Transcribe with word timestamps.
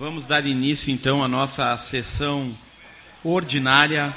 Vamos 0.00 0.24
dar 0.24 0.46
início 0.46 0.90
então 0.90 1.22
à 1.22 1.28
nossa 1.28 1.76
sessão 1.76 2.50
ordinária, 3.22 4.16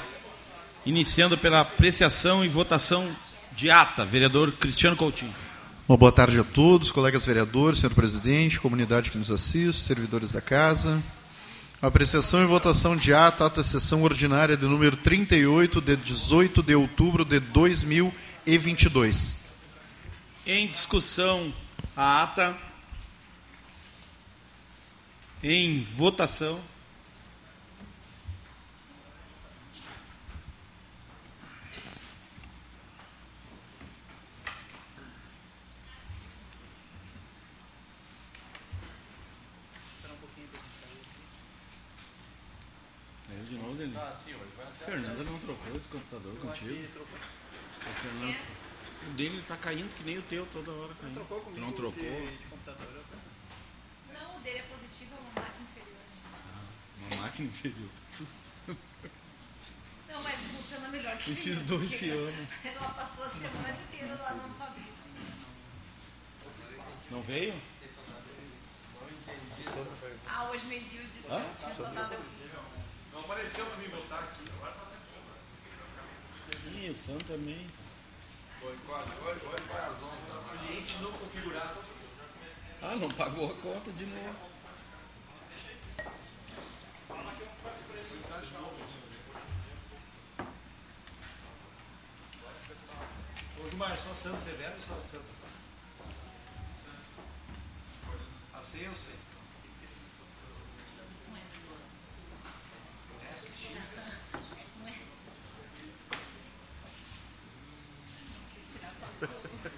iniciando 0.86 1.36
pela 1.36 1.60
apreciação 1.60 2.42
e 2.42 2.48
votação 2.48 3.06
de 3.54 3.68
ata. 3.68 4.02
Vereador 4.02 4.50
Cristiano 4.52 4.96
Coutinho. 4.96 5.34
Boa 5.86 6.10
tarde 6.10 6.40
a 6.40 6.42
todos, 6.42 6.90
colegas 6.90 7.26
vereadores, 7.26 7.80
senhor 7.80 7.92
presidente, 7.92 8.58
comunidade 8.58 9.10
que 9.10 9.18
nos 9.18 9.30
assiste, 9.30 9.82
servidores 9.82 10.32
da 10.32 10.40
casa. 10.40 11.02
Apreciação 11.82 12.42
e 12.42 12.46
votação 12.46 12.96
de 12.96 13.12
ata, 13.12 13.44
ata 13.44 13.62
sessão 13.62 14.04
ordinária 14.04 14.56
de 14.56 14.64
número 14.64 14.96
38, 14.96 15.82
de 15.82 15.96
18 15.96 16.62
de 16.62 16.74
outubro 16.74 17.26
de 17.26 17.40
2022. 17.40 19.44
Em 20.46 20.66
discussão, 20.66 21.52
a 21.94 22.22
ata. 22.22 22.73
Em 25.46 25.82
votação. 25.82 26.58
É 43.28 43.42
de 43.42 43.54
novo, 43.56 43.74
Denis? 43.74 43.92
Fernanda 44.78 45.24
não 45.24 45.38
trocou 45.40 45.76
esse 45.76 45.88
computador 45.88 46.34
contigo? 46.38 46.72
O 46.72 47.94
Fernando. 48.00 48.46
O 49.06 49.10
dele 49.12 49.44
tá 49.46 49.58
caindo 49.58 49.94
que 49.94 50.04
nem 50.04 50.16
o 50.16 50.22
teu 50.22 50.46
toda 50.46 50.70
hora 50.70 50.94
caindo. 50.98 51.16
Trocou 51.16 51.40
Tu 51.40 51.44
comigo 51.44 51.66
não 51.66 51.72
trocou? 51.72 52.02
De, 52.02 52.38
de 52.38 52.46
computador. 52.46 53.04
Eu- 54.44 54.50
o 54.50 54.52
dele 54.52 54.58
é 54.58 54.62
positivo, 54.62 55.14
é 55.14 55.18
uma 55.20 55.32
máquina 55.42 55.66
inferior. 55.70 55.96
Uma 57.10 57.22
máquina 57.22 57.48
inferior. 57.48 57.90
Não, 60.08 60.22
mas 60.22 60.38
funciona 60.40 60.88
melhor 60.88 61.16
que 61.16 61.32
Esses 61.32 61.58
ele, 61.58 61.66
dois 61.66 61.90
se 61.94 62.10
amam. 62.10 62.46
Ela 62.64 62.88
passou 62.90 63.24
a 63.24 63.28
semana 63.30 63.70
inteira 63.70 64.14
lá 64.14 64.34
no 64.34 64.54
Fabrício. 64.54 65.10
Não 67.10 67.22
veio? 67.22 67.54
Ah, 70.26 70.44
hoje 70.50 70.66
meio-dia 70.66 71.00
eu 71.00 71.06
disse 71.06 71.26
que 71.28 71.32
Hã? 71.32 71.38
não 71.38 71.54
tinha 71.54 71.74
saudade. 71.74 72.18
Não 73.12 73.20
apareceu 73.20 73.64
pra 73.66 73.76
mim 73.76 73.88
botar 73.88 74.18
aqui. 74.20 74.44
Agora 74.56 74.72
tá 74.72 74.84
Ih, 76.74 76.90
o 76.90 76.96
Sam 76.96 77.18
também. 77.18 77.70
Foi 78.60 78.76
quase. 78.86 79.08
Hoje, 79.10 79.40
vai 79.68 79.80
às 79.86 79.94
11 79.96 80.00
da 80.28 80.34
manhã. 80.40 80.66
Cliente 80.66 80.96
não 80.98 81.12
configurado. 81.12 81.80
Ah, 82.86 82.96
não 82.96 83.08
pagou 83.08 83.50
a 83.50 83.54
conta 83.54 83.90
de 83.92 84.04
novo. 84.04 84.36
Ô 93.58 93.68
Gilmar, 93.70 93.98
só 93.98 94.12
Santo 94.12 94.38
Severo 94.38 94.74
ou 94.74 94.82
só 94.82 95.00
Santo? 95.00 95.24
A 98.52 98.60
ceia 98.60 98.84
eu 98.84 98.94
sei. 98.94 99.14
Deputado 109.20 109.73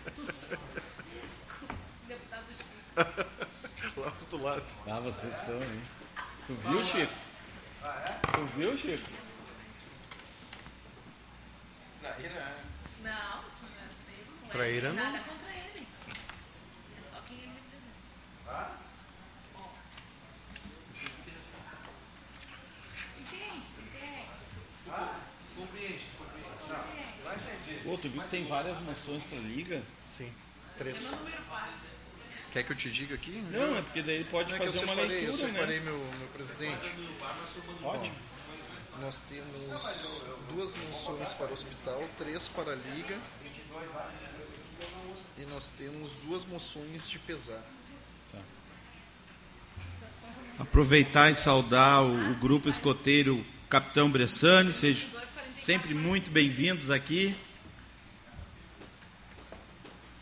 Lá 2.97 3.05
do 3.95 4.21
outro 4.21 4.43
lado. 4.43 4.65
Ah, 4.87 5.01
vocês 5.01 5.35
são, 5.35 5.63
hein? 5.63 5.83
Tu 6.47 6.55
viu, 6.55 6.85
Chico? 6.85 7.13
Tu 8.33 8.47
viu, 8.57 8.79
Chico? 8.79 9.11
Traíra, 12.01 12.35
é. 12.35 12.57
Não, 13.03 13.47
isso 13.47 13.65
não 13.65 13.85
é 13.85 13.89
feio. 14.07 14.27
Não 14.41 14.49
é 14.49 14.51
Traíra 14.51 14.93
não. 14.93 15.05
Nada 15.05 15.19
contra 15.19 15.49
ele. 15.51 15.87
É 16.99 17.03
só 17.03 17.17
quem 17.27 17.37
ele 17.37 17.49
me 17.49 17.59
entendeu. 17.59 17.93
Entende, 23.19 23.67
entende. 23.79 24.25
Compreende, 25.57 26.07
compreende. 26.17 26.49
Não, 26.69 27.25
vai 27.25 27.35
entender. 27.35 27.83
Pô, 27.85 27.99
tu 27.99 28.09
viu 28.09 28.23
que 28.23 28.29
tem 28.29 28.47
várias 28.47 28.79
moções 28.81 29.25
pra 29.25 29.39
liga? 29.39 29.83
Sim, 30.07 30.33
três. 30.79 31.15
Quer 32.53 32.63
que 32.63 32.73
eu 32.73 32.77
te 32.77 32.91
diga 32.91 33.15
aqui? 33.15 33.33
Não, 33.51 33.77
é 33.77 33.83
porque 33.83 34.03
daí 34.03 34.25
pode 34.25 34.51
Não 34.51 34.57
é 34.57 34.61
que 34.61 34.67
eu 34.67 34.73
fazer 34.73 34.85
uma 34.85 34.95
separei, 34.95 35.17
eu 35.19 35.31
leitura, 35.31 35.53
separei 35.53 35.79
né? 35.81 35.85
meu, 35.85 35.99
meu 35.99 36.29
presidente. 36.29 36.95
Ótimo. 37.83 38.17
Nós 39.01 39.21
temos 39.21 40.23
duas 40.51 40.75
moções 40.75 41.35
para 41.35 41.47
o 41.49 41.53
hospital, 41.53 42.03
três 42.19 42.49
para 42.49 42.73
a 42.73 42.75
liga. 42.75 43.19
E 45.37 45.45
nós 45.47 45.69
temos 45.69 46.13
duas 46.25 46.45
moções 46.47 47.09
de 47.09 47.19
pesar. 47.19 47.63
Aproveitar 50.59 51.31
e 51.31 51.35
saudar 51.35 52.03
o, 52.03 52.33
o 52.33 52.35
grupo 52.37 52.71
escoteiro 52.71 53.45
Capitão 53.69 54.11
Bressani, 54.11 54.73
sejam 54.73 55.11
sempre 55.61 55.93
muito 55.93 56.31
bem-vindos 56.31 56.91
aqui. 56.91 57.37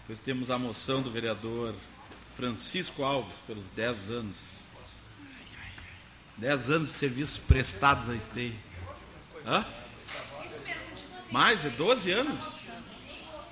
Depois 0.01 0.19
temos 0.19 0.51
a 0.51 0.59
moção 0.59 1.01
do 1.01 1.11
vereador 1.11 1.75
Francisco 2.37 3.03
Alves 3.03 3.39
pelos 3.47 3.71
10 3.71 4.11
anos. 4.11 4.55
10 6.37 6.71
anos 6.71 6.89
de 6.89 6.95
serviços 6.95 7.39
prestados 7.39 8.11
à 8.11 8.15
esteia. 8.15 8.53
Hã? 9.47 9.65
Isso 10.45 10.61
mesmo, 10.63 10.81
continua. 10.91 11.33
Mais, 11.33 11.65
é 11.65 11.69
12 11.71 12.11
anos? 12.11 12.45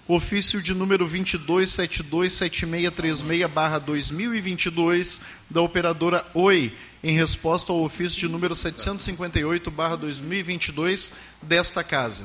Ofício 0.07 0.61
de 0.61 0.73
número 0.73 1.05
22727636 1.09 3.47
barra 3.47 3.79
2022 3.79 5.21
da 5.49 5.61
operadora 5.61 6.25
Oi, 6.33 6.73
em 7.03 7.13
resposta 7.13 7.73
ao 7.73 7.81
ofício 7.81 8.19
de 8.19 8.29
número 8.29 8.55
758 8.55 9.69
barra 9.69 9.97
2022 9.97 11.11
desta 11.41 11.83
Casa. 11.83 12.23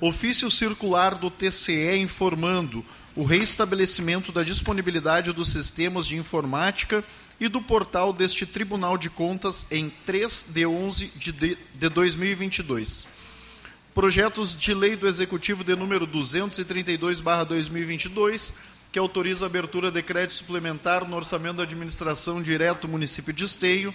Ofício 0.00 0.50
circular 0.50 1.14
do 1.14 1.30
TCE 1.30 1.96
informando 1.98 2.84
o 3.16 3.22
reestabelecimento 3.22 4.32
da 4.32 4.42
disponibilidade 4.42 5.32
dos 5.32 5.48
sistemas 5.48 6.06
de 6.06 6.16
informática 6.16 7.04
e 7.38 7.46
do 7.48 7.62
portal 7.62 8.12
deste 8.12 8.44
Tribunal 8.46 8.98
de 8.98 9.10
Contas 9.10 9.66
em 9.70 9.90
3 10.04 10.46
de 10.50 10.66
11 10.66 11.12
de, 11.16 11.32
de 11.32 11.88
2022. 11.88 13.08
Projetos 13.94 14.56
de 14.56 14.74
lei 14.74 14.96
do 14.96 15.06
Executivo 15.06 15.62
de 15.62 15.76
número 15.76 16.04
232/2022, 16.06 18.54
que 18.90 18.98
autoriza 18.98 19.44
a 19.44 19.48
abertura 19.48 19.90
de 19.90 20.02
crédito 20.02 20.32
suplementar 20.34 21.06
no 21.08 21.16
orçamento 21.16 21.58
da 21.58 21.62
administração 21.62 22.42
direto 22.42 22.88
município 22.88 23.32
de 23.32 23.44
Esteio. 23.44 23.94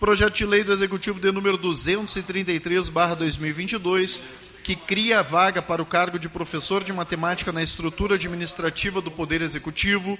Projeto 0.00 0.34
de 0.34 0.44
lei 0.44 0.64
do 0.64 0.72
Executivo 0.72 1.20
de 1.20 1.30
número 1.30 1.56
233/2022, 1.58 4.20
que 4.66 4.74
cria 4.74 5.20
a 5.20 5.22
vaga 5.22 5.62
para 5.62 5.80
o 5.80 5.86
cargo 5.86 6.18
de 6.18 6.28
professor 6.28 6.82
de 6.82 6.92
matemática 6.92 7.52
na 7.52 7.62
estrutura 7.62 8.16
administrativa 8.16 9.00
do 9.00 9.12
Poder 9.12 9.40
Executivo. 9.40 10.18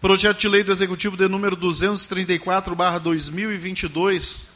Projeto 0.00 0.38
de 0.38 0.48
lei 0.48 0.64
do 0.64 0.72
Executivo 0.72 1.18
de 1.18 1.28
número 1.28 1.54
234/2022, 1.54 4.46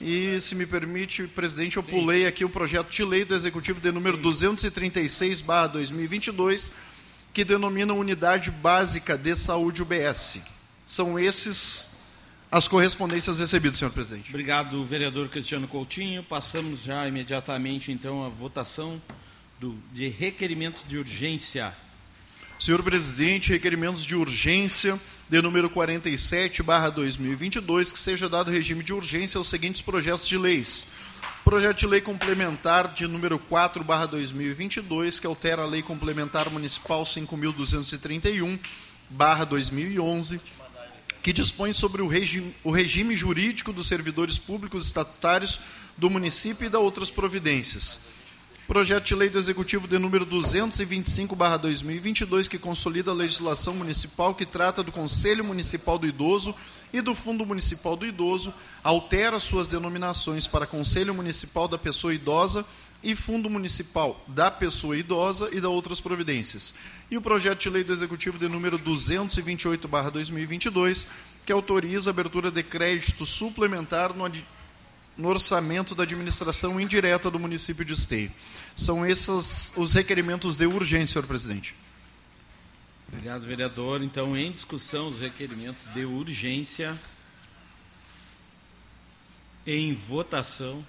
E, 0.00 0.40
se 0.40 0.56
me 0.56 0.66
permite, 0.66 1.28
presidente, 1.28 1.76
eu 1.76 1.84
pulei 1.84 2.26
aqui 2.26 2.44
o 2.44 2.50
projeto 2.50 2.90
de 2.90 3.04
lei 3.04 3.24
do 3.24 3.32
Executivo 3.32 3.80
de 3.80 3.92
número 3.92 4.18
236/2022, 4.18 6.72
que 7.32 7.44
denomina 7.44 7.94
Unidade 7.94 8.50
Básica 8.50 9.16
de 9.16 9.36
Saúde 9.36 9.82
UBS. 9.82 10.40
São 10.84 11.16
esses 11.16 11.95
as 12.50 12.68
correspondências 12.68 13.38
recebidas, 13.38 13.78
senhor 13.78 13.90
presidente. 13.90 14.30
Obrigado, 14.30 14.84
vereador 14.84 15.28
Cristiano 15.28 15.66
Coutinho. 15.66 16.22
Passamos 16.22 16.84
já 16.84 17.06
imediatamente, 17.06 17.90
então, 17.90 18.24
à 18.24 18.28
votação 18.28 19.00
do, 19.58 19.76
de 19.92 20.08
requerimentos 20.08 20.84
de 20.86 20.98
urgência. 20.98 21.74
Senhor 22.58 22.82
presidente, 22.82 23.52
requerimentos 23.52 24.04
de 24.04 24.14
urgência 24.14 24.98
de 25.28 25.42
número 25.42 25.68
47, 25.68 26.62
barra 26.62 26.88
2022, 26.88 27.92
que 27.92 27.98
seja 27.98 28.28
dado 28.28 28.50
regime 28.50 28.82
de 28.82 28.92
urgência 28.92 29.38
aos 29.38 29.48
seguintes 29.48 29.82
projetos 29.82 30.26
de 30.26 30.38
leis. 30.38 30.88
Projeto 31.44 31.78
de 31.78 31.86
lei 31.86 32.00
complementar 32.00 32.94
de 32.94 33.06
número 33.06 33.38
4, 33.38 33.84
barra 33.84 34.06
2022, 34.06 35.20
que 35.20 35.26
altera 35.26 35.62
a 35.62 35.66
lei 35.66 35.82
complementar 35.82 36.48
municipal 36.48 37.02
5.231, 37.02 38.58
barra 39.10 39.44
2011, 39.44 40.40
que 41.26 41.32
dispõe 41.32 41.72
sobre 41.72 42.02
o 42.02 42.06
regime, 42.06 42.54
o 42.62 42.70
regime 42.70 43.16
jurídico 43.16 43.72
dos 43.72 43.88
servidores 43.88 44.38
públicos 44.38 44.86
estatutários 44.86 45.58
do 45.98 46.08
município 46.08 46.66
e 46.66 46.68
da 46.68 46.78
outras 46.78 47.10
providências. 47.10 47.98
Projeto 48.68 49.06
de 49.06 49.16
lei 49.16 49.28
do 49.28 49.36
Executivo 49.36 49.88
de 49.88 49.98
número 49.98 50.24
225/2022 50.24 52.46
que 52.46 52.60
consolida 52.60 53.10
a 53.10 53.14
legislação 53.14 53.74
municipal 53.74 54.36
que 54.36 54.46
trata 54.46 54.84
do 54.84 54.92
Conselho 54.92 55.42
Municipal 55.42 55.98
do 55.98 56.06
Idoso 56.06 56.54
e 56.92 57.00
do 57.00 57.12
Fundo 57.12 57.44
Municipal 57.44 57.96
do 57.96 58.06
Idoso, 58.06 58.54
altera 58.84 59.40
suas 59.40 59.66
denominações 59.66 60.46
para 60.46 60.64
Conselho 60.64 61.12
Municipal 61.12 61.66
da 61.66 61.76
Pessoa 61.76 62.14
Idosa 62.14 62.64
e 63.02 63.14
Fundo 63.14 63.50
Municipal 63.50 64.24
da 64.26 64.50
Pessoa 64.50 64.96
Idosa 64.96 65.50
e 65.52 65.60
da 65.60 65.68
outras 65.68 66.00
providências. 66.00 66.74
E 67.10 67.16
o 67.16 67.22
projeto 67.22 67.60
de 67.60 67.70
lei 67.70 67.84
do 67.84 67.92
Executivo 67.92 68.38
de 68.38 68.48
número 68.48 68.76
228/2022 68.78 71.06
que 71.44 71.52
autoriza 71.52 72.10
a 72.10 72.12
abertura 72.12 72.50
de 72.50 72.62
crédito 72.62 73.24
suplementar 73.24 74.12
no 74.14 74.24
no 75.16 75.28
orçamento 75.28 75.94
da 75.94 76.02
administração 76.02 76.80
indireta 76.80 77.30
do 77.30 77.38
município 77.38 77.84
de 77.84 77.92
Esteio. 77.94 78.32
São 78.74 79.06
esses 79.06 79.72
os 79.76 79.94
requerimentos 79.94 80.56
de 80.56 80.66
urgência, 80.66 81.12
senhor 81.14 81.26
presidente. 81.26 81.74
Obrigado, 83.08 83.46
vereador. 83.46 84.02
Então, 84.02 84.36
em 84.36 84.52
discussão, 84.52 85.08
os 85.08 85.20
requerimentos 85.20 85.86
de 85.94 86.04
urgência. 86.04 86.98
Em 89.66 89.94
votação. 89.94 90.84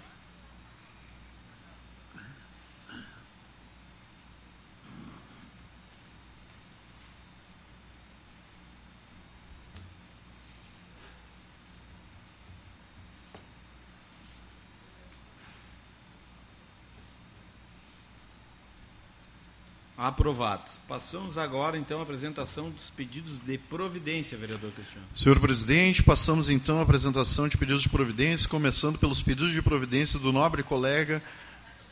Aprovados. 19.98 20.80
Passamos 20.88 21.38
agora, 21.40 21.76
então, 21.76 22.00
à 22.00 22.04
apresentação 22.04 22.70
dos 22.70 22.92
pedidos 22.92 23.40
de 23.40 23.58
providência, 23.58 24.38
vereador 24.38 24.72
Cristiano. 24.72 25.08
Senhor 25.16 25.40
presidente, 25.40 26.04
passamos 26.04 26.50
então 26.50 26.78
à 26.78 26.84
apresentação 26.84 27.48
de 27.48 27.58
pedidos 27.58 27.82
de 27.82 27.90
providência, 27.90 28.48
começando 28.48 29.00
pelos 29.00 29.24
pedidos 29.24 29.52
de 29.52 29.60
providência 29.60 30.20
do 30.20 30.32
nobre 30.32 30.62
colega, 30.62 31.20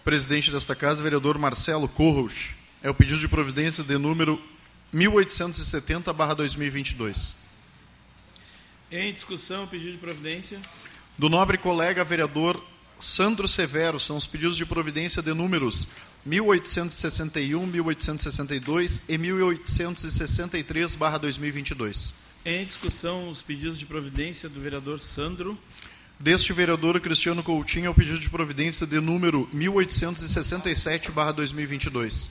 presidente 0.04 0.52
desta 0.52 0.76
casa, 0.76 1.02
vereador 1.02 1.40
Marcelo 1.40 1.88
Corros. 1.88 2.50
É 2.84 2.92
o 2.92 2.94
pedido 2.94 3.20
de 3.20 3.28
providência 3.28 3.84
de 3.84 3.98
número 3.98 4.40
1870-2022. 4.94 7.34
Em 8.92 9.12
discussão, 9.12 9.64
o 9.64 9.68
pedido 9.68 9.94
de 9.94 9.98
providência. 9.98 10.62
Do 11.18 11.28
nobre 11.28 11.58
colega, 11.58 12.04
vereador 12.04 12.64
Sandro 13.00 13.48
Severo, 13.48 14.00
são 14.00 14.16
os 14.16 14.28
pedidos 14.28 14.56
de 14.56 14.64
providência 14.64 15.24
de 15.24 15.34
números 15.34 15.88
1861, 16.26 17.66
1862 17.68 19.04
e 19.08 19.18
1863/2022. 19.18 22.14
Em 22.44 22.66
discussão 22.66 23.30
os 23.30 23.42
pedidos 23.42 23.78
de 23.78 23.86
providência 23.86 24.50
do 24.50 24.60
vereador 24.60 25.00
Sandro. 25.00 25.58
Deste 26.20 26.52
vereador 26.54 27.00
Cristiano 27.00 27.42
Coutinho, 27.44 27.86
é 27.88 27.90
o 27.90 27.94
pedido 27.94 28.20
de 28.20 28.30
providência 28.30 28.86
de 28.88 29.00
número 29.00 29.48
1867/2022. 29.54 32.30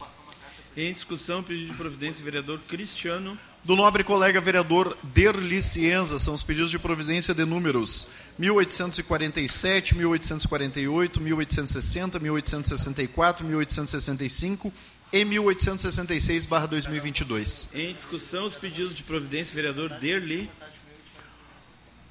Em 0.76 0.92
discussão, 0.92 1.40
pedido 1.42 1.70
de 1.70 1.74
providência 1.74 2.20
do 2.20 2.24
vereador 2.24 2.60
Cristiano. 2.66 3.38
Do 3.64 3.74
nobre 3.74 4.04
colega 4.04 4.38
vereador 4.42 4.94
Derli 5.02 5.62
Cienza, 5.62 6.18
são 6.18 6.34
os 6.34 6.42
pedidos 6.42 6.70
de 6.70 6.78
providência 6.78 7.32
de 7.32 7.46
números 7.46 8.08
1847, 8.38 9.96
1848, 9.96 11.18
1860, 11.18 12.18
1864, 12.18 13.46
1865 13.46 14.70
e 15.10 15.24
1866/2022. 15.24 17.74
Em 17.74 17.94
discussão, 17.94 18.44
os 18.44 18.54
pedidos 18.54 18.94
de 18.94 19.02
providência, 19.02 19.54
vereador 19.54 19.98
Derli. 19.98 20.50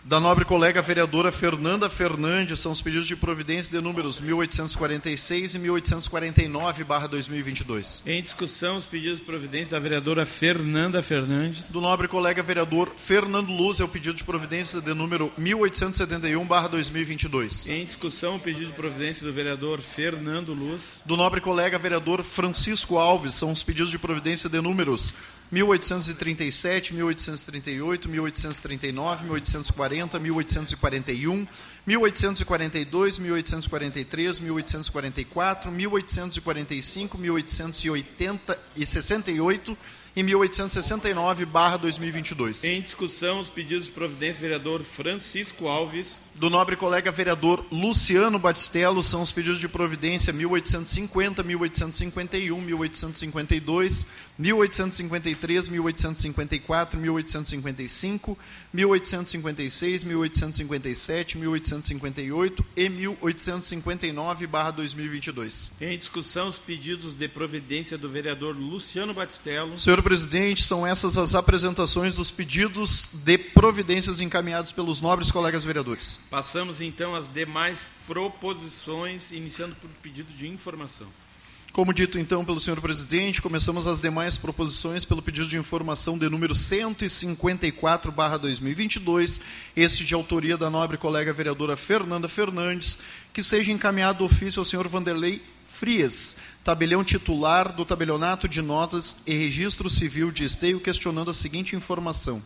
Da 0.06 0.20
nobre 0.20 0.44
colega 0.44 0.82
vereadora 0.82 1.32
Fernanda 1.32 1.90
Fernandes, 1.90 2.60
são 2.60 2.74
os 2.74 2.82
pedidos 2.82 3.08
de 3.08 3.16
providência 3.16 3.74
de 3.74 3.82
números 3.82 4.20
1846 4.20 5.56
e 5.56 5.60
1849/2022. 5.60 8.04
Em 8.06 8.22
discussão, 8.22 8.76
os 8.76 8.86
pedidos 8.86 9.20
de 9.20 9.26
providência 9.26 9.78
da 9.78 9.80
vereadora 9.80 10.26
Fernanda 10.26 11.02
Fernandes. 11.02 11.72
Do 11.72 11.80
nobre 11.80 12.10
colega 12.10 12.44
vereador 12.44 12.92
Fernando 12.98 13.54
Luz, 13.54 13.80
é 13.80 13.86
o 13.86 13.88
pedido 13.88 14.16
de 14.16 14.26
providência 14.26 14.82
de 14.82 14.94
número 14.94 15.32
1871/2022. 15.40 17.70
Em 17.70 17.86
discussão, 17.86 18.36
o 18.36 18.40
pedido 18.42 18.68
de 18.68 18.74
providência 18.74 19.26
do 19.26 19.32
vereador 19.32 19.80
Fernando 19.80 20.54
Luz. 20.54 21.00
Do 21.06 21.16
nobre 21.16 21.40
colega 21.40 21.80
vereador 21.80 22.26
Francisco 22.26 22.98
Alves, 22.98 23.36
são 23.36 23.54
os 23.54 23.64
pedidos 23.64 23.90
de 23.90 23.98
providência 23.98 24.50
de 24.50 24.60
números 24.60 25.14
1837, 25.54 26.96
1838, 26.96 28.10
1839, 28.10 29.24
1840, 29.26 30.20
1841, 30.20 31.48
1842, 31.86 33.20
1843, 33.20 34.40
1844, 34.40 35.72
1845, 35.72 37.18
1880 37.20 38.60
e 38.76 38.84
68 38.84 39.78
e 40.16 40.24
1869/2022. 40.24 42.64
Em 42.66 42.80
discussão, 42.82 43.40
os 43.40 43.50
pedidos 43.50 43.86
de 43.86 43.92
providência, 43.92 44.42
vereador 44.42 44.84
Francisco 44.84 45.68
Alves. 45.68 46.26
Do 46.36 46.48
nobre 46.50 46.76
colega 46.76 47.10
vereador 47.12 47.66
Luciano 47.72 48.38
Batistello, 48.38 49.02
são 49.02 49.24
os 49.24 49.32
pedidos 49.32 49.60
de 49.60 49.68
providência 49.68 50.32
1850, 50.32 51.42
1851, 51.42 52.62
1852, 52.62 54.06
1853, 54.38 55.70
1854, 55.70 57.00
1855, 57.00 58.38
1856, 58.74 60.04
1857, 60.04 61.38
1858 61.38 62.66
e 62.76 62.90
1859/2022. 62.90 65.72
Em 65.82 65.98
discussão, 65.98 66.48
os 66.48 66.60
pedidos 66.60 67.16
de 67.16 67.28
providência 67.28 67.98
do 67.98 68.08
vereador 68.10 68.56
Luciano 68.56 69.14
Batistello. 69.14 69.78
Senhor 69.78 70.02
presidente, 70.02 70.64
são 70.64 70.88
essas 70.88 71.18
as 71.18 71.36
apresentações 71.36 72.16
dos 72.16 72.32
pedidos 72.32 73.10
de 73.14 73.38
providências 73.38 74.20
encaminhados 74.20 74.72
pelos 74.72 75.00
nobres 75.00 75.30
colegas 75.30 75.64
vereadores. 75.64 76.18
Passamos 76.30 76.82
então 76.82 77.14
às 77.16 77.32
demais 77.32 77.92
proposições, 78.08 79.32
iniciando 79.32 79.76
por 79.76 79.90
pedido 80.02 80.34
de 80.34 80.48
informação. 80.48 81.08
Como 81.74 81.92
dito 81.92 82.18
então 82.20 82.46
pelo 82.46 82.60
senhor 82.60 82.80
presidente, 82.80 83.42
começamos 83.42 83.88
as 83.88 84.00
demais 84.00 84.38
proposições 84.38 85.06
pelo 85.06 85.24
pedido 85.24 85.48
de 85.48 85.58
informação 85.58 86.20
de 86.20 86.30
número 86.30 86.54
154/2022, 86.54 89.42
este 89.76 90.06
de 90.06 90.14
autoria 90.14 90.56
da 90.56 90.70
nobre 90.70 91.00
colega 91.00 91.34
vereadora 91.34 91.76
Fernanda 91.76 92.28
Fernandes, 92.28 93.00
que 93.34 93.42
seja 93.42 93.72
encaminhado 93.72 94.24
ofício 94.24 94.60
ao 94.60 94.66
senhor 94.66 94.88
Vanderlei 94.88 95.42
Frias, 95.66 96.38
tabelião 96.64 97.04
titular 97.04 97.74
do 97.74 97.84
tabelionato 97.84 98.48
de 98.48 98.62
notas 98.62 99.16
e 99.26 99.36
registro 99.36 99.90
civil 99.90 100.32
de 100.32 100.44
esteio, 100.44 100.80
questionando 100.80 101.32
a 101.32 101.34
seguinte 101.34 101.76
informação: 101.76 102.40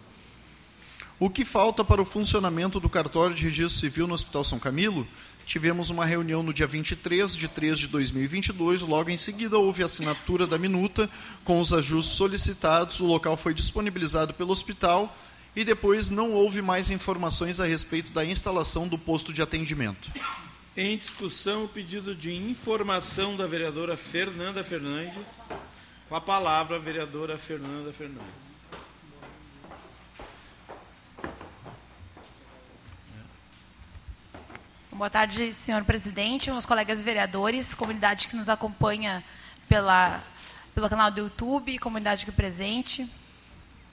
O 1.20 1.30
que 1.30 1.44
falta 1.44 1.84
para 1.84 2.02
o 2.02 2.06
funcionamento 2.06 2.80
do 2.80 2.88
cartório 2.88 3.36
de 3.36 3.44
registro 3.44 3.78
civil 3.78 4.08
no 4.08 4.14
Hospital 4.14 4.46
São 4.46 4.58
Camilo? 4.58 5.06
Tivemos 5.48 5.90
uma 5.90 6.04
reunião 6.04 6.44
no 6.44 6.54
dia 6.54 6.68
23 6.68 7.34
de 7.34 7.48
3 7.48 7.80
de 7.80 7.88
2022. 7.88 8.82
Logo 8.82 9.10
em 9.10 9.16
seguida, 9.16 9.58
houve 9.58 9.82
assinatura 9.82 10.46
da 10.46 10.58
minuta 10.58 11.10
com 11.46 11.62
os 11.62 11.72
ajustes 11.72 12.18
solicitados. 12.18 13.00
O 13.00 13.06
local 13.06 13.38
foi 13.38 13.54
disponibilizado 13.54 14.34
pelo 14.34 14.52
hospital 14.52 15.16
e 15.56 15.64
depois 15.64 16.10
não 16.10 16.34
houve 16.34 16.62
mais 16.62 16.92
informações 16.92 17.62
a 17.62 17.66
respeito 17.66 18.12
da 18.12 18.26
instalação 18.26 18.90
do 18.90 18.98
posto 18.98 19.32
de 19.32 19.42
atendimento. 19.42 20.12
Em 20.76 20.98
discussão, 20.98 21.64
o 21.64 21.70
pedido 21.70 22.14
de 22.14 22.36
informação 22.36 23.38
da 23.38 23.48
vereadora 23.48 23.96
Fernanda 23.96 24.66
Fernandes. 24.66 25.30
Com 26.10 26.16
a 26.16 26.22
palavra, 26.22 26.76
a 26.76 26.80
vereadora 26.80 27.38
Fernanda 27.38 27.94
Fernandes. 27.94 28.57
Boa 34.98 35.12
tarde, 35.12 35.54
senhor 35.54 35.84
presidente, 35.84 36.50
meus 36.50 36.66
colegas 36.66 37.04
vereadores, 37.04 37.76
comunidade 37.76 38.28
que 38.28 38.36
nos 38.36 38.50
acompanha 38.50 39.24
pela, 39.70 40.24
pelo 40.74 40.90
canal 40.90 41.12
do 41.12 41.20
YouTube, 41.20 41.78
comunidade 41.78 42.24
aqui 42.24 42.32
presente. 42.32 43.08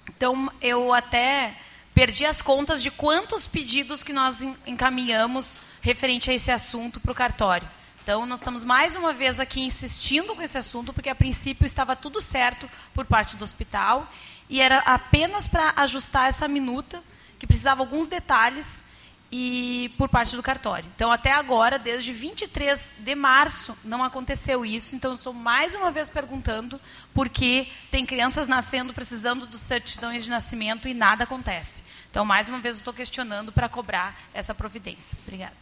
Então, 0.08 0.50
eu 0.62 0.94
até 0.94 1.58
perdi 1.94 2.24
as 2.24 2.40
contas 2.40 2.82
de 2.82 2.90
quantos 2.90 3.46
pedidos 3.46 4.02
que 4.02 4.14
nós 4.14 4.48
encaminhamos 4.66 5.60
referente 5.82 6.30
a 6.30 6.32
esse 6.32 6.50
assunto 6.50 6.98
para 6.98 7.12
o 7.12 7.14
cartório. 7.14 7.68
Então, 8.02 8.24
nós 8.24 8.38
estamos 8.38 8.64
mais 8.64 8.96
uma 8.96 9.12
vez 9.12 9.38
aqui 9.38 9.60
insistindo 9.60 10.34
com 10.34 10.40
esse 10.40 10.56
assunto, 10.56 10.90
porque 10.94 11.10
a 11.10 11.14
princípio 11.14 11.66
estava 11.66 11.94
tudo 11.94 12.18
certo 12.18 12.66
por 12.94 13.04
parte 13.04 13.36
do 13.36 13.44
hospital, 13.44 14.10
e 14.48 14.58
era 14.58 14.78
apenas 14.78 15.48
para 15.48 15.74
ajustar 15.76 16.30
essa 16.30 16.48
minuta, 16.48 17.04
que 17.38 17.46
precisava 17.46 17.82
alguns 17.82 18.08
detalhes, 18.08 18.93
e 19.36 19.88
por 19.98 20.08
parte 20.08 20.36
do 20.36 20.42
cartório. 20.44 20.88
Então, 20.94 21.10
até 21.10 21.32
agora, 21.32 21.76
desde 21.76 22.12
23 22.12 22.92
de 23.00 23.16
março, 23.16 23.76
não 23.82 24.00
aconteceu 24.00 24.64
isso. 24.64 24.94
Então, 24.94 25.14
estou 25.14 25.32
mais 25.32 25.74
uma 25.74 25.90
vez 25.90 26.08
perguntando 26.08 26.80
por 27.12 27.28
que 27.28 27.66
tem 27.90 28.06
crianças 28.06 28.46
nascendo 28.46 28.94
precisando 28.94 29.44
dos 29.44 29.60
certidões 29.60 30.22
de 30.22 30.30
nascimento 30.30 30.86
e 30.86 30.94
nada 30.94 31.24
acontece. 31.24 31.82
Então, 32.08 32.24
mais 32.24 32.48
uma 32.48 32.58
vez, 32.58 32.76
estou 32.76 32.94
questionando 32.94 33.50
para 33.50 33.68
cobrar 33.68 34.16
essa 34.32 34.54
providência. 34.54 35.18
Obrigada. 35.26 35.56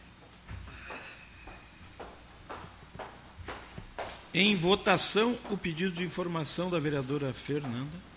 Em 4.31 4.53
votação, 4.53 5.35
o 5.49 5.57
pedido 5.57 5.93
de 5.93 6.03
informação 6.03 6.69
da 6.69 6.79
vereadora 6.79 7.33
Fernanda. 7.33 8.12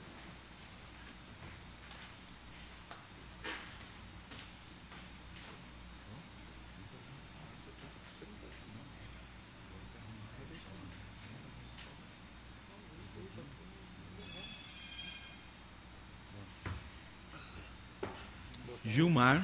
Gilmar. 18.87 19.43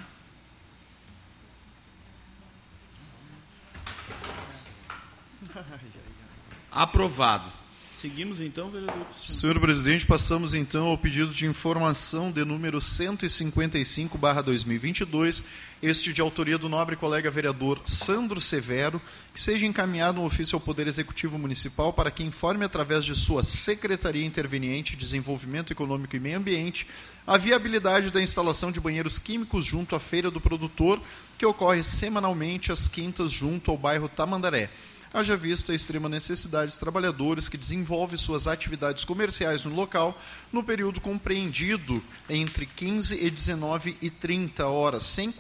Aprovado. 6.71 7.62
Seguimos 8.03 8.41
então, 8.41 8.69
vereador. 8.69 9.07
Senhor 9.25 9.61
presidente, 9.61 10.05
passamos 10.05 10.55
então 10.55 10.87
ao 10.87 10.99
pedido 10.99 11.33
de 11.33 11.47
informação 11.47 12.33
de 12.33 12.45
número 12.45 12.81
155/2022, 12.81 15.45
este 15.81 16.13
de 16.13 16.21
autoria 16.21 16.59
do 16.59 16.69
nobre 16.69 16.97
colega 16.97 17.31
vereador 17.31 17.81
Sandro 17.85 18.41
Severo, 18.41 19.01
que 19.33 19.41
seja 19.41 19.67
encaminhado 19.67 20.21
um 20.21 20.25
ofício 20.25 20.57
ao 20.57 20.61
Poder 20.61 20.89
Executivo 20.89 21.39
Municipal 21.39 21.93
para 21.93 22.11
que 22.11 22.25
informe 22.25 22.65
através 22.65 23.05
de 23.05 23.15
sua 23.15 23.45
Secretaria 23.45 24.27
Interveniente 24.27 24.97
de 24.97 25.05
Desenvolvimento 25.05 25.73
Econômico 25.73 26.17
e 26.17 26.19
Meio 26.19 26.39
Ambiente 26.39 26.89
a 27.25 27.39
viabilidade 27.39 28.11
da 28.11 28.21
instalação 28.21 28.73
de 28.73 28.81
banheiros 28.81 29.17
químicos 29.17 29.65
junto 29.65 29.95
à 29.95 30.01
Feira 30.01 30.29
do 30.29 30.41
Produtor, 30.41 31.01
que 31.39 31.47
ocorre 31.47 31.85
semanalmente 31.85 32.73
às 32.73 32.89
quintas 32.89 33.31
junto 33.31 33.71
ao 33.71 33.79
bairro 33.79 34.09
Tamandaré 34.09 34.71
haja 35.13 35.37
vista 35.37 35.73
a 35.73 35.75
extrema 35.75 36.09
necessidade 36.09 36.69
dos 36.69 36.79
trabalhadores 36.79 37.49
que 37.49 37.59
desenvolvem 37.59 38.17
suas 38.17 38.47
atividades 38.47 39.05
comerciais 39.05 39.63
no 39.65 39.75
local 39.75 40.19
no 40.51 40.65
período 40.65 41.01
compreendido 41.01 42.03
entre 42.29 42.65
15 42.65 43.23
e 43.23 43.31
19 43.31 43.97
e 44.01 44.11
30 44.11 44.67
horas, 44.67 45.03
sem 45.03 45.33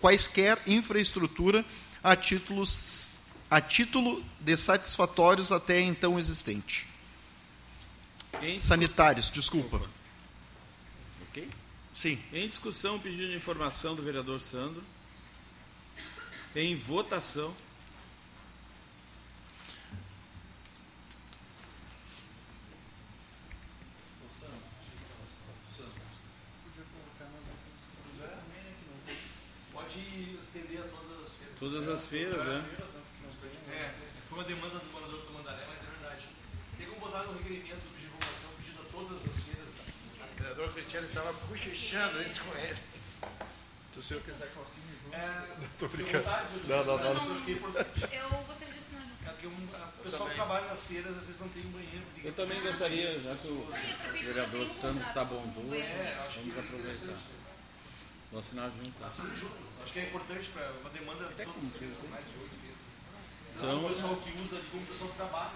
quaisquer 0.00 0.58
infraestrutura 0.66 1.64
a, 2.02 2.14
títulos, 2.14 3.26
a 3.50 3.60
título 3.60 4.24
de 4.40 4.56
satisfatórios 4.56 5.50
até 5.50 5.80
então 5.80 6.18
existente. 6.18 6.86
Em... 8.40 8.56
Sanitários, 8.56 9.30
desculpa. 9.30 9.82
Ok? 11.28 11.48
Sim. 11.92 12.18
Em 12.32 12.46
discussão, 12.48 13.00
pedido 13.00 13.28
de 13.28 13.36
informação 13.36 13.96
do 13.96 14.02
vereador 14.02 14.40
Sandro. 14.40 14.82
Em 16.54 16.76
votação. 16.76 17.54
Todas 31.58 31.88
as 31.88 32.06
feiras, 32.06 32.44
né? 32.44 32.64
É, 33.72 33.90
foi 34.28 34.38
uma 34.38 34.44
demanda 34.44 34.78
do 34.78 34.92
morador 34.92 35.20
do 35.20 35.32
Mandaré, 35.32 35.64
mas 35.68 35.82
é 35.82 35.90
verdade. 35.98 36.22
Tem 36.78 36.86
como 36.86 37.00
botar 37.00 37.24
no 37.24 37.32
requerimento 37.36 37.82
de 37.96 38.00
divulgação 38.02 38.50
pedido 38.58 38.80
a 38.82 38.92
todas 38.92 39.26
as 39.26 39.42
feiras. 39.42 39.68
O 40.20 40.40
vereador 40.40 40.72
Cristiano 40.72 41.06
estava 41.06 41.32
cochichando 41.32 42.22
isso 42.22 42.42
com 42.44 42.56
ele. 42.58 42.78
Se 43.92 43.98
o 43.98 44.02
senhor 44.02 44.22
quiser 44.22 44.48
calcinha, 44.54 44.84
É, 45.12 45.66
Tô 45.78 45.88
brincando. 45.88 46.24
Não, 46.68 46.84
não, 46.84 46.98
não. 46.98 47.26
Eu 47.26 47.32
acho 47.34 47.44
que 47.44 47.52
é. 48.14 48.22
Eu 48.22 48.28
gostaria 48.46 48.72
de 48.72 48.78
assinar. 48.78 49.06
É 49.26 49.30
porque 49.30 49.46
um, 49.48 49.50
o 49.50 50.02
pessoal 50.04 50.28
que 50.28 50.34
trabalha 50.36 50.66
nas 50.66 50.86
feiras 50.86 51.10
às 51.16 51.26
vezes 51.26 51.40
não 51.40 51.48
tem 51.48 51.66
um 51.66 51.70
banheiro. 51.70 52.04
Eu 52.22 52.32
também 52.34 52.60
gostaria, 52.62 53.18
já 53.18 53.34
que 53.34 53.48
o 53.48 53.68
vereador 54.24 54.68
Sandro 54.68 55.02
está 55.02 55.24
bondoso, 55.24 55.74
É, 55.74 56.24
acho 56.24 56.38
vamos 56.38 56.54
que 56.54 56.60
é 56.60 56.62
aproveitar. 56.62 57.18
Vou 58.30 58.40
assinar 58.40 58.70
junto. 58.76 58.92
Assina 59.04 59.28
juntos. 59.36 59.80
Acho 59.82 59.92
que 59.92 59.98
é 60.00 60.02
importante 60.04 60.48
para 60.50 60.70
uma 60.82 60.90
demanda 60.90 61.24
de 61.24 61.34
todos 61.44 61.64
os 61.64 61.76
feiras, 61.76 61.96
mais 62.10 62.24
de 62.26 62.32
oito 62.38 62.50
feiras. 62.60 62.76
Então- 63.56 63.78
Então, 63.78 63.86
o 63.86 63.88
pessoal 63.88 64.16
que 64.16 64.30
usa, 64.42 64.60
como 64.70 64.82
o 64.82 64.86
pessoal 64.86 65.10
que 65.10 65.16
trabalha. 65.16 65.50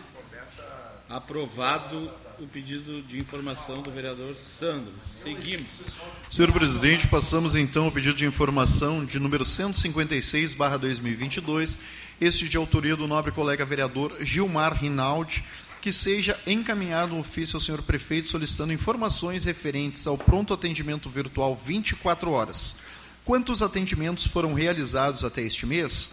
Aprovado 1.08 2.10
o 2.40 2.46
pedido 2.46 3.02
de 3.02 3.18
informação 3.18 3.82
do 3.82 3.90
vereador 3.90 4.34
Sandro. 4.34 4.92
Seguimos. 5.22 5.82
Senhor 6.30 6.50
presidente, 6.52 7.06
passamos 7.06 7.54
então 7.54 7.84
ao 7.84 7.92
pedido 7.92 8.14
de 8.14 8.24
informação 8.24 9.04
de 9.04 9.18
número 9.20 9.44
156/2022, 9.44 11.78
este 12.20 12.48
de 12.48 12.56
autoria 12.56 12.96
do 12.96 13.06
nobre 13.06 13.30
colega 13.30 13.64
vereador 13.64 14.16
Gilmar 14.20 14.72
Rinaldi, 14.74 15.44
que 15.82 15.92
seja 15.92 16.38
encaminhado 16.46 17.12
um 17.12 17.18
ofício 17.18 17.56
ao 17.56 17.60
senhor 17.60 17.82
prefeito 17.82 18.28
solicitando 18.28 18.72
informações 18.72 19.44
referentes 19.44 20.06
ao 20.06 20.16
pronto 20.16 20.54
atendimento 20.54 21.10
virtual 21.10 21.56
24 21.56 22.30
horas. 22.30 22.76
Quantos 23.24 23.62
atendimentos 23.62 24.24
foram 24.24 24.54
realizados 24.54 25.24
até 25.24 25.42
este 25.42 25.66
mês? 25.66 26.12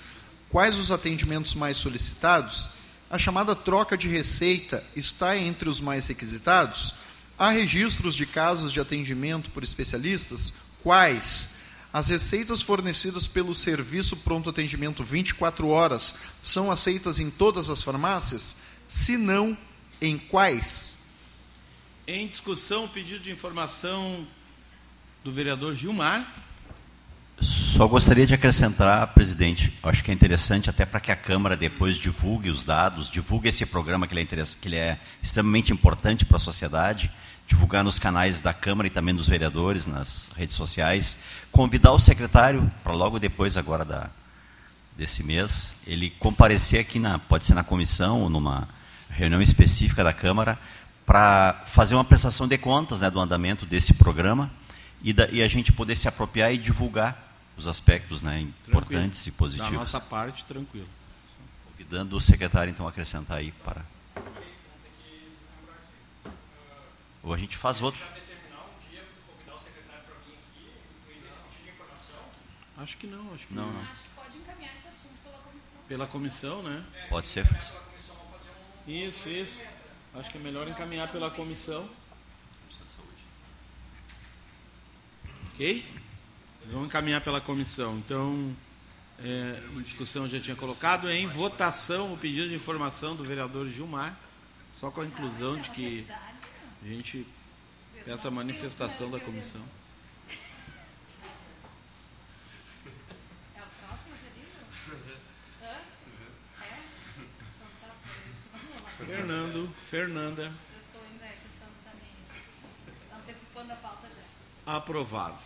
Quais 0.50 0.76
os 0.76 0.90
atendimentos 0.90 1.54
mais 1.54 1.78
solicitados? 1.78 2.72
A 3.12 3.20
chamada 3.20 3.56
troca 3.56 3.96
de 3.96 4.08
receita 4.08 4.84
está 4.96 5.38
entre 5.38 5.70
os 5.70 5.80
mais 5.80 6.08
requisitados? 6.08 6.96
Há 7.38 7.52
registros 7.52 8.16
de 8.16 8.26
casos 8.26 8.74
de 8.74 8.80
atendimento 8.80 9.52
por 9.52 9.64
especialistas? 9.64 10.52
Quais? 10.82 11.52
As 11.94 12.10
receitas 12.10 12.64
fornecidas 12.64 13.28
pelo 13.28 13.54
Serviço 13.54 14.18
Pronto 14.18 14.50
Atendimento 14.50 15.04
24 15.04 15.68
horas 15.68 16.16
são 16.42 16.72
aceitas 16.72 17.20
em 17.20 17.30
todas 17.30 17.70
as 17.70 17.84
farmácias? 17.84 18.56
Se 18.90 19.18
não, 19.20 19.56
em 20.02 20.18
quais? 20.18 21.14
Em 22.08 22.28
discussão, 22.28 22.86
o 22.86 22.90
pedido 22.90 23.20
de 23.20 23.30
informação 23.30 24.26
do 25.24 25.32
vereador 25.32 25.76
Gilmar. 25.76 26.28
Só 27.40 27.88
gostaria 27.88 28.26
de 28.26 28.34
acrescentar, 28.34 29.06
presidente, 29.14 29.72
acho 29.84 30.04
que 30.04 30.10
é 30.10 30.14
interessante 30.14 30.72
até 30.72 30.88
para 30.88 31.00
que 31.00 31.12
a 31.12 31.16
Câmara 31.16 31.56
depois 31.56 31.98
divulgue 31.98 32.50
os 32.50 32.66
dados, 32.66 33.12
divulgue 33.12 33.50
esse 33.50 33.64
programa 33.64 34.08
que 34.08 34.14
ele 34.16 34.22
é, 34.22 34.44
que 34.60 34.68
ele 34.68 34.76
é 34.76 35.00
extremamente 35.22 35.72
importante 35.72 36.26
para 36.26 36.38
a 36.38 36.40
sociedade, 36.40 37.12
divulgar 37.48 37.84
nos 37.84 38.00
canais 38.00 38.40
da 38.40 38.56
Câmara 38.56 38.88
e 38.88 38.92
também 38.92 39.14
dos 39.14 39.28
vereadores, 39.28 39.86
nas 39.86 40.32
redes 40.36 40.56
sociais, 40.56 41.16
convidar 41.52 41.92
o 41.92 42.00
secretário 42.00 42.72
para 42.84 42.94
logo 42.94 43.20
depois 43.20 43.56
agora 43.56 43.86
da, 43.86 44.10
desse 44.98 45.24
mês, 45.24 45.76
ele 45.86 46.10
comparecer 46.10 46.80
aqui, 46.80 46.98
na, 46.98 47.20
pode 47.20 47.46
ser 47.46 47.54
na 47.54 47.64
comissão 47.64 48.24
ou 48.24 48.30
numa 48.30 48.68
reunião 49.20 49.42
específica 49.42 50.04
da 50.04 50.14
Câmara, 50.14 50.58
para 51.06 51.64
fazer 51.66 51.96
uma 51.96 52.06
prestação 52.06 52.48
de 52.48 52.58
contas 52.58 53.00
né, 53.00 53.10
do 53.10 53.20
andamento 53.20 53.66
desse 53.66 53.94
programa 53.94 54.50
e, 55.02 55.12
da, 55.12 55.28
e 55.30 55.42
a 55.42 55.48
gente 55.48 55.72
poder 55.72 55.96
se 55.96 56.08
apropriar 56.08 56.54
e 56.54 56.58
divulgar 56.58 57.28
os 57.58 57.68
aspectos 57.68 58.22
né, 58.22 58.40
importantes 58.40 59.24
tranquilo. 59.24 59.28
e 59.28 59.32
positivos. 59.32 59.72
Da 59.72 59.78
nossa 59.78 60.00
parte, 60.00 60.46
tranquilo. 60.46 60.88
Convidando 61.66 62.16
o 62.16 62.22
secretário, 62.22 62.72
então, 62.72 62.86
a 62.86 62.90
acrescentar 62.90 63.38
aí 63.38 63.52
para. 63.64 63.82
Ou 67.22 67.34
a 67.34 67.38
gente 67.38 67.58
faz 67.58 67.82
outro. 67.82 68.02
Acho 72.78 72.96
que 72.96 73.08
não, 73.08 73.34
acho 73.34 73.46
que 73.46 73.54
Não, 73.54 73.66
não. 73.66 73.74
não. 73.74 73.92
Acho 73.92 74.04
que 74.04 74.10
pode 74.16 74.38
encaminhar 74.38 74.74
esse 74.74 74.88
assunto 74.88 75.16
pela 75.22 75.38
comissão. 75.38 75.82
Pela 75.90 76.08
comissão, 76.08 76.64
né? 76.64 76.86
Pode 77.10 77.28
ser. 77.28 77.46
Isso, 78.90 79.30
isso. 79.30 79.62
Acho 80.16 80.32
que 80.32 80.40
é 80.40 80.42
melhor 80.42 80.68
encaminhar 80.68 81.12
pela 81.12 81.30
comissão. 81.30 81.88
Ok? 85.54 85.86
Vamos 86.72 86.88
encaminhar 86.88 87.22
pela 87.22 87.40
comissão. 87.40 88.00
Então, 88.00 88.56
é, 89.20 89.62
em 89.74 89.82
discussão 89.82 90.28
já 90.28 90.40
tinha 90.40 90.56
colocado 90.56 91.08
em 91.10 91.28
votação 91.28 92.14
o 92.14 92.18
pedido 92.18 92.50
de 92.50 92.56
informação 92.56 93.16
do 93.16 93.24
vereador 93.24 93.68
Gilmar, 93.68 94.18
só 94.74 94.90
com 94.90 95.02
a 95.02 95.06
inclusão 95.06 95.60
de 95.60 95.70
que 95.70 96.08
a 96.82 96.88
gente 96.88 97.28
peça 98.04 98.30
a 98.30 98.32
manifestação 98.32 99.12
da 99.12 99.20
comissão. 99.20 99.62
É 103.56 103.62
o 103.62 103.66
próximo, 103.86 104.16
Zerilho? 104.16 104.50
Hã? 105.62 105.78
É? 106.64 106.80
Então 107.18 107.68
tá, 107.82 107.90
por 108.02 108.10
isso. 108.32 108.89
Fernando, 109.06 109.70
Fernanda, 109.90 110.44
Eu 110.44 110.52
estou 110.80 111.02
ainda 111.10 111.26
é, 111.26 111.34
questão 111.44 111.68
também. 111.86 112.10
Antecipando 113.18 113.72
a 113.72 113.76
pauta 113.76 114.08
já. 114.08 114.22
aprovado. 114.76 115.38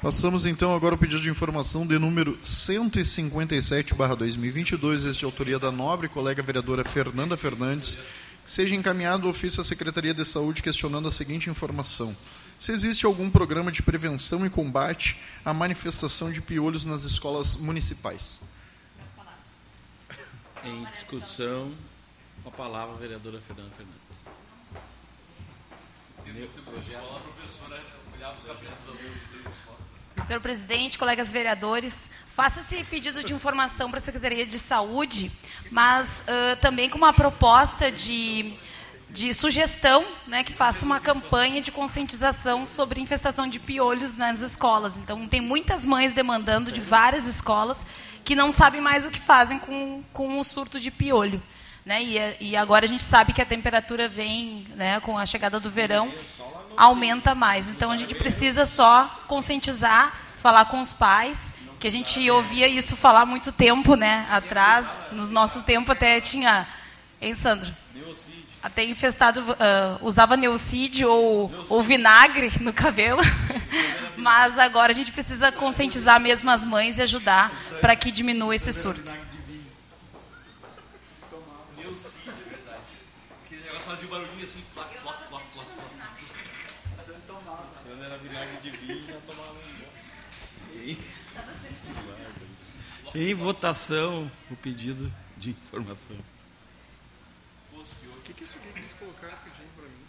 Passamos 0.00 0.46
então 0.46 0.74
agora 0.74 0.94
ao 0.94 0.98
pedido 0.98 1.20
de 1.22 1.28
informação 1.30 1.86
de 1.86 1.98
número 1.98 2.36
157/2022, 2.38 5.04
este 5.04 5.18
de 5.20 5.24
autoria 5.24 5.58
da 5.58 5.70
nobre 5.70 6.08
colega 6.08 6.42
vereadora 6.42 6.82
Fernanda 6.82 7.36
Fernandes, 7.36 7.96
que 8.44 8.50
seja 8.50 8.74
encaminhado 8.74 9.26
o 9.26 9.30
ofício 9.30 9.60
à 9.60 9.64
Secretaria 9.64 10.14
de 10.14 10.24
Saúde 10.24 10.62
questionando 10.62 11.06
a 11.06 11.12
seguinte 11.12 11.48
informação: 11.50 12.16
se 12.58 12.72
existe 12.72 13.04
algum 13.06 13.30
programa 13.30 13.70
de 13.70 13.82
prevenção 13.82 14.44
e 14.46 14.50
combate 14.50 15.16
à 15.44 15.52
manifestação 15.52 16.32
de 16.32 16.40
piolhos 16.40 16.84
nas 16.84 17.04
escolas 17.04 17.54
municipais. 17.54 18.40
Em 20.64 20.84
discussão, 20.86 21.72
com 22.42 22.48
a 22.48 22.52
palavra 22.52 22.94
a 22.94 22.98
vereadora 22.98 23.40
Fernanda 23.40 23.70
Fernandes. 23.76 24.22
Senhor 30.24 30.40
presidente, 30.40 30.98
colegas 30.98 31.32
vereadores, 31.32 32.10
faça 32.28 32.60
esse 32.60 32.84
pedido 32.84 33.24
de 33.24 33.32
informação 33.32 33.90
para 33.90 33.98
a 33.98 34.02
Secretaria 34.02 34.46
de 34.46 34.58
Saúde, 34.58 35.32
mas 35.70 36.22
uh, 36.22 36.56
também 36.60 36.88
com 36.88 36.98
uma 36.98 37.12
proposta 37.12 37.90
de, 37.90 38.54
de 39.10 39.32
sugestão, 39.34 40.04
né, 40.26 40.44
que 40.44 40.52
faça 40.52 40.84
uma 40.84 41.00
campanha 41.00 41.60
de 41.60 41.72
conscientização 41.72 42.64
sobre 42.66 43.00
infestação 43.00 43.48
de 43.48 43.58
piolhos 43.58 44.16
nas 44.16 44.40
escolas. 44.40 44.96
Então, 44.96 45.26
tem 45.26 45.40
muitas 45.40 45.84
mães 45.84 46.12
demandando 46.12 46.70
de 46.70 46.80
várias 46.80 47.26
escolas 47.26 47.84
que 48.24 48.36
não 48.36 48.52
sabem 48.52 48.80
mais 48.80 49.04
o 49.04 49.10
que 49.10 49.20
fazem 49.20 49.58
com, 49.58 50.04
com 50.12 50.38
o 50.38 50.44
surto 50.44 50.78
de 50.78 50.90
piolho. 50.90 51.42
Né? 51.84 52.02
E, 52.02 52.36
e, 52.50 52.56
agora 52.56 52.84
a 52.84 52.88
gente 52.88 53.02
sabe 53.02 53.32
que 53.32 53.42
a 53.42 53.46
temperatura 53.46 54.08
vem, 54.08 54.66
né, 54.76 55.00
com 55.00 55.18
a 55.18 55.26
chegada 55.26 55.58
do 55.58 55.70
verão, 55.70 56.12
aumenta 56.76 57.34
mais. 57.34 57.68
Então 57.68 57.90
a 57.90 57.96
gente 57.96 58.14
precisa 58.14 58.64
só 58.64 59.04
conscientizar, 59.26 60.16
falar 60.36 60.66
com 60.66 60.80
os 60.80 60.92
pais, 60.92 61.54
que 61.80 61.88
a 61.88 61.90
gente 61.90 62.30
ouvia 62.30 62.68
isso 62.68 62.94
falar 62.96 63.26
muito 63.26 63.50
tempo, 63.50 63.96
né, 63.96 64.26
atrás, 64.30 65.08
nos 65.10 65.30
nossos 65.30 65.62
tempos 65.62 65.90
até 65.90 66.20
tinha, 66.20 66.66
hein, 67.20 67.34
Sandro? 67.34 67.74
Até 68.62 68.84
infestado, 68.84 69.40
uh, 69.40 69.98
usava 70.00 70.36
neocídio 70.36 71.10
ou, 71.10 71.52
ou 71.68 71.82
vinagre 71.82 72.52
no 72.60 72.72
cabelo. 72.72 73.20
Mas 74.16 74.56
agora 74.56 74.92
a 74.92 74.94
gente 74.94 75.10
precisa 75.10 75.50
conscientizar 75.50 76.20
mesmo 76.20 76.48
as 76.48 76.64
mães 76.64 76.98
e 76.98 77.02
ajudar 77.02 77.50
para 77.80 77.96
que 77.96 78.12
diminua 78.12 78.54
esse 78.54 78.72
surto. 78.72 79.12
Aquele 83.44 83.62
negócio 83.64 83.81
fazia 83.92 84.08
um 84.08 84.10
barulhinho 84.10 84.42
assim, 84.42 84.62
plac, 84.72 84.88
plac, 85.00 85.28
plac, 85.28 85.44
plac, 85.52 85.68
plac. 85.68 86.24
Quando 87.84 88.02
era 88.02 88.16
vinagre 88.16 88.56
de 88.62 88.70
vinho, 88.70 89.06
já 89.06 89.20
tomava 89.20 89.52
um 90.74 90.96
Em 93.14 93.34
votação, 93.34 94.32
o 94.50 94.56
pedido 94.56 95.12
de 95.36 95.50
informação. 95.50 96.16
O 97.74 97.84
que, 98.24 98.32
que 98.32 98.44
isso 98.44 98.56
aqui 98.56 98.72
que 98.72 98.78
eles 98.78 98.94
colocaram 98.94 99.36
pedindo 99.44 99.68
para 99.76 99.84
mim? 99.84 100.00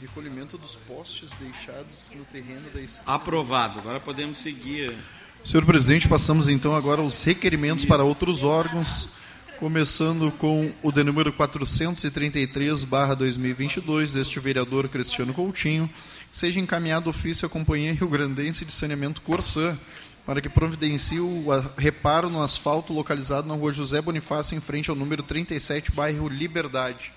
Recolhimento 0.00 0.58
dos 0.58 0.74
postes 0.74 1.30
deixados 1.34 2.10
no 2.14 2.24
terreno 2.24 2.68
da 2.70 2.80
esquina. 2.80 3.14
Aprovado. 3.14 3.78
Agora 3.78 4.00
podemos 4.00 4.38
seguir. 4.38 4.98
Senhor 5.44 5.64
presidente, 5.64 6.08
passamos 6.08 6.48
então 6.48 6.74
agora 6.74 7.00
aos 7.00 7.22
requerimentos 7.22 7.84
para 7.84 8.02
outros 8.02 8.42
órgãos, 8.42 9.10
começando 9.58 10.30
com 10.32 10.70
o 10.82 10.92
de 10.92 11.02
número 11.02 11.32
433/2022 11.32 14.12
deste 14.12 14.38
vereador 14.38 14.86
Cristiano 14.88 15.34
Coutinho, 15.34 15.90
seja 16.30 16.60
encaminhado 16.60 17.10
ofício 17.10 17.44
à 17.44 17.48
Companhia 17.48 17.92
Rio 17.92 18.08
Grandense 18.08 18.64
de 18.64 18.72
Saneamento 18.72 19.20
Corsã 19.20 19.76
para 20.24 20.40
que 20.40 20.48
providencie 20.48 21.18
o 21.18 21.46
reparo 21.76 22.30
no 22.30 22.40
asfalto 22.42 22.92
localizado 22.92 23.48
na 23.48 23.54
Rua 23.54 23.72
José 23.72 24.00
Bonifácio 24.00 24.56
em 24.56 24.60
frente 24.60 24.90
ao 24.90 24.96
número 24.96 25.22
37, 25.22 25.90
bairro 25.90 26.28
Liberdade. 26.28 27.12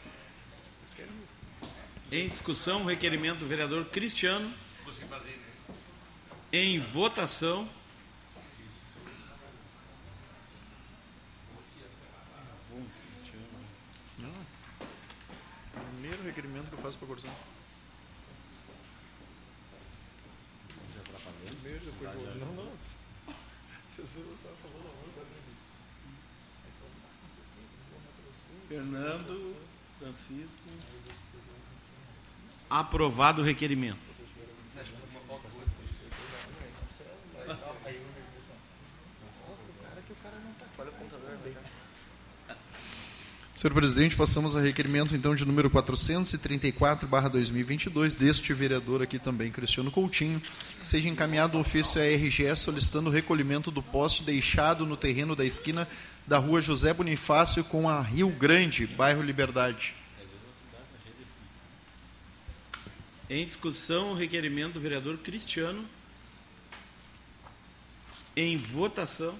Em 2.11 2.27
discussão, 2.27 2.83
o 2.83 2.87
requerimento 2.87 3.39
do 3.39 3.47
vereador 3.47 3.85
Cristiano. 3.85 4.51
Em 6.51 6.79
votação. 6.79 7.69
Requerimento 16.31 16.69
que 16.69 16.73
eu 16.75 16.79
faço 16.79 16.97
para 16.97 17.07
depois 21.85 22.15
vou- 22.15 22.35
Não, 22.55 22.71
eu 24.27 24.33
estava 24.33 24.55
falando 24.55 24.87
a 24.87 24.91
Fernando, 28.67 29.55
Francisco. 29.99 30.61
Aprovado 32.69 33.41
o 33.41 33.45
requerimento. 33.45 34.10
Senhor 43.61 43.75
presidente, 43.75 44.15
passamos 44.15 44.55
a 44.55 44.59
requerimento 44.59 45.15
então 45.15 45.35
de 45.35 45.45
número 45.45 45.69
434/2022 45.69 48.15
deste 48.15 48.51
vereador 48.55 49.03
aqui 49.03 49.19
também, 49.19 49.51
Cristiano 49.51 49.91
Coutinho, 49.91 50.41
seja 50.81 51.07
encaminhado 51.07 51.59
o 51.59 51.61
ofício 51.61 52.01
à 52.01 52.03
RGE 52.03 52.55
solicitando 52.55 53.11
o 53.11 53.13
recolhimento 53.13 53.69
do 53.69 53.83
poste 53.83 54.23
deixado 54.23 54.83
no 54.83 54.97
terreno 54.97 55.35
da 55.35 55.45
esquina 55.45 55.87
da 56.25 56.39
Rua 56.39 56.59
José 56.59 56.91
Bonifácio 56.91 57.63
com 57.63 57.87
a 57.87 58.01
Rio 58.01 58.29
Grande, 58.29 58.87
bairro 58.87 59.21
Liberdade. 59.21 59.93
Em 63.29 63.45
discussão, 63.45 64.13
o 64.13 64.15
requerimento 64.15 64.73
do 64.73 64.79
vereador 64.79 65.19
Cristiano. 65.19 65.85
Em 68.35 68.57
votação. 68.57 69.35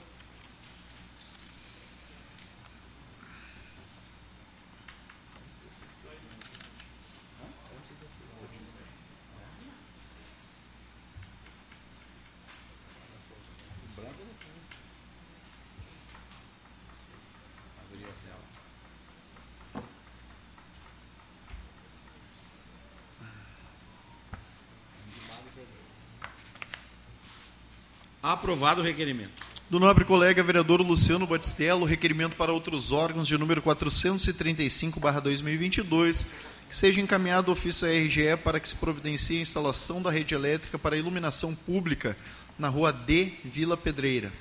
Aprovado 28.31 28.79
o 28.79 28.83
requerimento. 28.83 29.45
Do 29.69 29.77
nobre 29.77 30.05
colega 30.05 30.41
vereador 30.41 30.79
Luciano 30.79 31.27
Batistello, 31.27 31.83
requerimento 31.83 32.37
para 32.37 32.53
outros 32.53 32.93
órgãos 32.93 33.27
de 33.27 33.37
número 33.37 33.61
435/2022, 33.61 36.27
que 36.69 36.73
seja 36.73 37.01
encaminhado 37.01 37.49
o 37.49 37.51
ofício 37.51 37.85
à 37.85 37.91
RGE 37.91 38.37
para 38.41 38.57
que 38.57 38.69
se 38.69 38.77
providencie 38.77 39.39
a 39.39 39.41
instalação 39.41 40.01
da 40.01 40.09
rede 40.09 40.33
elétrica 40.33 40.79
para 40.79 40.95
iluminação 40.95 41.53
pública 41.53 42.15
na 42.57 42.69
Rua 42.69 42.93
D, 42.93 43.33
Vila 43.43 43.75
Pedreira. 43.75 44.31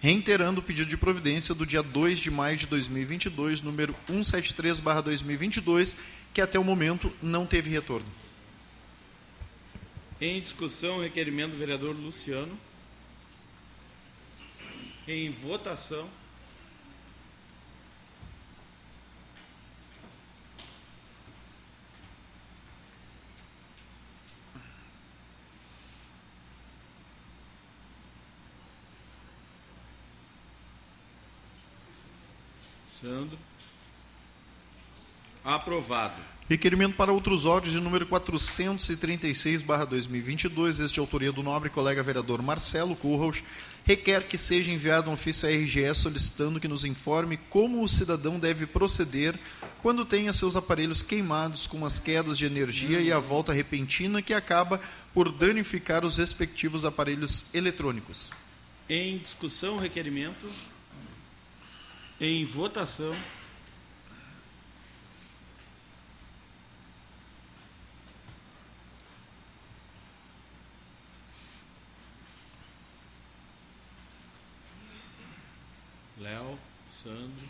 Reiterando 0.00 0.60
o 0.60 0.62
pedido 0.62 0.88
de 0.88 0.96
providência 0.96 1.54
do 1.54 1.66
dia 1.66 1.82
2 1.82 2.20
de 2.20 2.30
maio 2.30 2.56
de 2.56 2.66
2022, 2.68 3.60
número 3.60 3.94
173/2022, 4.08 5.98
que 6.32 6.40
até 6.40 6.58
o 6.58 6.64
momento 6.64 7.12
não 7.22 7.44
teve 7.44 7.68
retorno. 7.68 8.08
Em 10.18 10.40
discussão, 10.40 10.96
o 10.96 11.02
requerimento 11.02 11.50
do 11.50 11.58
vereador 11.58 11.94
Luciano. 11.94 12.58
Em 15.12 15.28
votação. 15.28 16.08
Sandro. 33.00 33.36
Aprovado. 35.44 36.22
Requerimento 36.50 36.96
para 36.96 37.12
outros 37.12 37.44
órgãos 37.44 37.72
de 37.72 37.78
número 37.78 38.04
436/2022, 38.06 40.80
este 40.80 40.94
de 40.94 41.00
autoria 41.00 41.30
do 41.30 41.44
nobre 41.44 41.70
colega 41.70 42.02
vereador 42.02 42.42
Marcelo 42.42 42.96
Curros, 42.96 43.44
requer 43.84 44.26
que 44.26 44.36
seja 44.36 44.72
enviado 44.72 45.08
um 45.08 45.12
ofício 45.12 45.48
à 45.48 45.52
RGE 45.52 45.94
solicitando 45.94 46.58
que 46.58 46.66
nos 46.66 46.84
informe 46.84 47.36
como 47.48 47.80
o 47.80 47.88
cidadão 47.88 48.36
deve 48.36 48.66
proceder 48.66 49.38
quando 49.80 50.04
tenha 50.04 50.32
seus 50.32 50.56
aparelhos 50.56 51.02
queimados 51.02 51.68
com 51.68 51.86
as 51.86 52.00
quedas 52.00 52.36
de 52.36 52.46
energia 52.46 53.00
e 53.00 53.12
a 53.12 53.20
volta 53.20 53.52
repentina 53.52 54.20
que 54.20 54.34
acaba 54.34 54.80
por 55.14 55.30
danificar 55.30 56.04
os 56.04 56.16
respectivos 56.16 56.84
aparelhos 56.84 57.44
eletrônicos. 57.54 58.32
Em 58.88 59.18
discussão, 59.18 59.78
requerimento. 59.78 60.50
Em 62.20 62.44
votação. 62.44 63.14
Léo, 76.20 76.56
Sandro. 77.02 77.48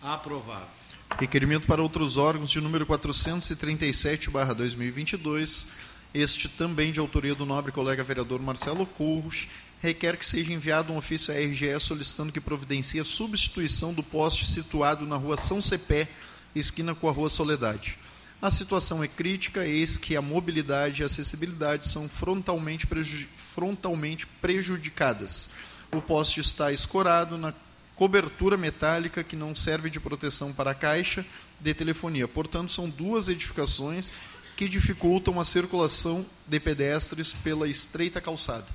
Aprovado. 0.00 0.70
Requerimento 1.18 1.66
para 1.66 1.82
outros 1.82 2.16
órgãos 2.16 2.50
de 2.50 2.58
número 2.58 2.86
437/2022, 2.86 5.66
este 6.14 6.48
também 6.48 6.90
de 6.90 7.00
autoria 7.00 7.34
do 7.34 7.44
nobre 7.44 7.70
colega 7.70 8.02
vereador 8.02 8.40
Marcelo 8.40 8.86
Curros, 8.86 9.46
requer 9.82 10.16
que 10.16 10.24
seja 10.24 10.54
enviado 10.54 10.90
um 10.90 10.96
ofício 10.96 11.34
à 11.34 11.36
RGE 11.36 11.78
solicitando 11.78 12.32
que 12.32 12.40
providencie 12.40 12.98
a 12.98 13.04
substituição 13.04 13.92
do 13.92 14.02
poste 14.02 14.50
situado 14.50 15.06
na 15.06 15.16
rua 15.16 15.36
São 15.36 15.60
Cepé, 15.60 16.08
esquina 16.54 16.94
com 16.94 17.10
a 17.10 17.12
rua 17.12 17.28
Soledade. 17.28 17.98
A 18.42 18.50
situação 18.50 19.04
é 19.04 19.06
crítica, 19.06 19.64
eis 19.64 19.96
que 19.96 20.16
a 20.16 20.20
mobilidade 20.20 21.00
e 21.00 21.02
a 21.04 21.06
acessibilidade 21.06 21.86
são 21.86 22.08
frontalmente, 22.08 22.88
frontalmente 23.36 24.26
prejudicadas. 24.26 25.50
O 25.92 26.02
poste 26.02 26.40
está 26.40 26.72
escorado 26.72 27.38
na 27.38 27.54
cobertura 27.94 28.56
metálica 28.56 29.22
que 29.22 29.36
não 29.36 29.54
serve 29.54 29.88
de 29.88 30.00
proteção 30.00 30.52
para 30.52 30.72
a 30.72 30.74
caixa 30.74 31.24
de 31.60 31.72
telefonia. 31.72 32.26
Portanto, 32.26 32.72
são 32.72 32.90
duas 32.90 33.28
edificações 33.28 34.10
que 34.56 34.68
dificultam 34.68 35.38
a 35.38 35.44
circulação 35.44 36.26
de 36.44 36.58
pedestres 36.58 37.32
pela 37.32 37.68
estreita 37.68 38.20
calçada. 38.20 38.66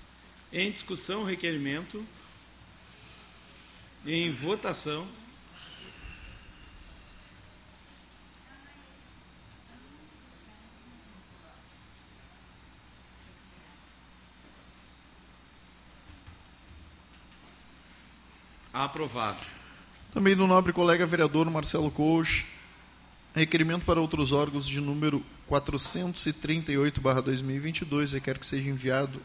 Em 0.53 0.71
discussão, 0.71 1.25
requerimento. 1.25 2.05
Em 4.05 4.31
votação. 4.31 5.05
Aprovado. 18.77 19.39
Também 20.13 20.35
do 20.35 20.45
nobre 20.45 20.71
colega 20.71 21.07
vereador 21.07 21.49
Marcelo 21.49 21.89
Coach, 21.89 22.45
requerimento 23.33 23.83
para 23.85 23.99
outros 23.99 24.31
órgãos 24.31 24.67
de 24.67 24.79
número 24.79 25.25
438/2022, 25.49 28.13
requer 28.13 28.37
que 28.37 28.45
seja 28.45 28.69
enviado 28.69 29.19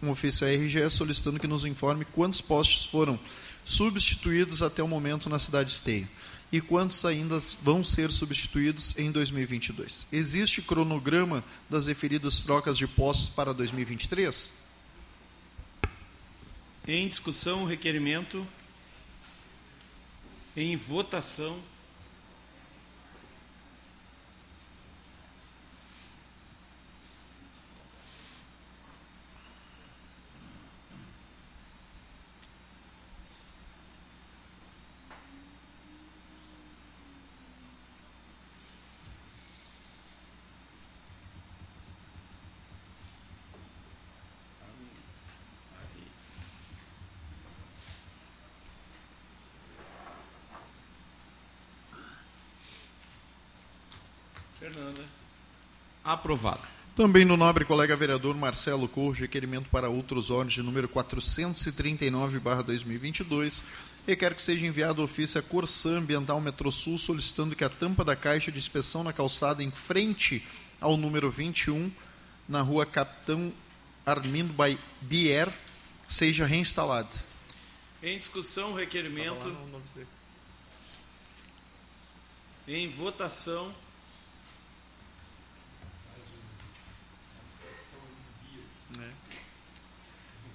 um 0.00 0.10
ofício 0.10 0.46
à 0.46 0.50
RGE 0.50 0.88
solicitando 0.90 1.40
que 1.40 1.48
nos 1.48 1.64
informe 1.64 2.04
quantos 2.04 2.40
postes 2.40 2.86
foram 2.86 3.18
substituídos 3.64 4.62
até 4.62 4.80
o 4.80 4.86
momento 4.86 5.28
na 5.28 5.40
cidade 5.40 5.70
de 5.70 5.74
Esteio 5.74 6.06
e 6.52 6.60
quantos 6.60 7.04
ainda 7.04 7.40
vão 7.62 7.82
ser 7.82 8.12
substituídos 8.12 8.96
em 8.96 9.10
2022. 9.10 10.06
Existe 10.12 10.62
cronograma 10.62 11.42
das 11.68 11.88
referidas 11.88 12.40
trocas 12.40 12.78
de 12.78 12.86
postos 12.86 13.28
para 13.28 13.52
2023? 13.52 14.52
Em 16.86 17.08
discussão, 17.08 17.64
o 17.64 17.66
requerimento. 17.66 18.46
Em 20.56 20.76
votação. 20.76 21.60
Fernanda. 54.64 55.04
Aprovado. 56.04 56.60
Também 56.94 57.24
no 57.24 57.36
nobre 57.36 57.64
colega 57.64 57.96
vereador 57.96 58.36
Marcelo 58.36 58.86
Corro, 58.86 59.10
requerimento 59.12 59.68
para 59.70 59.88
outros 59.88 60.30
órgãos 60.30 60.52
de 60.52 60.62
número 60.62 60.88
439/2022, 60.88 63.64
requer 64.06 64.32
que 64.34 64.42
seja 64.42 64.64
enviado 64.64 65.02
ofício 65.02 65.40
à 65.40 65.42
Corsã 65.42 65.98
Ambiental 65.98 66.40
Metrosul 66.40 66.96
solicitando 66.98 67.56
que 67.56 67.64
a 67.64 67.68
tampa 67.68 68.04
da 68.04 68.14
caixa 68.14 68.52
de 68.52 68.58
inspeção 68.58 69.02
na 69.02 69.12
calçada 69.12 69.60
em 69.62 69.72
frente 69.72 70.46
ao 70.80 70.96
número 70.96 71.28
21, 71.30 71.90
na 72.48 72.60
rua 72.60 72.86
Capitão 72.86 73.52
Armindo 74.06 74.54
Bier, 75.00 75.52
seja 76.06 76.46
reinstalado. 76.46 77.08
Em 78.02 78.18
discussão, 78.18 78.72
o 78.72 78.74
requerimento. 78.74 79.56
Em 82.68 82.90
votação. 82.90 83.74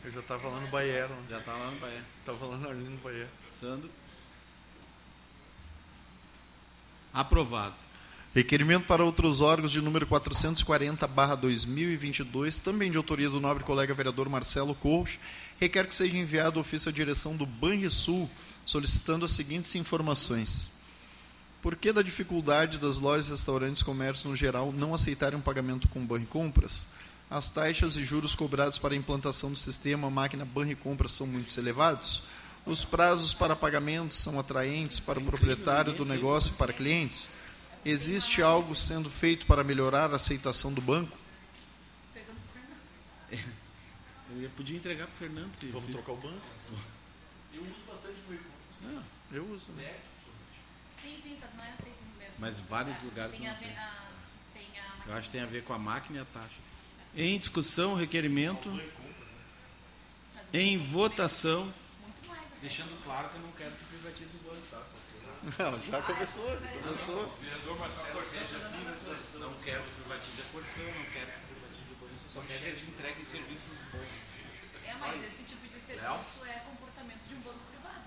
Eu 0.04 0.12
já 0.12 0.20
estava 0.20 0.48
lá 0.48 0.60
no 0.60 0.68
Baiero. 0.68 1.16
Já 1.30 1.40
está 1.40 1.54
lá 1.54 1.72
no 1.72 1.80
Bahia. 1.80 2.04
Estava 2.20 2.46
lá 2.46 2.70
ali 2.70 2.84
no 2.84 2.98
Baiero. 2.98 3.30
Sandro. 3.60 3.90
Aprovado. 7.14 7.76
Requerimento 8.34 8.86
para 8.86 9.04
outros 9.04 9.42
órgãos 9.42 9.72
de 9.72 9.82
número 9.82 10.06
440-2022, 10.06 12.60
também 12.60 12.92
de 12.92 12.98
autoria 12.98 13.28
do 13.28 13.42
nobre 13.42 13.64
colega 13.64 13.96
vereador 13.96 14.30
Marcelo 14.30 14.76
Corros, 14.76 15.18
requer 15.60 15.88
que 15.88 15.96
seja 15.96 16.16
enviado 16.16 16.60
ofício 16.60 16.90
à 16.90 16.92
direção 16.92 17.36
do 17.36 17.48
Banrisul, 17.48 18.30
solicitando 18.64 19.26
as 19.26 19.32
seguintes 19.32 19.74
informações. 19.74 20.78
Por 21.60 21.76
que 21.76 21.92
da 21.92 22.04
dificuldade 22.04 22.78
das 22.78 23.00
lojas, 23.00 23.30
restaurantes 23.30 23.82
e 23.82 23.86
comércios 23.86 24.26
no 24.26 24.36
geral 24.36 24.72
não 24.72 24.94
aceitarem 24.94 25.40
um 25.40 25.42
pagamento 25.42 25.90
com 25.90 26.06
Banricompras? 26.06 26.86
As 27.30 27.50
taxas 27.52 27.96
e 27.96 28.04
juros 28.06 28.34
cobrados 28.34 28.80
para 28.80 28.94
a 28.94 28.98
implantação 28.98 29.52
do 29.52 29.56
sistema 29.58 30.10
máquina 30.10 30.46
Banricompras 30.46 31.12
são 31.12 31.28
muito 31.28 31.56
elevados? 31.60 32.24
Os 32.66 32.84
prazos 32.86 33.34
para 33.34 33.56
pagamentos 33.56 34.18
são 34.18 34.40
atraentes 34.40 35.00
para 35.00 35.20
o 35.20 35.24
proprietário 35.26 35.94
do 35.94 36.06
negócio 36.06 36.52
e 36.54 36.56
para 36.56 36.74
clientes? 36.74 37.30
Existe 37.86 38.42
algo 38.42 38.76
sendo 38.76 39.10
feito 39.10 39.46
para 39.46 39.64
melhorar 39.64 40.12
a 40.12 40.16
aceitação 40.16 40.74
do 40.74 40.82
banco? 40.82 41.18
Eu 43.32 44.42
ia- 44.42 44.50
podia 44.50 44.78
entregar 44.78 45.06
para 45.08 45.14
o 45.16 45.18
Fernando. 45.18 45.56
se- 45.56 45.68
Vamos 45.68 45.92
trocar 45.92 46.12
o 46.14 46.18
banco? 46.18 46.42
Eu 47.54 47.62
uso 47.64 47.74
bastante 47.88 48.20
o 48.28 48.32
meu 48.32 48.40
Não, 48.82 49.04
Eu 49.32 49.46
uso. 49.54 49.72
né? 49.74 49.96
Sim, 50.96 51.18
sim, 51.22 51.36
só 51.36 51.48
que 51.48 51.58
não 51.58 51.64
é 51.64 51.72
aceito 51.72 51.98
mesmo. 52.18 52.34
mas 52.40 52.60
vários 52.60 53.02
lugares 53.02 53.32
Tem 53.32 53.42
não 53.42 53.50
a 53.52 53.54
ver, 53.54 53.60
sei. 53.60 53.76
a, 53.76 54.02
tem 54.54 54.68
a 54.80 55.10
Eu 55.10 55.14
acho 55.16 55.28
que 55.28 55.32
tem 55.32 55.42
a 55.42 55.46
ver 55.46 55.64
com 55.64 55.74
a 55.74 55.80
máquina 55.80 56.20
e 56.20 56.22
a 56.22 56.26
taxa. 56.26 56.56
Em 57.16 57.38
discussão, 57.38 57.94
o 57.94 57.96
requerimento. 57.96 58.70
Em 60.54 60.78
votação. 60.78 61.72
Deixando 62.62 63.02
claro 63.04 63.30
que 63.30 63.36
eu 63.36 63.42
não 63.42 63.52
quero 63.54 63.72
que 63.72 63.86
privatize 63.86 64.36
o 64.36 64.40
banco, 64.50 64.62
tá? 64.70 64.84
Não, 65.42 65.72
já 65.84 66.02
começou. 66.02 66.46
Começou. 66.84 67.22
Não 69.40 69.54
quero 69.64 69.84
que 69.84 69.92
privatize 70.02 70.42
a 70.42 70.46
porção, 70.52 70.84
não 70.84 71.06
quero 71.14 71.32
que 71.32 71.40
privatize 71.48 71.92
o 71.92 71.96
banco. 71.96 72.14
Só 72.34 72.42
quero 72.42 72.60
que 72.60 72.66
eles 72.66 72.88
entreguem 72.88 73.26
serviços 73.26 73.78
bons. 73.92 74.30
É, 74.86 74.94
mas 75.00 75.24
esse 75.24 75.44
tipo 75.44 75.68
de 75.68 75.80
serviço 75.80 76.46
é 76.46 76.60
comportamento 76.68 77.28
de 77.28 77.36
um 77.36 77.40
banco 77.40 77.60
privado. 77.72 78.04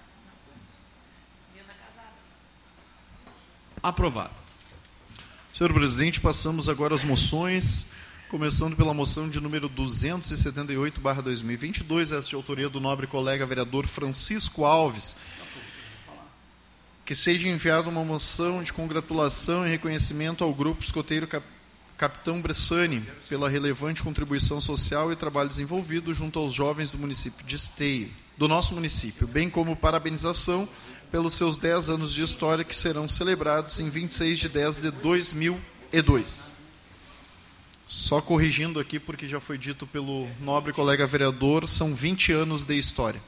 Venda 1.54 1.74
casada. 1.74 2.16
Aprovado. 3.82 4.34
Senhor 5.54 5.72
presidente, 5.72 6.20
passamos 6.20 6.68
agora 6.68 6.94
às 6.94 7.04
moções, 7.04 7.88
começando 8.32 8.74
pela 8.74 8.92
moção 8.94 9.28
de 9.28 9.38
número 9.38 9.68
278/2022, 9.68 12.12
essa 12.16 12.30
de 12.30 12.34
autoria 12.34 12.66
do 12.66 12.80
nobre 12.80 13.06
colega 13.06 13.44
vereador 13.46 13.86
Francisco 13.86 14.64
Alves, 14.64 15.16
que 17.04 17.14
seja 17.14 17.46
enviada 17.46 17.90
uma 17.90 18.02
moção 18.02 18.62
de 18.62 18.72
congratulação 18.72 19.66
e 19.66 19.70
reconhecimento 19.70 20.42
ao 20.42 20.54
grupo 20.54 20.82
escoteiro 20.82 21.26
Cap- 21.26 21.44
Capitão 21.98 22.40
Bressani 22.40 23.06
pela 23.28 23.50
relevante 23.50 24.02
contribuição 24.02 24.62
social 24.62 25.12
e 25.12 25.16
trabalho 25.16 25.50
desenvolvido 25.50 26.14
junto 26.14 26.38
aos 26.38 26.54
jovens 26.54 26.90
do 26.90 26.96
município 26.96 27.44
de 27.44 27.56
Esteio, 27.56 28.08
do 28.38 28.48
nosso 28.48 28.72
município, 28.72 29.26
bem 29.26 29.50
como 29.50 29.76
parabenização 29.76 30.66
pelos 31.10 31.34
seus 31.34 31.58
10 31.58 31.90
anos 31.90 32.14
de 32.14 32.22
história 32.22 32.64
que 32.64 32.74
serão 32.74 33.06
celebrados 33.06 33.78
em 33.78 33.90
26 33.90 34.38
de 34.38 34.48
10 34.48 34.78
de 34.78 34.90
2002. 34.90 36.61
Só 37.92 38.22
corrigindo 38.22 38.80
aqui, 38.80 38.98
porque 38.98 39.28
já 39.28 39.38
foi 39.38 39.58
dito 39.58 39.86
pelo 39.86 40.26
nobre 40.40 40.72
colega 40.72 41.06
vereador, 41.06 41.68
são 41.68 41.94
20 41.94 42.32
anos 42.32 42.64
de 42.64 42.74
história. 42.74 43.22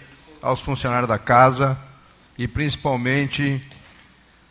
aos 0.42 0.60
funcionários 0.60 1.08
da 1.08 1.16
casa 1.18 1.78
e 2.36 2.48
principalmente 2.48 3.64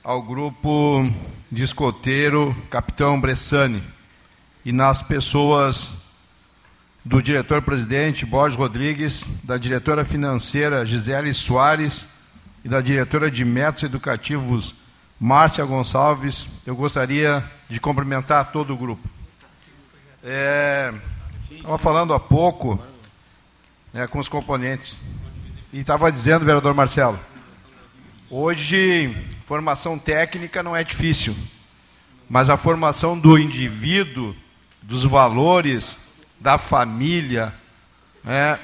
ao 0.02 0.22
grupo 0.22 1.06
de 1.52 1.62
escoteiro 1.62 2.56
Capitão 2.70 3.20
Bressani. 3.20 3.84
E 4.64 4.72
nas 4.72 5.02
pessoas 5.02 5.92
do 7.06 7.22
diretor-presidente 7.22 8.26
Borges 8.26 8.58
Rodrigues, 8.58 9.24
da 9.44 9.58
diretora 9.58 10.06
financeira 10.06 10.86
Gisele 10.86 11.34
Soares 11.34 12.08
e 12.64 12.70
da 12.70 12.80
diretora 12.80 13.30
de 13.30 13.44
métodos 13.44 13.84
educativos 13.84 14.76
Márcia 15.20 15.66
Gonçalves, 15.66 16.48
eu 16.66 16.76
gostaria 16.76 17.44
de 17.70 17.80
cumprimentar 17.80 18.52
todo 18.52 18.74
o 18.74 18.78
grupo. 18.78 19.08
É, 20.24 20.94
estava 21.52 21.78
falando 21.78 22.14
há 22.14 22.20
pouco 22.20 22.82
né, 23.94 24.08
com 24.08 24.20
os 24.20 24.30
componentes 24.30 25.00
e 25.72 25.80
estava 25.80 26.12
dizendo, 26.12 26.46
vereador 26.46 26.74
Marcelo, 26.74 27.20
hoje 28.30 29.16
formação 29.46 30.00
técnica 30.00 30.64
não 30.64 30.76
é 30.76 30.84
difícil, 30.84 31.36
mas 32.30 32.50
a 32.50 32.56
formação 32.56 33.20
do 33.20 33.38
indivíduo, 33.38 34.36
dos 34.82 35.04
valores, 35.04 35.98
da 36.44 36.58
família 36.58 37.54
né, 38.22 38.60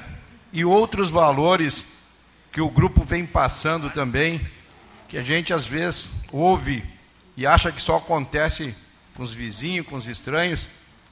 e 0.52 0.66
outros 0.66 1.10
valores 1.10 1.82
que 2.52 2.60
o 2.60 2.68
grupo 2.68 3.02
vem 3.04 3.24
passando 3.24 3.88
também, 3.88 4.38
que 5.08 5.16
a 5.16 5.22
gente 5.22 5.54
às 5.54 5.64
vezes 5.64 6.10
ouve 6.30 6.84
e 7.38 7.46
acha 7.46 7.72
que 7.72 7.80
só 7.80 7.96
acontece 7.96 8.74
com 9.16 9.22
os 9.22 9.32
vizinhos, 9.32 9.86
com 9.86 9.96
os 9.96 10.06
estranhos. 10.06 10.68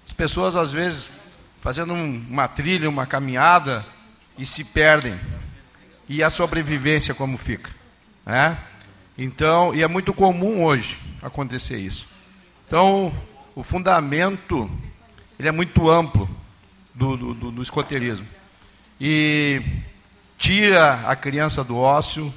As 0.07 0.13
pessoas 0.13 0.57
às 0.57 0.71
vezes 0.71 1.11
fazendo 1.63 1.95
um- 1.95 2.27
uma 2.29 2.47
trilha, 2.47 2.89
uma 2.89 3.07
caminhada 3.07 3.85
e 4.37 4.45
se 4.45 4.63
perdem. 4.63 5.19
E 6.07 6.23
a 6.23 6.29
sobrevivência 6.29 7.15
como 7.15 7.39
fica, 7.39 7.71
né? 8.27 8.59
Então, 9.17 9.75
e 9.75 9.83
é 9.83 9.89
muito 9.89 10.13
comum 10.13 10.63
hoje 10.65 10.99
acontecer 11.23 11.79
isso. 11.79 12.07
Então, 12.67 13.13
o 13.55 13.63
fundamento 13.63 14.71
ele 15.39 15.49
é 15.49 15.53
muito 15.53 15.89
amplo 15.89 16.29
do, 16.99 17.17
do, 17.17 17.35
do, 17.35 17.51
do 17.53 17.63
escoteirismo. 17.63 18.27
E 19.01 19.63
tira 20.37 21.01
a 21.07 21.15
criança 21.15 21.63
do 21.63 21.79
ócio, 21.79 22.35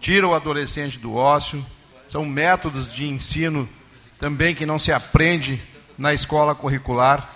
tira 0.00 0.26
o 0.26 0.34
adolescente 0.34 0.98
do 0.98 1.14
ócio. 1.14 1.64
São 2.06 2.24
métodos 2.24 2.92
de 2.92 3.06
ensino 3.06 3.68
também 4.18 4.54
que 4.54 4.64
não 4.64 4.78
se 4.78 4.92
aprende 4.92 5.60
na 5.98 6.14
escola 6.14 6.54
curricular. 6.54 7.28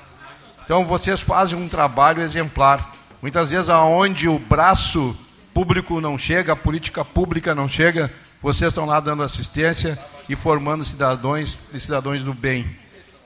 Então 0.64 0.86
vocês 0.86 1.20
fazem 1.20 1.58
um 1.58 1.68
trabalho 1.68 2.22
exemplar. 2.22 2.92
Muitas 3.20 3.50
vezes 3.50 3.68
aonde 3.68 4.28
o 4.28 4.38
braço 4.38 5.16
público 5.52 6.00
não 6.00 6.16
chega, 6.16 6.52
a 6.52 6.56
política 6.56 7.04
pública 7.04 7.54
não 7.54 7.68
chega, 7.68 8.12
vocês 8.40 8.70
estão 8.70 8.86
lá 8.86 9.00
dando 9.00 9.24
assistência 9.24 9.98
e 10.28 10.36
formando 10.36 10.84
cidadãos 10.84 11.58
e 11.74 11.80
cidadãos 11.80 12.22
do 12.22 12.32
bem. 12.32 12.76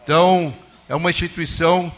Então, 0.02 0.54
é 0.88 0.96
uma 0.96 1.10
instituição 1.10 1.92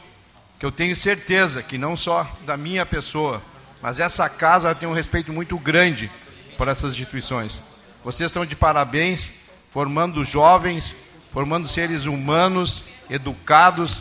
que 0.58 0.66
eu 0.66 0.72
tenho 0.72 0.94
certeza 0.94 1.62
que 1.62 1.76
não 1.78 1.96
só 1.96 2.26
da 2.46 2.56
minha 2.56 2.86
pessoa, 2.86 3.42
mas 3.82 4.00
essa 4.00 4.28
casa 4.28 4.74
tem 4.74 4.88
um 4.88 4.94
respeito 4.94 5.32
muito 5.32 5.58
grande 5.58 6.10
por 6.56 6.68
essas 6.68 6.92
instituições. 6.92 7.62
Vocês 8.04 8.30
estão 8.30 8.46
de 8.46 8.56
parabéns, 8.56 9.32
formando 9.70 10.24
jovens, 10.24 10.94
formando 11.32 11.66
seres 11.66 12.04
humanos, 12.04 12.84
educados, 13.10 14.00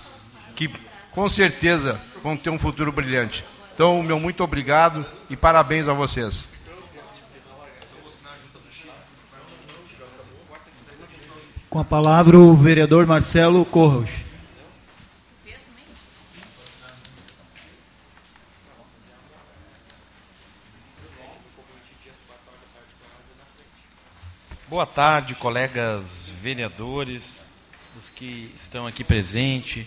que 0.56 0.70
com 1.12 1.28
certeza 1.28 2.00
vão 2.22 2.38
ter 2.38 2.50
um 2.50 2.60
futuro 2.60 2.92
brilhante. 2.92 3.44
Então, 3.74 4.04
meu 4.04 4.20
muito 4.20 4.44
obrigado 4.44 5.06
e 5.30 5.36
parabéns 5.36 5.88
a 5.88 5.94
vocês. 5.94 6.50
Com 11.70 11.80
a 11.80 11.84
palavra 11.84 12.38
o 12.38 12.56
vereador 12.56 13.08
Marcelo 13.08 13.66
Corros. 13.66 14.23
Boa 24.74 24.88
tarde, 24.88 25.36
colegas 25.36 26.34
vereadores, 26.42 27.48
os 27.96 28.10
que 28.10 28.52
estão 28.56 28.88
aqui 28.88 29.04
presentes, 29.04 29.86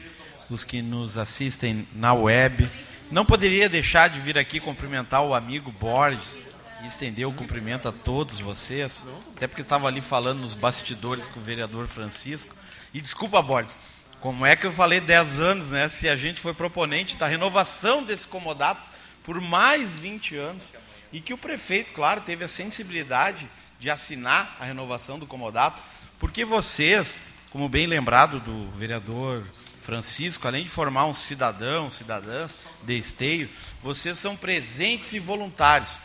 os 0.49 0.63
que 0.63 0.81
nos 0.81 1.19
assistem 1.19 1.85
na 1.93 2.15
web. 2.15 2.71
Não 3.11 3.27
poderia 3.27 3.69
deixar 3.69 4.09
de 4.09 4.21
vir 4.21 4.39
aqui 4.39 4.61
cumprimentar 4.61 5.25
o 5.25 5.35
amigo 5.35 5.73
Borges 5.73 6.45
e 6.85 6.87
estender 6.87 7.27
o 7.27 7.33
cumprimento 7.33 7.89
a 7.89 7.93
todos 7.93 8.39
vocês, 8.39 9.05
até 9.37 9.49
porque 9.49 9.63
estava 9.63 9.89
ali 9.89 10.01
falando 10.01 10.43
nos 10.43 10.55
bastidores 10.55 11.27
com 11.27 11.41
o 11.41 11.43
vereador 11.43 11.89
Francisco. 11.89 12.55
E 12.95 13.01
desculpa, 13.01 13.43
Borges, 13.43 13.77
como 14.21 14.47
é 14.47 14.55
que 14.55 14.69
eu 14.69 14.73
falei 14.73 15.01
10 15.01 15.41
anos, 15.41 15.69
né? 15.69 15.89
Se 15.89 16.09
a 16.09 16.15
gente 16.15 16.41
foi 16.41 16.55
proponente 16.55 17.17
da 17.17 17.27
renovação 17.27 18.05
desse 18.05 18.29
comodato 18.29 18.87
por 19.25 19.41
mais 19.41 19.97
20 19.99 20.37
anos 20.37 20.73
e 21.13 21.21
que 21.21 21.35
o 21.35 21.39
prefeito, 21.39 21.91
claro, 21.91 22.21
teve 22.21 22.45
a 22.45 22.49
sensibilidade 22.49 23.49
de 23.79 23.91
assinar 23.91 24.57
a 24.61 24.65
renovação 24.65 25.19
do 25.19 25.27
comodato, 25.27 25.83
porque 26.19 26.45
vocês, 26.45 27.21
como 27.51 27.69
bem 27.69 27.87
lembrado 27.87 28.41
do 28.41 28.71
vereador 28.71 29.45
Francisco, 29.81 30.49
além 30.49 30.65
de 30.65 30.71
formar 30.71 31.07
um 31.07 31.15
cidadão, 31.15 31.91
cidadãs 31.91 32.59
de 32.83 32.99
esteio, 32.99 33.49
vocês 33.83 34.19
são 34.19 34.37
presentes 34.37 35.13
e 35.13 35.19
voluntários. 35.19 35.99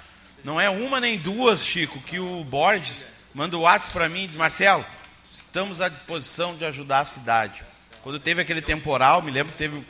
Não 0.44 0.60
é 0.60 0.70
uma 0.70 1.00
nem 1.00 1.18
duas, 1.18 1.66
Chico, 1.66 2.00
que 2.02 2.20
o 2.20 2.44
Borges 2.44 3.08
manda 3.34 3.58
o 3.58 3.62
WhatsApp 3.62 3.94
para 3.94 4.10
mim 4.10 4.24
e 4.24 4.28
diz, 4.28 4.36
Marcelo, 4.36 4.86
estamos 5.32 5.82
à 5.82 5.90
disposição 5.90 6.56
de 6.56 6.66
ajudar 6.66 7.00
a 7.00 7.06
cidade. 7.06 7.64
Quando 8.04 8.20
teve 8.20 8.42
aquele 8.42 8.62
temporal, 8.62 9.22
me 9.22 9.32
lembro 9.32 9.52
que 9.52 9.58
teve 9.58 9.78
o 9.78 9.86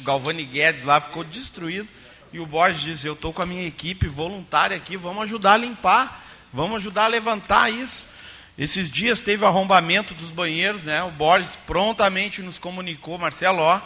Galvani 0.00 0.44
Guedes 0.44 0.84
lá, 0.84 1.00
ficou 1.00 1.24
destruído, 1.24 1.88
e 2.32 2.40
o 2.40 2.46
Borges 2.46 2.82
disse, 2.82 3.06
eu 3.06 3.14
estou 3.14 3.32
com 3.32 3.42
a 3.42 3.46
minha 3.46 3.66
equipe 3.66 4.06
voluntária 4.06 4.76
aqui, 4.76 4.96
vamos 4.96 5.24
ajudar 5.24 5.54
a 5.54 5.58
limpar, 5.58 6.24
vamos 6.52 6.76
ajudar 6.76 7.04
a 7.04 7.08
levantar 7.08 7.72
isso. 7.72 8.08
Esses 8.58 8.90
dias 8.90 9.20
teve 9.20 9.44
arrombamento 9.44 10.14
dos 10.14 10.32
banheiros, 10.32 10.84
né? 10.84 11.02
O 11.04 11.10
Borges 11.10 11.56
prontamente 11.66 12.42
nos 12.42 12.58
comunicou, 12.58 13.16
Marcelo, 13.16 13.60
ó, 13.60 13.80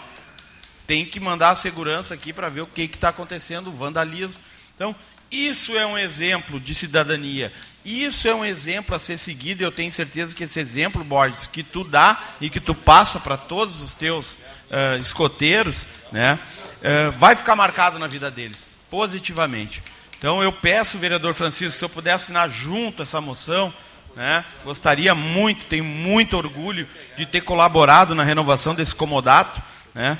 tem 0.86 1.04
que 1.04 1.20
mandar 1.20 1.50
a 1.50 1.56
segurança 1.56 2.14
aqui 2.14 2.32
para 2.32 2.48
ver 2.48 2.62
o 2.62 2.66
que 2.66 2.82
está 2.82 3.10
acontecendo, 3.10 3.68
o 3.68 3.72
vandalismo. 3.72 4.40
Então, 4.74 4.96
isso 5.30 5.76
é 5.76 5.86
um 5.86 5.96
exemplo 5.96 6.60
de 6.60 6.74
cidadania. 6.74 7.52
Isso 7.84 8.28
é 8.28 8.34
um 8.34 8.44
exemplo 8.44 8.94
a 8.94 8.98
ser 8.98 9.16
seguido, 9.16 9.62
e 9.62 9.64
eu 9.64 9.72
tenho 9.72 9.90
certeza 9.90 10.36
que 10.36 10.44
esse 10.44 10.60
exemplo, 10.60 11.02
Borges, 11.02 11.46
que 11.46 11.62
tu 11.62 11.82
dá 11.84 12.22
e 12.40 12.50
que 12.50 12.60
tu 12.60 12.74
passa 12.74 13.18
para 13.18 13.36
todos 13.36 13.80
os 13.80 13.94
teus 13.94 14.34
uh, 14.34 15.00
escoteiros, 15.00 15.86
né, 16.12 16.38
uh, 16.38 17.12
vai 17.12 17.34
ficar 17.34 17.56
marcado 17.56 17.98
na 17.98 18.06
vida 18.06 18.30
deles, 18.30 18.74
positivamente. 18.90 19.82
Então 20.22 20.40
eu 20.40 20.52
peço, 20.52 20.98
vereador 20.98 21.34
Francisco, 21.34 21.76
se 21.76 21.84
eu 21.84 21.88
puder 21.88 22.12
assinar 22.12 22.48
junto 22.48 23.02
essa 23.02 23.20
moção, 23.20 23.74
né? 24.14 24.44
Gostaria 24.64 25.16
muito, 25.16 25.66
tenho 25.66 25.82
muito 25.82 26.36
orgulho 26.36 26.86
de 27.16 27.26
ter 27.26 27.40
colaborado 27.40 28.14
na 28.14 28.22
renovação 28.22 28.72
desse 28.72 28.94
comodato. 28.94 29.60
Né? 29.92 30.16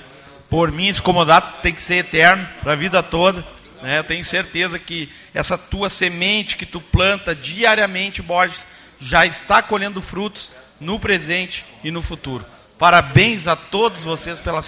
Por 0.50 0.72
mim, 0.72 0.88
esse 0.88 1.00
comodato 1.00 1.62
tem 1.62 1.72
que 1.72 1.80
ser 1.80 1.98
eterno 1.98 2.44
para 2.64 2.72
a 2.72 2.74
vida 2.74 3.00
toda. 3.00 3.46
Né? 3.80 4.00
Eu 4.00 4.02
tenho 4.02 4.24
certeza 4.24 4.76
que 4.76 5.08
essa 5.32 5.56
tua 5.56 5.88
semente 5.88 6.56
que 6.56 6.66
tu 6.66 6.80
planta 6.80 7.32
diariamente, 7.32 8.22
Borges, 8.22 8.66
já 8.98 9.24
está 9.24 9.62
colhendo 9.62 10.02
frutos 10.02 10.50
no 10.80 10.98
presente 10.98 11.64
e 11.84 11.92
no 11.92 12.02
futuro. 12.02 12.44
Parabéns 12.76 13.46
a 13.46 13.54
todos 13.54 14.02
vocês 14.02 14.40
pela 14.40 14.58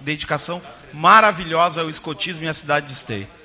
dedicação 0.00 0.62
maravilhosa 0.94 1.82
ao 1.82 1.90
escotismo 1.90 2.46
e 2.46 2.48
à 2.48 2.54
cidade 2.54 2.86
de 2.86 2.94
Esteio. 2.94 3.41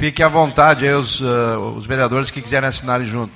Fique 0.00 0.22
à 0.22 0.28
vontade 0.28 0.88
aí 0.88 0.94
os, 0.94 1.20
uh, 1.20 1.58
os 1.76 1.84
vereadores 1.84 2.30
que 2.30 2.40
quiserem 2.40 2.66
assinar 2.66 3.04
junto. 3.04 3.30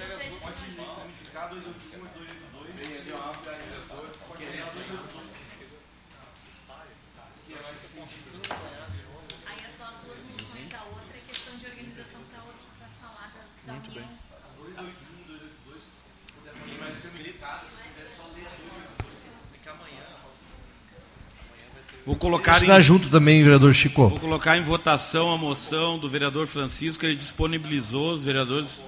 Vou 22.07 22.17
colocar 22.17 22.63
em, 22.63 22.83
junto 22.83 23.09
também, 23.09 23.43
vereador 23.43 23.73
Chico. 23.73 24.09
Vou 24.09 24.21
colocar 24.21 24.59
em 24.59 24.63
votação 24.63 25.33
a 25.33 25.39
moção 25.39 25.99
do 25.99 26.09
vereador 26.09 26.47
Francisco, 26.47 27.05
ele 27.07 27.17
disponibilizou 27.17 28.13
os 28.13 28.25
vereadores. 28.25 28.83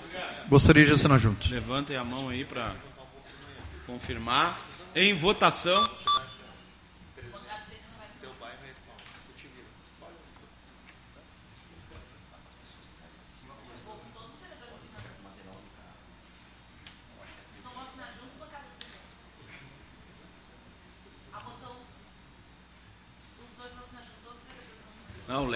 Gostaria 0.48 0.85
de 0.85 0.92
assinar 0.92 1.18
junto. 1.18 1.50
Levantem 1.50 1.96
a 1.96 2.05
mão 2.05 2.29
aí 2.29 2.44
para 2.44 2.74
confirmar. 3.87 4.59
Em 4.94 5.14
votação. 5.14 5.88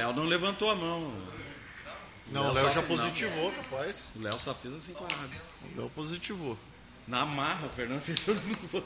Léo 0.00 0.14
não 0.14 0.24
levantou 0.24 0.70
a 0.70 0.74
mão. 0.74 1.12
Não, 2.32 2.48
o 2.48 2.52
Léo 2.52 2.72
já 2.72 2.82
positivou, 2.82 3.52
rapaz. 3.54 4.08
O 4.16 4.22
Léo 4.22 4.38
só 4.38 4.54
fez 4.54 4.74
assim 4.74 4.92
com 4.94 5.04
a 5.04 5.08
água. 5.08 5.28
O 5.74 5.80
Léo 5.80 5.90
positivou. 5.94 6.56
Na 7.06 7.26
marra, 7.26 7.66
o 7.66 7.68
Fernando 7.68 8.00
fez 8.02 8.18
todo 8.20 8.40
mundo. 8.40 8.84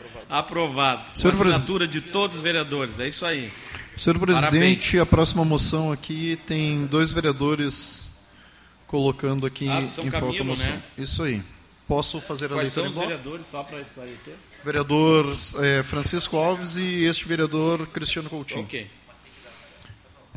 Aprovado. 0.00 0.26
Aprovado. 0.28 1.18
Senhor 1.18 1.32
assinatura 1.34 1.86
de 1.86 2.00
todos 2.00 2.36
os 2.36 2.42
vereadores. 2.42 2.98
É 2.98 3.06
isso 3.06 3.24
aí. 3.24 3.52
Senhor 3.96 4.18
presidente, 4.18 4.92
Parabéns. 4.92 5.00
a 5.00 5.06
próxima 5.06 5.44
moção 5.44 5.92
aqui 5.92 6.40
tem 6.46 6.86
dois 6.86 7.12
vereadores 7.12 8.10
colocando 8.86 9.46
aqui 9.46 9.68
ah, 9.68 9.86
São 9.86 10.06
em 10.06 10.10
pauta 10.10 10.40
a 10.40 10.44
moção. 10.44 10.70
Né? 10.70 10.82
Isso 10.98 11.22
aí. 11.22 11.42
Posso 11.86 12.20
fazer 12.20 12.46
a 12.46 12.48
Quais 12.48 12.74
leitura 12.74 12.86
são 12.86 13.02
os 13.02 13.08
vereadores, 13.08 13.46
só 13.46 13.62
para 13.62 13.80
esclarecer? 13.80 14.34
Vereador 14.64 15.36
é, 15.58 15.82
Francisco 15.82 16.36
Alves 16.36 16.76
e 16.76 17.04
este 17.04 17.28
vereador 17.28 17.86
Cristiano 17.88 18.30
Coutinho. 18.30 18.62
Ok. 18.62 18.88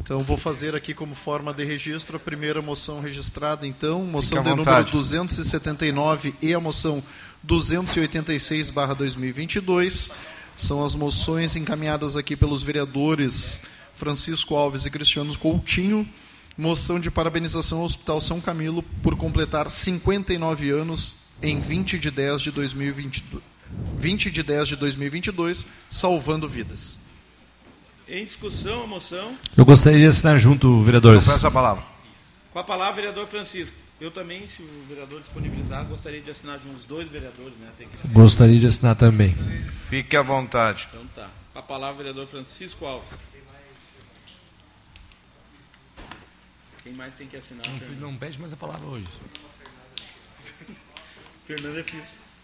Então 0.03 0.19
vou 0.19 0.35
fazer 0.35 0.75
aqui 0.75 0.93
como 0.93 1.15
forma 1.15 1.53
de 1.53 1.63
registro 1.63 2.17
a 2.17 2.19
primeira 2.19 2.61
moção 2.61 2.99
registrada, 2.99 3.65
então, 3.65 4.05
moção 4.05 4.43
de 4.43 4.49
número 4.49 4.83
279 4.83 6.35
e 6.41 6.53
a 6.53 6.59
moção 6.59 7.01
286/2022. 7.47 10.11
São 10.57 10.83
as 10.83 10.93
moções 10.93 11.55
encaminhadas 11.55 12.17
aqui 12.17 12.35
pelos 12.35 12.61
vereadores 12.61 13.61
Francisco 13.93 14.55
Alves 14.55 14.85
e 14.85 14.91
Cristiano 14.91 15.37
Coutinho. 15.37 16.05
Moção 16.57 16.99
de 16.99 17.09
parabenização 17.09 17.77
ao 17.79 17.85
Hospital 17.85 18.19
São 18.19 18.41
Camilo 18.41 18.83
por 19.01 19.15
completar 19.15 19.71
59 19.71 20.69
anos 20.69 21.15
em 21.41 21.61
20 21.61 21.97
de 21.97 22.11
10 22.11 22.41
de 22.41 22.51
2022. 22.51 23.41
20 23.97 24.29
de 24.29 24.43
10 24.43 24.67
de 24.67 24.75
2022, 24.75 25.65
salvando 25.89 26.47
vidas. 26.47 27.01
Em 28.07 28.25
discussão, 28.25 28.83
a 28.83 28.87
moção. 28.87 29.35
Eu 29.57 29.65
gostaria 29.65 29.99
de 29.99 30.05
assinar 30.05 30.39
junto, 30.39 30.81
vereadores. 30.83 31.25
Com 31.25 31.33
essa 31.33 31.51
palavra. 31.51 31.83
Com 32.51 32.59
a 32.59 32.63
palavra, 32.63 32.95
vereador 32.95 33.27
Francisco. 33.27 33.75
Eu 33.99 34.11
também, 34.11 34.47
se 34.47 34.61
o 34.61 34.83
vereador 34.87 35.21
disponibilizar, 35.21 35.85
gostaria 35.85 36.21
de 36.21 36.29
assinar 36.29 36.59
junto 36.59 36.75
os 36.75 36.85
dois 36.85 37.09
vereadores, 37.09 37.53
né? 37.57 37.69
gostaria 38.11 38.59
de 38.59 38.67
assinar 38.67 38.95
também. 38.95 39.35
Fique 39.85 40.17
à 40.17 40.21
vontade. 40.21 40.89
Então 40.91 41.07
tá. 41.15 41.29
Com 41.53 41.59
a 41.59 41.61
palavra, 41.61 41.97
vereador 41.97 42.27
Francisco 42.27 42.85
Alves. 42.85 43.11
Quem 46.83 46.93
mais 46.93 47.15
tem 47.15 47.27
que 47.27 47.37
assinar? 47.37 47.65
Não, 47.91 48.11
não 48.11 48.17
pede 48.17 48.37
mais 48.39 48.51
a 48.51 48.57
palavra 48.57 48.85
hoje. 48.85 49.05
Fernanda 51.47 51.79
é, 51.79 51.85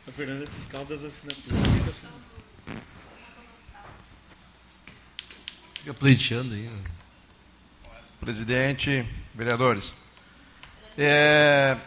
a 0.07 0.11
Fernanda 0.13 0.45
é 0.45 0.47
fiscal 0.47 0.86
das 0.86 1.03
assinaturas. 1.03 2.05
Fica 5.80 5.93
pleiteando 5.93 6.53
aí. 6.53 6.63
Né? 6.63 6.84
Presidente, 8.19 9.05
vereadores. 9.34 9.93
É, 10.97 11.77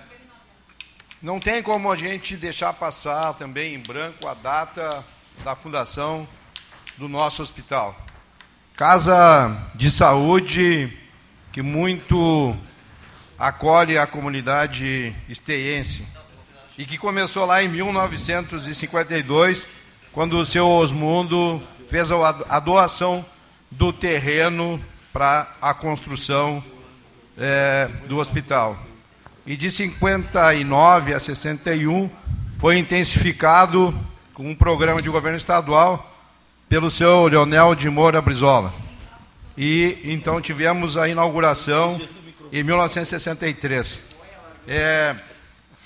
não 1.21 1.39
tem 1.39 1.63
como 1.63 1.93
a 1.93 1.97
gente 1.97 2.35
deixar 2.35 2.73
passar 2.73 3.35
também 3.35 3.75
em 3.75 3.79
branco 3.81 4.27
a 4.27 4.33
data 4.33 5.05
da 5.45 5.55
fundação 5.55 6.27
do 6.97 7.07
nosso 7.07 7.43
hospital. 7.43 7.95
Casa 8.75 9.55
de 9.75 9.91
saúde 9.91 10.91
que 11.53 11.61
muito 11.61 12.57
acolhe 13.39 13.99
a 13.99 14.07
comunidade 14.07 15.15
esteiense 15.29 16.09
e 16.79 16.87
que 16.87 16.97
começou 16.97 17.45
lá 17.45 17.63
em 17.63 17.69
1952, 17.69 19.67
quando 20.13 20.39
o 20.39 20.47
seu 20.47 20.67
Osmundo 20.67 21.63
fez 21.91 22.11
a 22.11 22.59
doação 22.59 23.23
do 23.73 23.93
terreno 23.93 24.81
para 25.13 25.55
a 25.61 25.75
construção 25.75 26.63
é, 27.39 27.89
do 28.07 28.19
hospital. 28.19 28.77
e 29.47 29.57
de 29.57 29.71
59 29.71 31.15
a 31.15 31.19
61 31.19 32.09
foi 32.59 32.79
intensificado 32.79 33.93
com 34.33 34.49
um 34.49 34.55
programa 34.55 35.03
de 35.03 35.11
governo 35.11 35.37
estadual 35.37 36.09
pelo 36.69 36.91
seu 36.91 37.27
Leonel 37.27 37.75
de 37.75 37.91
Moura 37.91 38.23
Brizola. 38.23 38.73
E 39.57 39.99
então 40.05 40.41
tivemos 40.41 40.97
a 40.97 41.09
inauguração 41.09 42.01
em 42.53 42.63
1963. 42.63 44.01
É, 44.67 45.17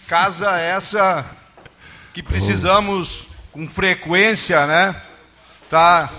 casa 0.07 0.59
essa 0.59 1.25
que 2.13 2.23
precisamos 2.23 3.27
com 3.51 3.67
frequência, 3.69 4.67
né, 4.67 5.03
tá 5.71 6.11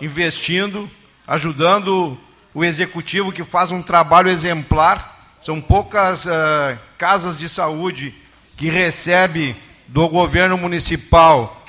investindo, 0.00 0.88
ajudando 1.28 2.18
o 2.54 2.64
executivo 2.64 3.30
que 3.30 3.44
faz 3.44 3.70
um 3.70 3.82
trabalho 3.82 4.30
exemplar. 4.30 5.36
São 5.40 5.60
poucas 5.60 6.24
uh, 6.24 6.76
casas 6.96 7.38
de 7.38 7.48
saúde 7.48 8.14
que 8.56 8.70
recebe 8.70 9.54
do 9.86 10.08
governo 10.08 10.56
municipal 10.56 11.62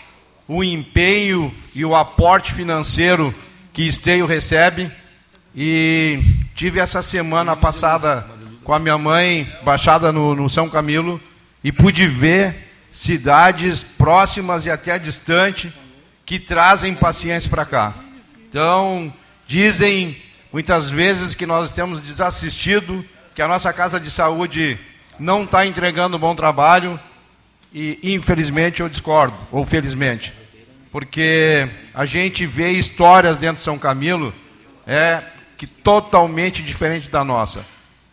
o 0.47 0.63
empenho 0.63 1.53
e 1.75 1.85
o 1.85 1.95
aporte 1.95 2.53
financeiro 2.53 3.35
que 3.71 3.83
Esteio 3.83 4.25
recebe. 4.25 4.89
E 5.55 6.19
tive 6.55 6.79
essa 6.79 7.01
semana 7.01 7.55
passada 7.55 8.25
com 8.63 8.73
a 8.73 8.79
minha 8.79 8.97
mãe, 8.97 9.51
baixada 9.63 10.11
no, 10.11 10.33
no 10.33 10.49
São 10.49 10.69
Camilo, 10.69 11.21
e 11.63 11.71
pude 11.71 12.07
ver 12.07 12.69
cidades 12.91 13.83
próximas 13.83 14.65
e 14.65 14.71
até 14.71 14.97
distante 14.97 15.71
que 16.25 16.39
trazem 16.39 16.95
pacientes 16.95 17.47
para 17.47 17.65
cá. 17.65 17.93
Então, 18.47 19.13
dizem 19.49 20.15
muitas 20.53 20.91
vezes 20.91 21.33
que 21.33 21.43
nós 21.43 21.71
temos 21.71 22.03
desassistido, 22.03 23.03
que 23.33 23.41
a 23.41 23.47
nossa 23.47 23.73
casa 23.73 23.99
de 23.99 24.11
saúde 24.11 24.77
não 25.19 25.43
está 25.43 25.65
entregando 25.65 26.19
bom 26.19 26.35
trabalho, 26.35 26.99
e 27.73 27.99
infelizmente 28.03 28.81
eu 28.81 28.87
discordo, 28.87 29.35
ou 29.51 29.65
felizmente, 29.65 30.31
porque 30.91 31.67
a 31.95 32.05
gente 32.05 32.45
vê 32.45 32.73
histórias 32.73 33.39
dentro 33.39 33.57
de 33.57 33.63
São 33.63 33.79
Camilo 33.79 34.31
é 34.85 35.23
que 35.57 35.65
totalmente 35.65 36.61
diferente 36.61 37.09
da 37.09 37.23
nossa. 37.23 37.65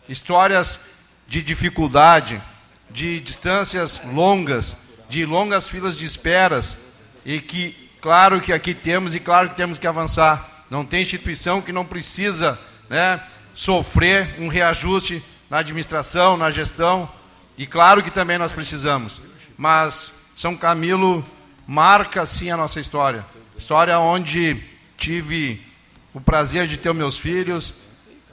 Histórias 0.09 0.79
de 1.27 1.43
dificuldade, 1.43 2.41
de 2.89 3.19
distâncias 3.19 4.01
longas, 4.11 4.75
de 5.07 5.23
longas 5.23 5.67
filas 5.67 5.95
de 5.95 6.05
esperas, 6.05 6.77
e 7.23 7.39
que, 7.39 7.91
claro 8.01 8.41
que 8.41 8.51
aqui 8.51 8.73
temos 8.73 9.13
e 9.13 9.19
claro 9.19 9.49
que 9.49 9.55
temos 9.55 9.77
que 9.77 9.85
avançar. 9.85 10.56
Não 10.69 10.85
tem 10.85 11.01
instituição 11.01 11.61
que 11.61 11.71
não 11.71 11.85
precisa 11.85 12.59
né, 12.89 13.21
sofrer 13.53 14.35
um 14.39 14.47
reajuste 14.47 15.23
na 15.49 15.59
administração, 15.59 16.37
na 16.37 16.51
gestão, 16.51 17.09
e 17.57 17.65
claro 17.65 18.03
que 18.03 18.11
também 18.11 18.37
nós 18.37 18.51
precisamos 18.53 19.21
mas 19.57 20.13
São 20.35 20.55
Camilo 20.55 21.25
marca 21.65 22.25
sim 22.25 22.51
a 22.51 22.55
nossa 22.55 22.79
história. 22.79 23.25
História 23.57 23.99
onde 23.99 24.63
tive 24.95 25.65
o 26.13 26.21
prazer 26.21 26.67
de 26.67 26.77
ter 26.77 26.93
meus 26.93 27.17
filhos 27.17 27.73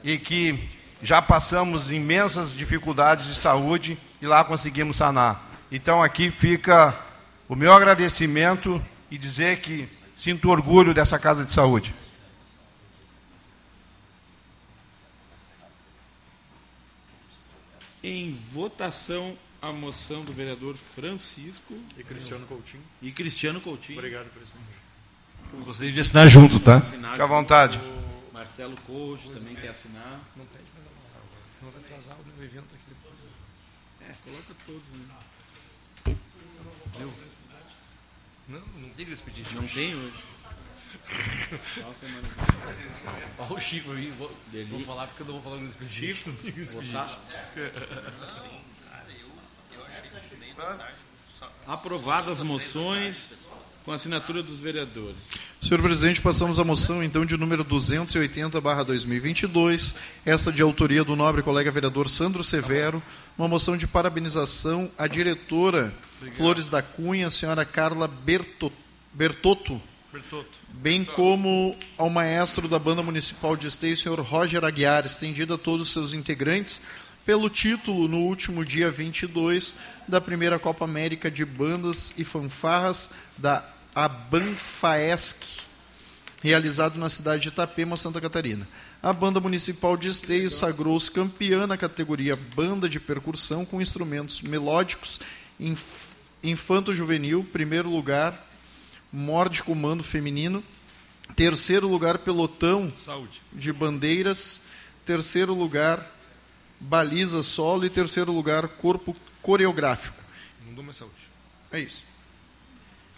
e 0.05 0.18
que 0.18 0.68
já 1.03 1.22
passamos 1.22 1.91
imensas 1.91 2.55
dificuldades 2.55 3.26
de 3.28 3.35
saúde 3.35 3.99
e 4.20 4.26
lá 4.26 4.45
conseguimos 4.45 4.99
sanar. 4.99 5.43
Então 5.72 6.03
aqui 6.03 6.30
fica 6.30 6.95
o 7.49 7.57
meu 7.57 7.72
agradecimento 7.72 8.82
e 9.11 9.16
dizer 9.16 9.61
que 9.61 9.89
sinto 10.14 10.51
orgulho 10.51 10.93
dessa 10.93 11.18
casa 11.18 11.45
de 11.45 11.53
saúde. 11.53 11.95
Em 18.07 18.33
votação 18.33 19.35
a 19.63 19.73
moção 19.73 20.23
do 20.27 20.31
vereador 20.31 20.77
Francisco 20.77 21.73
e 21.97 22.05
Cristiano 22.05 22.47
Coutinho. 22.47 22.83
E 23.01 23.11
Cristiano 23.11 23.63
Coutinho. 23.63 23.99
Obrigado, 23.99 24.29
presidente. 24.29 24.63
Eu 25.51 25.61
gostaria 25.61 25.91
de 25.91 26.01
assinar 26.01 26.29
junto, 26.29 26.61
tá? 26.61 26.83
Fique 26.83 27.03
à 27.03 27.25
vontade. 27.25 27.81
O 28.31 28.35
Marcelo 28.35 28.77
Coach 28.87 29.31
também 29.31 29.57
quer 29.57 29.69
assinar. 29.69 30.21
Não 30.37 30.45
pede 30.45 30.65
mais 30.75 30.87
Não 31.63 31.71
vai 31.71 31.81
atrasar 31.81 32.15
o 32.15 32.45
evento 32.45 32.75
aqui 32.75 32.85
depois. 32.91 33.15
É, 34.03 34.15
coloca 34.23 34.55
todos. 34.67 34.83
Né? 34.93 36.19
Não, 38.47 38.61
não 38.83 38.91
tem 38.91 39.11
expediente. 39.11 39.55
Não 39.55 39.67
tem 39.67 39.95
hoje. 39.95 40.34
Olha 43.39 43.53
o 43.53 43.61
Chico 43.61 43.93
aí, 43.93 44.11
vou, 44.19 44.35
vou 44.71 44.81
falar 44.81 45.07
porque 45.09 45.23
eu 45.23 45.27
não 45.27 45.35
vou 45.35 45.43
falar 45.43 45.59
no 45.59 45.69
expediente. 45.69 46.15
Chico, 46.15 46.31
não 46.31 46.65
expediente. 46.65 47.17
Aprovadas 51.67 52.41
as 52.41 52.47
moções 52.47 53.45
com 53.85 53.93
assinatura 53.93 54.43
dos 54.43 54.59
vereadores. 54.61 55.19
Senhor 55.61 55.83
presidente, 55.83 56.23
passamos 56.23 56.59
a 56.59 56.65
moção 56.65 57.03
então 57.03 57.27
de 57.27 57.37
número 57.37 57.63
280/2022, 57.65 59.95
esta 60.25 60.51
de 60.51 60.63
autoria 60.63 61.05
do 61.05 61.15
nobre 61.15 61.43
colega 61.43 61.71
vereador 61.71 62.09
Sandro 62.09 62.43
Severo, 62.43 63.03
uma 63.37 63.47
moção 63.49 63.77
de 63.77 63.87
parabenização 63.87 64.91
à 64.97 65.07
diretora 65.07 65.93
Obrigado. 66.17 66.37
Flores 66.37 66.71
da 66.71 66.81
Cunha, 66.83 67.27
a 67.27 67.31
senhora 67.31 67.63
Carla 67.65 68.09
Bertotto, 68.09 68.73
Bertotto, 69.13 69.81
Bertotto, 70.15 70.61
bem 70.69 71.05
como 71.05 71.77
ao 71.99 72.09
maestro 72.09 72.69
da 72.69 72.79
banda 72.79 73.03
municipal 73.03 73.57
de 73.57 73.67
Esteio, 73.67 73.97
senhor 73.97 74.21
Roger 74.21 74.65
Aguiar, 74.65 75.05
estendida 75.05 75.57
a 75.57 75.59
todos 75.59 75.89
os 75.89 75.93
seus 75.93 76.15
integrantes 76.15 76.81
pelo 77.27 77.51
título 77.51 78.07
no 78.07 78.19
último 78.19 78.65
dia 78.65 78.93
22 78.93 79.77
da 80.07 80.21
primeira 80.21 80.57
Copa 80.57 80.85
América 80.85 81.29
de 81.29 81.45
Bandas 81.45 82.12
e 82.17 82.23
Fanfarras 82.23 83.11
da 83.37 83.69
Abanfaesc, 83.93 85.43
realizado 86.41 86.97
na 86.97 87.09
cidade 87.09 87.43
de 87.43 87.49
Itapema, 87.49 87.97
Santa 87.97 88.21
Catarina. 88.21 88.69
A 89.03 89.12
banda 89.12 89.41
municipal 89.41 89.97
de 89.97 90.11
Esteio 90.11 90.49
sagrou-se 90.49 91.11
campeã 91.11 91.67
na 91.67 91.77
categoria 91.77 92.39
banda 92.55 92.89
de 92.89 93.01
percussão 93.01 93.65
com 93.65 93.83
instrumentos 93.83 94.43
melódicos, 94.43 95.19
infanto-juvenil, 96.41 97.43
primeiro 97.53 97.91
lugar, 97.91 98.44
morde 99.15 99.62
comando 99.62 100.03
feminino, 100.03 100.62
terceiro 101.37 101.89
lugar, 101.89 102.19
pelotão 102.19 102.93
Saúde. 102.97 103.41
de 103.53 103.73
bandeiras, 103.73 104.65
terceiro 105.05 105.55
lugar, 105.55 106.05
baliza 106.81 107.43
solo 107.43 107.85
e 107.85 107.91
terceiro 107.91 108.33
lugar, 108.33 108.67
corpo 108.67 109.17
coreográfico. 109.41 110.21
Não 110.67 110.75
dou 110.75 110.83
mais 110.83 110.97
saúde. 110.97 111.15
É 111.71 111.79
isso. 111.79 112.05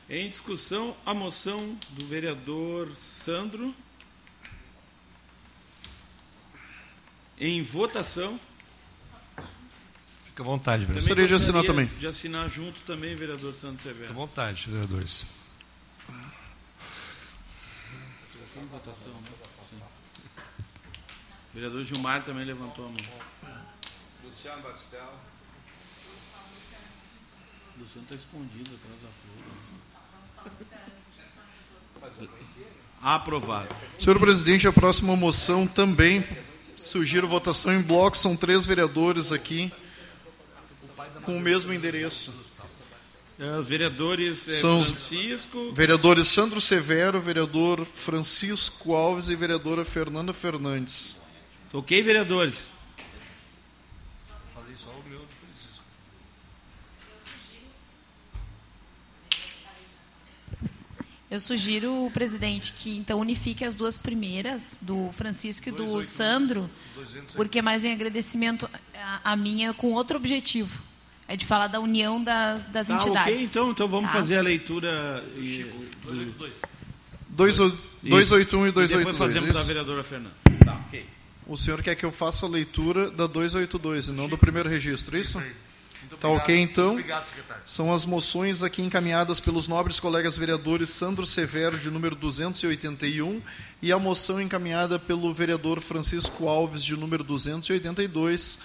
Em 0.08 0.28
discussão, 0.28 0.94
a 1.04 1.14
moção 1.14 1.76
do 1.90 2.06
vereador 2.06 2.94
Sandro. 2.94 3.74
Em 7.38 7.62
votação. 7.62 8.38
Fica 10.26 10.42
à 10.42 10.46
vontade, 10.46 10.84
vereador. 10.84 11.02
Gostaria 11.02 11.26
de 11.26 11.34
assinar 11.34 11.64
também. 11.64 11.86
De 11.98 12.06
assinar 12.06 12.48
junto 12.48 12.80
também, 12.80 13.16
vereador 13.16 13.54
Sandro 13.54 13.82
Severo. 13.82 14.08
Fica 14.08 14.12
à 14.12 14.16
vontade, 14.16 14.66
vereadores. 14.68 15.26
Votação, 18.64 19.12
né? 19.12 19.30
Sim. 19.70 19.80
O 21.50 21.54
vereador 21.54 21.84
Gilmar 21.84 22.24
também 22.24 22.44
levantou 22.44 22.86
a 22.86 22.88
mão. 22.88 22.96
Luciano 24.24 24.62
Batistella. 24.62 25.20
Luciano 27.78 28.04
está 28.04 28.14
escondido 28.14 28.70
atrás 28.74 29.00
da 29.02 29.08
flor. 29.08 29.66
Aprovado. 33.02 33.74
Senhor 33.98 34.18
presidente, 34.18 34.66
a 34.66 34.72
próxima 34.72 35.14
moção 35.14 35.66
também 35.66 36.24
sugiro 36.76 37.28
votação 37.28 37.72
em 37.72 37.82
bloco. 37.82 38.16
São 38.16 38.36
três 38.36 38.66
vereadores 38.66 39.32
aqui 39.32 39.72
com 41.22 41.36
o 41.36 41.40
mesmo 41.40 41.72
endereço. 41.72 42.45
É, 43.38 43.58
os 43.58 43.68
vereadores 43.68 44.48
é, 44.48 44.52
São 44.52 44.78
os 44.78 44.90
Francisco. 44.90 45.72
Vereadores 45.74 46.28
Sandro 46.28 46.58
Severo, 46.58 47.20
vereador 47.20 47.84
Francisco 47.84 48.94
Alves 48.94 49.28
e 49.28 49.36
vereadora 49.36 49.84
Fernanda 49.84 50.32
Fernandes. 50.32 51.18
Ok, 51.70 52.02
vereadores? 52.02 52.70
Eu 61.28 61.40
sugiro, 61.40 62.10
presidente, 62.14 62.72
que 62.72 62.96
então 62.96 63.18
unifique 63.18 63.64
as 63.64 63.74
duas 63.74 63.98
primeiras, 63.98 64.78
do 64.80 65.10
Francisco 65.12 65.68
e 65.68 65.72
do 65.72 66.02
Sandro, 66.02 66.70
porque 67.34 67.58
é 67.58 67.62
mais 67.62 67.84
em 67.84 67.92
agradecimento 67.92 68.70
a, 68.94 69.32
a 69.32 69.36
minha 69.36 69.74
com 69.74 69.92
outro 69.92 70.16
objetivo. 70.16 70.85
É 71.28 71.36
de 71.36 71.44
falar 71.44 71.66
da 71.66 71.80
união 71.80 72.22
das, 72.22 72.66
das 72.66 72.86
tá, 72.86 72.94
entidades. 72.94 73.34
Ok, 73.34 73.44
então, 73.44 73.70
então 73.70 73.88
vamos 73.88 74.10
Tá? 74.10 74.16
fazer 74.18 74.36
a 74.38 74.42
leitura. 74.42 75.24
E, 75.36 75.64
do, 77.28 77.78
281 78.02 78.66
e 78.66 78.68
e 78.68 78.72
depois 78.72 78.90
282. 78.90 79.16
fazemos 79.18 79.52
da 79.52 79.58
isso? 79.60 79.64
vereadora 79.66 80.04
Fernanda. 80.04 80.34
Tá, 80.64 80.80
ok. 80.86 81.06
O 81.46 81.56
senhor 81.56 81.82
quer 81.82 81.94
que 81.94 82.04
eu 82.04 82.12
faça 82.12 82.46
a 82.46 82.48
leitura 82.48 83.10
da 83.10 83.26
282 83.26 84.08
e 84.08 84.12
não 84.12 84.28
do 84.28 84.38
primeiro 84.38 84.68
registro, 84.68 85.16
isso? 85.18 85.38
Muito 85.38 86.20
Tá 86.20 86.28
obrigado. 86.28 86.44
ok, 86.44 86.58
então? 86.60 86.90
Obrigado, 86.92 87.26
secretário. 87.26 87.62
São 87.66 87.92
as 87.92 88.04
moções 88.04 88.62
aqui 88.62 88.80
encaminhadas 88.80 89.40
pelos 89.40 89.66
nobres 89.66 89.98
colegas 89.98 90.36
vereadores 90.36 90.90
Sandro 90.90 91.26
Severo, 91.26 91.76
de 91.78 91.90
número 91.90 92.14
281, 92.14 93.42
e 93.82 93.90
a 93.92 93.98
moção 93.98 94.40
encaminhada 94.40 94.98
pelo 95.00 95.32
vereador 95.34 95.80
Francisco 95.80 96.46
Alves, 96.48 96.84
de 96.84 96.96
número 96.96 97.24
282, 97.24 98.60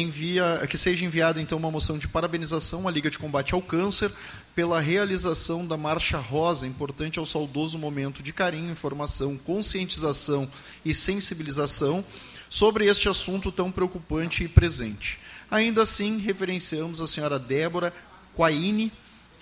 envia, 0.00 0.66
que 0.68 0.76
seja 0.76 1.04
enviada 1.04 1.40
então 1.40 1.58
uma 1.58 1.70
moção 1.70 1.98
de 1.98 2.08
parabenização 2.08 2.88
à 2.88 2.90
Liga 2.90 3.10
de 3.10 3.18
Combate 3.18 3.54
ao 3.54 3.62
Câncer 3.62 4.10
pela 4.54 4.80
realização 4.80 5.66
da 5.66 5.76
Marcha 5.76 6.18
Rosa, 6.18 6.66
importante 6.66 7.18
ao 7.18 7.26
saudoso 7.26 7.78
momento 7.78 8.22
de 8.22 8.32
carinho, 8.32 8.70
informação, 8.70 9.36
conscientização 9.36 10.48
e 10.84 10.94
sensibilização 10.94 12.04
sobre 12.48 12.86
este 12.86 13.08
assunto 13.08 13.50
tão 13.50 13.70
preocupante 13.70 14.44
e 14.44 14.48
presente. 14.48 15.18
Ainda 15.50 15.82
assim, 15.82 16.18
referenciamos 16.18 17.00
a 17.00 17.06
senhora 17.06 17.38
Débora 17.38 17.92
Quaini 18.34 18.92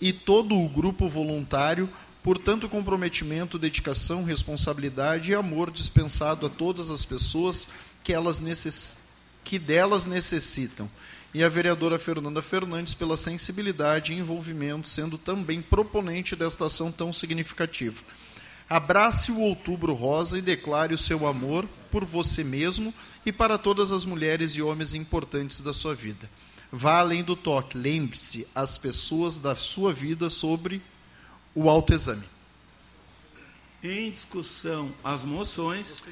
e 0.00 0.12
todo 0.12 0.58
o 0.58 0.68
grupo 0.68 1.08
voluntário 1.08 1.88
por 2.22 2.38
tanto 2.38 2.68
comprometimento, 2.68 3.58
dedicação, 3.58 4.24
responsabilidade 4.24 5.32
e 5.32 5.34
amor 5.34 5.70
dispensado 5.70 6.46
a 6.46 6.48
todas 6.48 6.88
as 6.88 7.04
pessoas 7.04 7.68
que, 8.04 8.12
elas 8.12 8.38
necess... 8.40 9.11
que 9.44 9.58
delas 9.58 10.06
necessitam. 10.06 10.88
E 11.34 11.42
a 11.42 11.48
vereadora 11.48 11.98
Fernanda 11.98 12.42
Fernandes 12.42 12.92
pela 12.92 13.16
sensibilidade 13.16 14.12
e 14.12 14.18
envolvimento, 14.18 14.86
sendo 14.86 15.16
também 15.16 15.62
proponente 15.62 16.36
desta 16.36 16.66
ação 16.66 16.92
tão 16.92 17.12
significativa. 17.12 18.02
Abrace 18.68 19.32
o 19.32 19.40
Outubro 19.40 19.92
Rosa 19.94 20.38
e 20.38 20.42
declare 20.42 20.94
o 20.94 20.98
seu 20.98 21.26
amor 21.26 21.68
por 21.90 22.04
você 22.04 22.42
mesmo 22.44 22.92
e 23.24 23.32
para 23.32 23.58
todas 23.58 23.92
as 23.92 24.04
mulheres 24.04 24.52
e 24.52 24.62
homens 24.62 24.94
importantes 24.94 25.60
da 25.60 25.72
sua 25.72 25.94
vida. 25.94 26.28
Vá 26.70 27.00
além 27.00 27.22
do 27.22 27.36
toque, 27.36 27.76
lembre-se 27.76 28.46
as 28.54 28.78
pessoas 28.78 29.36
da 29.36 29.54
sua 29.54 29.92
vida 29.92 30.30
sobre 30.30 30.82
o 31.54 31.68
autoexame. 31.68 32.24
Em 33.82 34.10
discussão, 34.10 34.90
as 35.04 35.22
moções. 35.22 36.02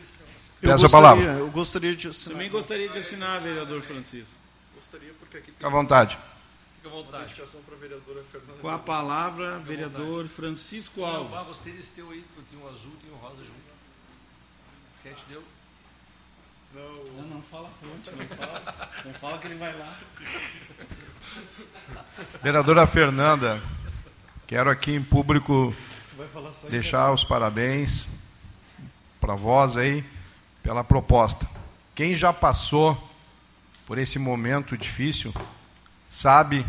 Peço 0.61 0.87
a 0.87 0.89
gostaria, 0.89 0.91
palavra. 0.91 1.25
eu 1.41 1.51
gostaria 1.51 1.97
de 1.97 2.09
assinar. 2.09 2.33
Também 2.35 2.51
gostaria 2.51 2.89
de 2.89 2.99
assinar, 2.99 3.41
vereador 3.41 3.81
Francisco. 3.83 4.37
Gostaria 4.75 5.13
porque 5.19 5.39
aqui 5.39 5.51
Fica 5.53 5.67
à 5.67 5.71
vontade. 5.71 6.19
Fica 6.77 6.89
à 6.89 6.93
vontade. 6.93 7.35
a. 7.43 8.53
Com 8.61 8.69
a 8.69 8.79
palavra, 8.79 9.59
vereador 9.59 10.27
Francisco 10.29 11.05
Ah, 11.05 11.17
Alves. 11.17 11.47
gostei 11.47 11.73
desse 11.73 11.93
teu 11.93 12.11
aí, 12.11 12.25
porque 12.35 12.51
tem 12.55 12.59
um 12.63 12.69
azul 12.69 12.93
e 13.01 13.07
tem 13.07 13.13
um 13.13 13.17
rosa 13.17 13.39
junto. 13.45 13.71
Quem 15.03 15.15
te 15.15 15.25
deu? 15.29 15.43
Não, 16.75 17.25
não 17.27 17.43
fala 17.43 17.69
a 17.69 17.71
fonte, 17.73 18.11
não 18.17 18.37
fala. 18.37 18.91
Não 19.05 19.15
fala 19.15 19.39
que 19.39 19.47
ele 19.49 19.57
vai 19.57 19.77
lá. 19.77 19.99
Vereadora 22.43 22.87
Fernanda, 22.87 23.61
quero 24.47 24.71
aqui 24.71 24.93
em 24.93 25.03
público 25.03 25.75
deixar 26.69 27.13
os 27.13 27.25
parabéns 27.25 28.09
para 29.21 29.35
vós 29.35 29.77
aí 29.77 30.05
pela 30.63 30.85
proposta. 30.85 31.47
Quem 31.95 32.15
já 32.15 32.33
passou 32.33 32.97
por 33.87 33.99
esse 33.99 34.19
momento 34.19 34.77
difícil 34.77 35.35
sabe 36.09 36.65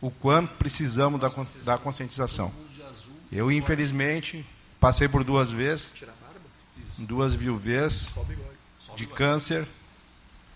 o 0.00 0.10
quanto 0.10 0.54
precisamos 0.54 1.20
da, 1.20 1.28
da 1.64 1.78
conscientização. 1.78 2.52
Eu, 3.30 3.50
infelizmente, 3.50 4.44
passei 4.80 5.08
por 5.08 5.24
duas 5.24 5.50
vezes, 5.50 6.04
duas 6.98 7.36
mil 7.36 7.56
vezes, 7.56 8.10
de 8.96 9.06
câncer, 9.06 9.66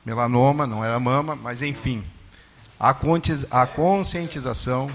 melanoma, 0.04 0.66
não 0.66 0.84
era 0.84 0.98
mama, 0.98 1.34
mas 1.34 1.62
enfim. 1.62 2.04
A, 2.78 2.90
a 2.90 3.66
conscientização 3.66 4.94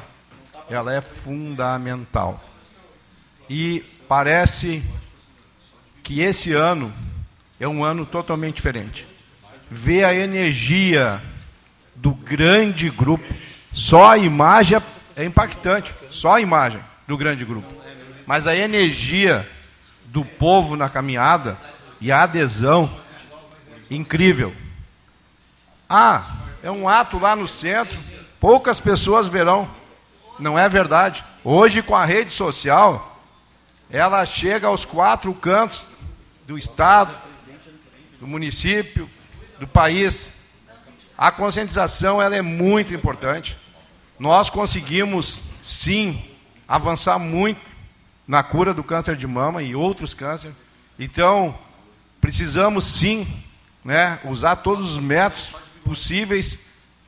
ela 0.70 0.93
é 0.93 1.01
fundamental. 1.01 2.43
E 3.49 3.84
parece 4.07 4.84
que 6.03 6.22
esse 6.22 6.53
ano 6.53 6.91
é 7.62 7.68
um 7.68 7.84
ano 7.84 8.07
totalmente 8.07 8.55
diferente. 8.55 9.07
Ver 9.70 10.03
a 10.03 10.16
energia 10.16 11.22
do 11.93 12.12
grande 12.12 12.89
grupo, 12.89 13.24
só 13.72 14.12
a 14.12 14.18
imagem 14.18 14.80
é- 14.80 15.22
é 15.22 15.26
impactante, 15.26 15.93
só 16.09 16.34
a 16.34 16.41
imagem 16.41 16.82
do 17.07 17.16
grande 17.16 17.45
grupo. 17.45 17.72
Mas 18.26 18.47
a 18.47 18.55
energia 18.55 19.47
do 20.05 20.26
povo 20.26 20.76
na 20.76 20.89
caminhada 20.89 21.55
e 22.01 22.12
a 22.12 22.24
adesão 22.24 22.91
incrível. 23.91 24.55
Ah, 25.88 26.24
é 26.64 26.72
um 26.72 26.89
ato 26.89 27.20
lá 27.20 27.36
no 27.36 27.47
centro, 27.47 27.99
poucas 28.39 28.80
pessoas 28.80 29.28
verão. 29.28 29.70
Não 30.39 30.57
é 30.57 30.68
verdade. 30.68 31.24
Hoje, 31.43 31.84
com 31.84 31.95
a 31.95 32.05
rede 32.05 32.32
social, 32.32 33.22
ela 33.88 34.26
chega 34.26 34.66
aos 34.68 34.84
quatro 34.84 35.32
cantos 35.36 35.86
do 36.47 36.57
estado, 36.57 37.16
do 38.22 38.28
município, 38.28 39.09
do 39.59 39.67
país. 39.67 40.32
A 41.17 41.32
conscientização 41.32 42.22
ela 42.22 42.36
é 42.36 42.41
muito 42.41 42.93
importante. 42.93 43.57
Nós 44.17 44.49
conseguimos, 44.49 45.41
sim, 45.63 46.24
avançar 46.67 47.19
muito 47.19 47.59
na 48.28 48.43
cura 48.43 48.74
do 48.74 48.84
câncer 48.84 49.15
de 49.15 49.28
mama 49.28 49.61
e 49.63 49.76
outros 49.76 50.13
cânceres. 50.13 50.55
Então, 50.97 51.57
precisamos 52.22 52.86
sim 52.86 53.28
né, 53.84 54.19
usar 54.24 54.57
todos 54.57 54.91
os 54.91 55.03
métodos 55.03 55.53
possíveis 55.84 56.59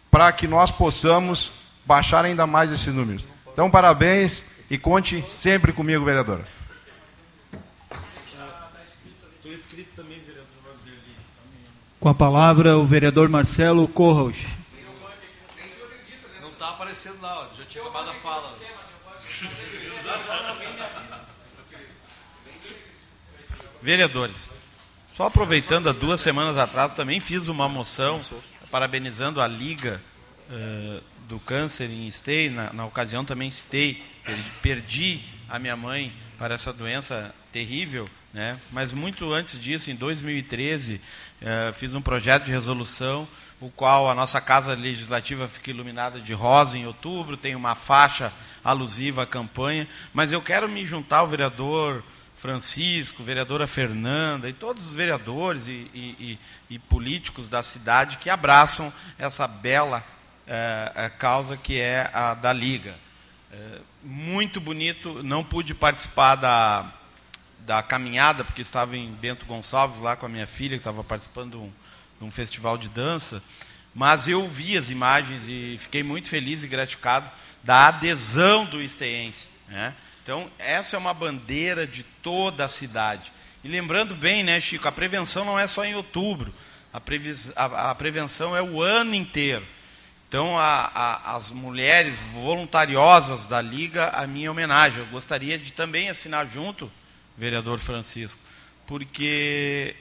para 0.09 0.31
que 0.31 0.47
nós 0.47 0.71
possamos 0.71 1.51
baixar 1.85 2.25
ainda 2.25 2.47
mais 2.47 2.71
esses 2.71 2.93
números. 2.93 3.27
Então, 3.51 3.69
parabéns 3.69 4.45
e 4.69 4.77
conte 4.77 5.23
sempre 5.29 5.71
comigo, 5.71 6.03
vereadora. 6.03 6.43
Estou 9.35 9.53
inscrito 9.53 9.91
também, 9.95 10.19
vereador 10.19 10.47
Vanderlei. 10.63 11.15
Com 12.03 12.09
a 12.09 12.13
palavra, 12.13 12.77
o 12.77 12.85
vereador 12.85 13.29
Marcelo 13.29 13.87
Corros. 13.87 14.35
Não 16.41 16.51
tá 16.59 16.71
aparecendo 16.71 17.21
lá, 17.21 17.47
ó. 17.49 17.57
Já 17.57 17.63
tinha 17.63 17.81
acabado 17.81 18.09
a 18.09 18.13
fala. 18.15 18.59
Vereadores, 23.81 24.57
só 25.07 25.27
aproveitando, 25.27 25.87
há 25.87 25.93
duas 25.93 26.19
semanas 26.19 26.57
atrás 26.57 26.91
também 26.91 27.21
fiz 27.21 27.47
uma 27.47 27.69
moção 27.69 28.19
parabenizando 28.69 29.39
a 29.39 29.47
Liga 29.47 30.01
eh, 30.51 30.99
do 31.29 31.39
Câncer 31.39 31.89
em 31.89 32.05
Esteio. 32.05 32.51
Na, 32.51 32.73
na 32.73 32.85
ocasião 32.85 33.23
também 33.23 33.49
citei, 33.49 34.03
perdi, 34.25 34.51
perdi 34.61 35.23
a 35.47 35.57
minha 35.57 35.77
mãe 35.77 36.13
para 36.37 36.53
essa 36.53 36.73
doença 36.73 37.33
terrível, 37.53 38.09
né? 38.33 38.59
mas 38.71 38.91
muito 38.91 39.31
antes 39.31 39.57
disso, 39.59 39.91
em 39.91 39.95
2013, 39.95 40.95
eh, 40.95 40.99
fiz 41.73 41.93
um 41.93 42.01
projeto 42.01 42.45
de 42.45 42.51
resolução, 42.51 43.27
o 43.59 43.69
qual 43.69 44.09
a 44.09 44.15
nossa 44.15 44.39
Casa 44.41 44.73
Legislativa 44.73 45.47
fica 45.47 45.69
iluminada 45.71 46.19
de 46.19 46.33
rosa 46.33 46.77
em 46.77 46.85
outubro, 46.85 47.37
tem 47.37 47.55
uma 47.55 47.75
faixa 47.75 48.31
alusiva 48.63 49.23
à 49.23 49.25
campanha, 49.25 49.87
mas 50.13 50.31
eu 50.31 50.41
quero 50.41 50.67
me 50.69 50.85
juntar 50.85 51.17
ao 51.17 51.27
vereador 51.27 52.03
Francisco, 52.35 53.23
vereadora 53.23 53.65
Fernanda 53.67 54.49
e 54.49 54.53
todos 54.53 54.85
os 54.87 54.93
vereadores 54.93 55.67
e, 55.67 55.71
e- 55.93 56.39
e- 56.69 56.75
e 56.75 56.79
políticos 56.79 57.47
da 57.47 57.63
cidade 57.63 58.17
que 58.17 58.29
abraçam 58.29 58.91
essa 59.17 59.47
bela 59.47 60.03
eh, 60.45 60.91
eh, 60.95 61.09
causa 61.09 61.55
que 61.55 61.79
é 61.79 62.09
a 62.13 62.33
da 62.33 62.51
Liga. 62.51 62.95
Eh, 63.51 63.79
muito 64.03 64.59
bonito, 64.59 65.23
não 65.23 65.41
pude 65.41 65.73
participar 65.73 66.35
da, 66.35 66.85
da 67.65 67.81
caminhada, 67.83 68.43
porque 68.43 68.61
estava 68.61 68.95
em 68.97 69.11
Bento 69.13 69.45
Gonçalves, 69.45 69.99
lá 69.99 70.15
com 70.15 70.25
a 70.25 70.29
minha 70.29 70.47
filha, 70.47 70.71
que 70.77 70.81
estava 70.81 71.03
participando 71.03 71.51
de 71.51 71.57
um, 71.57 71.71
de 72.19 72.25
um 72.25 72.31
festival 72.31 72.77
de 72.77 72.89
dança, 72.89 73.41
mas 73.95 74.27
eu 74.27 74.47
vi 74.49 74.77
as 74.77 74.89
imagens 74.89 75.43
e 75.47 75.75
fiquei 75.79 76.03
muito 76.03 76.27
feliz 76.27 76.63
e 76.63 76.67
gratificado 76.67 77.31
da 77.63 77.87
adesão 77.87 78.65
do 78.65 78.81
esteense. 78.81 79.47
Né? 79.69 79.93
Então, 80.23 80.49
essa 80.59 80.95
é 80.95 80.99
uma 80.99 81.13
bandeira 81.13 81.85
de 81.87 82.03
toda 82.03 82.65
a 82.65 82.67
cidade. 82.67 83.31
E 83.63 83.67
lembrando 83.67 84.13
bem, 84.15 84.43
né, 84.43 84.59
Chico, 84.59 84.87
a 84.87 84.91
prevenção 84.91 85.45
não 85.45 85.57
é 85.57 85.65
só 85.67 85.85
em 85.85 85.95
outubro, 85.95 86.53
a, 86.93 87.01
a- 87.55 87.91
a 87.91 87.95
prevenção 87.95 88.55
é 88.57 88.61
o 88.61 88.81
ano 88.81 89.13
inteiro. 89.15 89.65
Então, 90.27 90.57
a- 90.59 91.35
as 91.35 91.51
mulheres 91.51 92.17
voluntariosas 92.33 93.45
da 93.45 93.61
Liga, 93.61 94.09
a 94.09 94.25
minha 94.27 94.51
homenagem. 94.51 94.99
Eu 94.99 95.05
gostaria 95.07 95.57
de 95.57 95.71
também 95.71 96.09
assinar 96.09 96.47
junto, 96.47 96.91
vereador 97.37 97.79
Francisco, 97.79 98.41
porque 98.85 99.95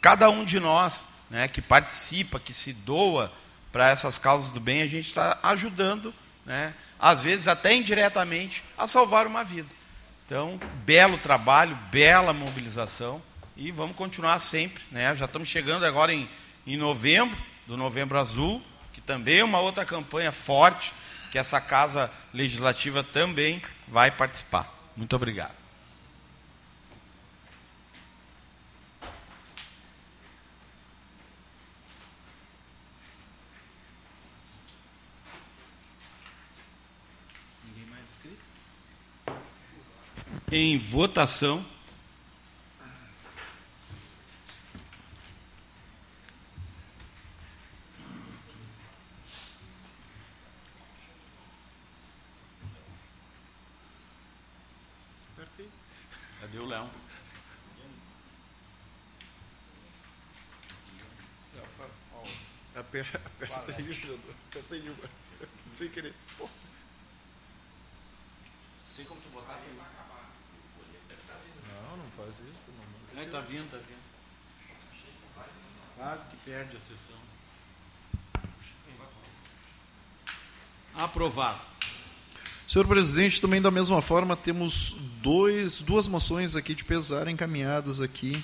cada 0.00 0.30
um 0.30 0.44
de 0.44 0.60
nós 0.60 1.06
né, 1.30 1.48
que 1.48 1.60
participa, 1.60 2.38
que 2.38 2.52
se 2.52 2.72
doa 2.72 3.32
para 3.72 3.88
essas 3.90 4.18
causas 4.18 4.50
do 4.50 4.60
bem, 4.60 4.82
a 4.82 4.86
gente 4.86 5.06
está 5.06 5.38
ajudando, 5.42 6.14
né, 6.44 6.72
às 6.98 7.24
vezes 7.24 7.48
até 7.48 7.74
indiretamente, 7.74 8.62
a 8.78 8.86
salvar 8.86 9.26
uma 9.26 9.44
vida. 9.44 9.68
Então, 10.26 10.58
belo 10.84 11.18
trabalho, 11.18 11.76
bela 11.90 12.32
mobilização. 12.32 13.22
e 13.56 13.70
vamos 13.70 13.96
continuar 13.96 14.38
sempre. 14.38 14.82
Né? 14.90 15.14
Já 15.14 15.24
estamos 15.24 15.48
chegando 15.48 15.86
agora 15.86 16.12
em, 16.12 16.28
em 16.66 16.76
novembro, 16.76 17.36
do 17.66 17.76
Novembro 17.76 18.18
Azul, 18.18 18.62
que 18.92 19.00
também 19.00 19.38
é 19.38 19.44
uma 19.44 19.60
outra 19.60 19.84
campanha 19.84 20.32
forte, 20.32 20.92
que 21.30 21.38
essa 21.38 21.60
Casa 21.60 22.10
Legislativa 22.32 23.02
também 23.02 23.62
vai 23.86 24.10
participar. 24.10 24.72
Muito 24.96 25.14
obrigado. 25.14 25.65
Em 40.50 40.78
votação. 40.78 41.64
Cadê 56.40 56.58
o 56.58 56.66
Léo? 56.66 56.88
Aperta, 62.76 63.20
aperta 63.24 63.74
aí, 63.76 63.82
vereador. 63.82 64.34
Aperta 64.50 64.74
aí, 64.74 64.82
mano. 64.82 65.08
sem 65.72 65.88
querer. 65.88 66.14
Pô. 66.38 66.48
Tem 68.96 69.04
como 69.04 69.20
tu 69.20 69.28
botar 69.28 69.54
aqui? 69.54 69.70
Não, 71.68 71.96
não 71.96 72.10
faz 72.12 72.30
isso. 72.30 72.64
Não. 73.14 73.22
Não, 73.22 73.30
tá 73.30 73.40
vindo, 73.40 73.70
tá 73.70 73.76
vindo. 73.76 74.06
Quase 75.96 76.26
que 76.28 76.36
perde 76.36 76.65
a 76.76 76.80
sessão. 76.80 77.16
Aprovado. 80.94 81.60
Senhor 82.68 82.86
presidente, 82.86 83.40
também 83.40 83.60
da 83.62 83.70
mesma 83.70 84.02
forma 84.02 84.36
temos 84.36 84.96
dois, 85.22 85.80
duas 85.80 86.08
moções 86.08 86.56
aqui 86.56 86.74
de 86.74 86.82
pesar 86.84 87.28
encaminhadas 87.28 88.00
aqui 88.00 88.42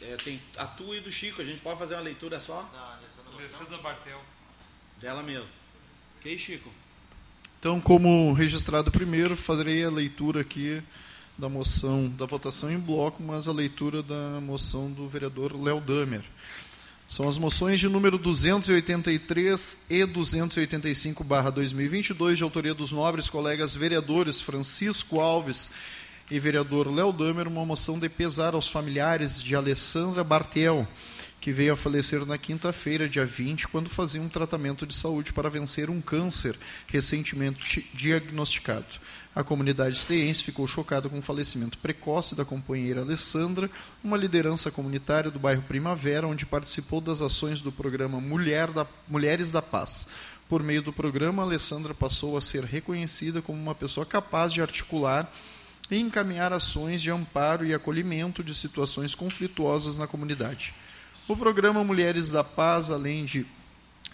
É, 0.01 0.17
tem 0.17 0.41
a 0.57 0.67
tua 0.67 0.97
e 0.97 0.99
do 0.99 1.09
Chico. 1.09 1.41
A 1.41 1.45
gente 1.45 1.61
pode 1.61 1.79
fazer 1.79 1.95
uma 1.95 2.01
leitura 2.01 2.37
só? 2.37 2.69
Alessandra 3.33 3.77
Bartel. 3.77 4.21
Dela 4.99 5.23
mesmo. 5.23 5.47
Ok, 6.17 6.37
Chico? 6.37 6.69
Então, 7.57 7.79
como 7.79 8.33
registrado 8.33 8.91
primeiro, 8.91 9.37
farei 9.37 9.85
a 9.85 9.89
leitura 9.89 10.41
aqui 10.41 10.83
da 11.37 11.47
moção, 11.47 12.09
da 12.09 12.25
votação 12.25 12.69
em 12.69 12.77
bloco, 12.77 13.23
mas 13.23 13.47
a 13.47 13.53
leitura 13.53 14.03
da 14.03 14.41
moção 14.41 14.91
do 14.91 15.07
vereador 15.07 15.57
Léo 15.57 15.79
Damer. 15.79 16.25
São 17.07 17.29
as 17.29 17.37
moções 17.37 17.79
de 17.79 17.87
número 17.87 18.17
283 18.17 19.85
e 19.89 20.05
285/2022 20.05 22.35
de 22.35 22.43
autoria 22.43 22.73
dos 22.73 22.91
nobres 22.91 23.29
colegas 23.29 23.73
vereadores 23.75 24.41
Francisco 24.41 25.21
Alves 25.21 25.71
e 26.29 26.39
vereador 26.39 26.93
Léo 26.93 27.11
Damer, 27.11 27.47
uma 27.47 27.65
moção 27.65 27.99
de 27.99 28.09
pesar 28.09 28.53
aos 28.55 28.67
familiares 28.67 29.41
de 29.41 29.55
Alessandra 29.55 30.23
Bartel, 30.23 30.87
que 31.39 31.51
veio 31.51 31.73
a 31.73 31.77
falecer 31.77 32.25
na 32.25 32.39
quinta-feira, 32.39 33.07
dia 33.07 33.25
20, 33.25 33.67
quando 33.67 33.87
fazia 33.87 34.19
um 34.19 34.27
tratamento 34.27 34.87
de 34.87 34.95
saúde 34.95 35.31
para 35.31 35.49
vencer 35.49 35.91
um 35.91 36.01
câncer 36.01 36.57
recentemente 36.87 37.87
diagnosticado. 37.93 38.85
A 39.35 39.43
comunidade 39.43 39.95
esteense 39.95 40.41
ficou 40.41 40.65
chocada 40.65 41.07
com 41.07 41.19
o 41.19 41.21
falecimento 41.21 41.77
precoce 41.77 42.33
da 42.33 42.43
companheira 42.43 43.01
Alessandra, 43.01 43.69
uma 44.03 44.17
liderança 44.17 44.71
comunitária 44.71 45.29
do 45.29 45.37
bairro 45.37 45.61
Primavera, 45.61 46.25
onde 46.25 46.47
participou 46.47 46.99
das 46.99 47.21
ações 47.21 47.61
do 47.61 47.71
programa 47.71 48.19
Mulher 48.19 48.71
da, 48.71 48.87
Mulheres 49.07 49.51
da 49.51 49.61
Paz. 49.61 50.07
Por 50.49 50.63
meio 50.63 50.81
do 50.81 50.93
programa, 50.93 51.43
Alessandra 51.43 51.93
passou 51.93 52.35
a 52.37 52.41
ser 52.41 52.63
reconhecida 52.63 53.41
como 53.41 53.61
uma 53.61 53.75
pessoa 53.75 54.05
capaz 54.05 54.51
de 54.51 54.61
articular 54.61 55.31
e 55.89 55.99
encaminhar 55.99 56.53
ações 56.53 57.01
de 57.01 57.11
amparo 57.11 57.65
e 57.65 57.73
acolhimento 57.73 58.43
de 58.43 58.55
situações 58.55 59.15
conflituosas 59.15 59.97
na 59.97 60.07
comunidade. 60.07 60.73
O 61.27 61.35
programa 61.35 61.83
Mulheres 61.83 62.29
da 62.29 62.43
Paz, 62.43 62.89
além 62.89 63.25
de 63.25 63.45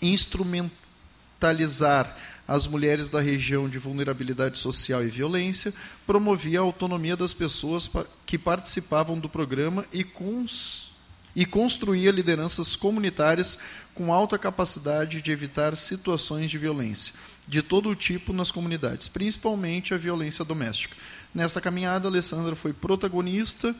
instrumentalizar 0.01 2.17
as 2.47 2.67
mulheres 2.67 3.09
da 3.09 3.21
região 3.21 3.69
de 3.69 3.77
vulnerabilidade 3.77 4.57
social 4.59 5.03
e 5.03 5.09
violência, 5.09 5.73
promovia 6.05 6.59
a 6.59 6.63
autonomia 6.63 7.15
das 7.15 7.33
pessoas 7.33 7.89
que 8.25 8.37
participavam 8.37 9.17
do 9.17 9.29
programa 9.29 9.85
e, 9.91 10.03
cons 10.03 10.91
e 11.33 11.45
construía 11.45 12.11
lideranças 12.11 12.75
comunitárias 12.75 13.57
com 13.93 14.11
alta 14.11 14.37
capacidade 14.37 15.21
de 15.21 15.31
evitar 15.31 15.77
situações 15.77 16.51
de 16.51 16.57
violência 16.57 17.13
de 17.51 17.61
todo 17.61 17.89
o 17.89 17.95
tipo 17.95 18.31
nas 18.31 18.49
comunidades, 18.49 19.09
principalmente 19.09 19.93
a 19.93 19.97
violência 19.97 20.45
doméstica. 20.45 20.95
Nesta 21.35 21.59
caminhada, 21.59 22.07
Alessandra 22.07 22.55
foi 22.55 22.71
protagonista 22.71 23.75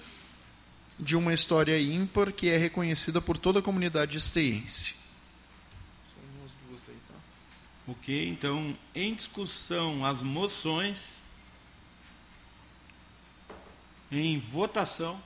de 0.99 1.15
uma 1.15 1.33
história 1.33 1.79
ímpar 1.79 2.33
que 2.33 2.49
é 2.49 2.57
reconhecida 2.57 3.21
por 3.21 3.37
toda 3.37 3.59
a 3.59 3.61
comunidade 3.61 4.17
esteense. 4.17 4.95
São 6.03 6.43
as 6.43 6.51
duas 6.67 6.81
daí, 6.85 6.97
tá? 7.07 7.13
Ok, 7.87 8.27
então, 8.27 8.77
em 8.93 9.15
discussão, 9.15 10.05
as 10.05 10.21
moções. 10.21 11.13
Em 14.11 14.37
votação. 14.37 15.17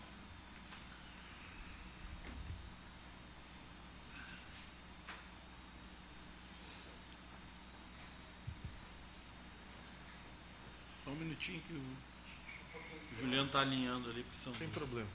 Minutinho 11.36 11.62
que 11.68 11.74
o 11.74 13.20
Juliano 13.20 13.48
está 13.48 13.62
alinhando 13.62 14.10
ali, 14.10 14.24
porque 14.24 14.38
são. 14.38 14.54
Sem 14.56 14.70
problema. 14.70 15.10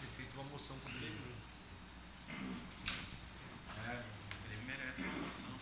Ter 0.00 0.06
feito 0.16 0.34
uma 0.34 0.44
moção 0.44 0.76
com 0.78 0.88
ele. 0.90 1.34
É, 3.86 4.02
ele 4.50 4.62
merece 4.66 5.02
uma 5.02 5.12
moção. 5.24 5.54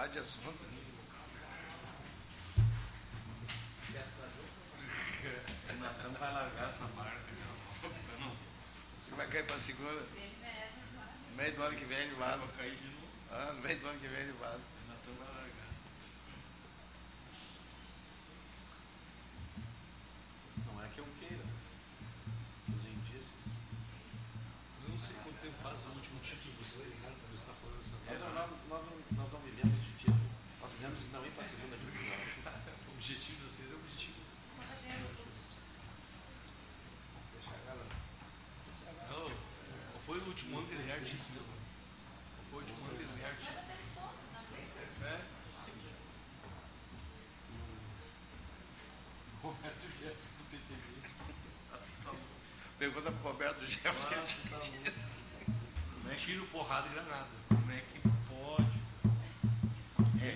Trocar 0.00 0.08
de 0.08 0.18
assunto. 0.18 0.70
O 5.68 5.74
Natan 5.74 6.08
vai 6.18 6.32
largar 6.32 6.70
essa 6.70 6.86
marca, 6.96 7.20
não. 8.18 9.16
Vai 9.16 9.28
cair 9.28 9.44
pra 9.44 9.58
segunda. 9.58 10.00
No 11.30 11.36
meio 11.36 11.54
do 11.54 11.62
ano 11.62 11.76
que 11.76 11.84
vem 11.84 11.98
ele 11.98 12.14
vaza. 12.14 12.38
Vou 12.38 12.48
cair 12.48 12.76
de 12.76 12.86
novo. 12.86 13.08
Ah, 13.30 13.52
no 13.52 13.60
meio 13.60 13.78
do 13.78 13.88
ano 13.88 14.00
que 14.00 14.08
vem 14.08 14.20
ele 14.20 14.32
vaza. 14.40 14.64
Tempo 25.00 25.56
faz 25.62 25.80
o 25.86 25.88
último 25.96 26.20
título 26.20 26.52
que 26.56 26.64
vocês 26.64 26.94
ganharam? 27.00 27.16
Você 27.32 27.34
está 27.40 27.52
falando 27.54 27.80
essa 27.80 27.96
É, 28.06 28.18
não, 28.18 28.34
nós, 28.34 28.50
nós, 28.68 28.82
não- 28.84 29.00
nós 29.16 29.32
não 29.32 29.40
vivemos 29.40 29.80
de 29.80 29.92
título. 29.96 30.20
Nós 30.60 30.70
vivemos 30.72 30.98
de 31.00 31.08
não 31.08 31.24
ir 31.24 31.30
para 31.32 31.44
a 31.44 31.48
segunda 31.48 31.76
divisão. 31.76 32.20
O 32.90 32.92
objetivo 33.00 33.36
de 33.38 33.42
vocês 33.48 33.70
é 33.70 33.74
o 33.74 33.78
objetivo. 33.78 34.20
Não, 39.08 39.24
qual 39.24 40.02
foi 40.06 40.18
o 40.18 40.24
último 40.28 40.58
ano 40.58 40.66
que 40.68 40.74
eles 40.74 40.84
ganharam 40.86 41.04
título? 41.04 41.40
Qual 42.36 42.44
foi 42.50 42.58
o 42.58 42.62
último 42.62 42.84
ano 42.84 42.96
que 42.96 43.02
eles 43.04 43.16
ganharam 43.16 43.36
título? 43.36 43.60
É? 45.02 45.20
Roberto 49.42 49.82
Jefferson 49.98 50.36
do 50.36 50.44
PTB. 50.50 50.84
Pergunta 52.80 53.12
para 53.12 53.28
o 53.28 53.32
Roberto 53.32 53.60
Jefferson 53.66 54.08
que 54.08 54.14
ele 54.14 54.26
te 54.26 54.70
disse. 54.78 55.26
Tiro, 56.16 56.46
porrada 56.46 56.88
e 56.88 56.92
granada. 56.94 57.28
Como 57.46 57.70
é 57.70 57.80
que 57.80 58.00
pode? 58.26 58.80
É. 60.24 60.34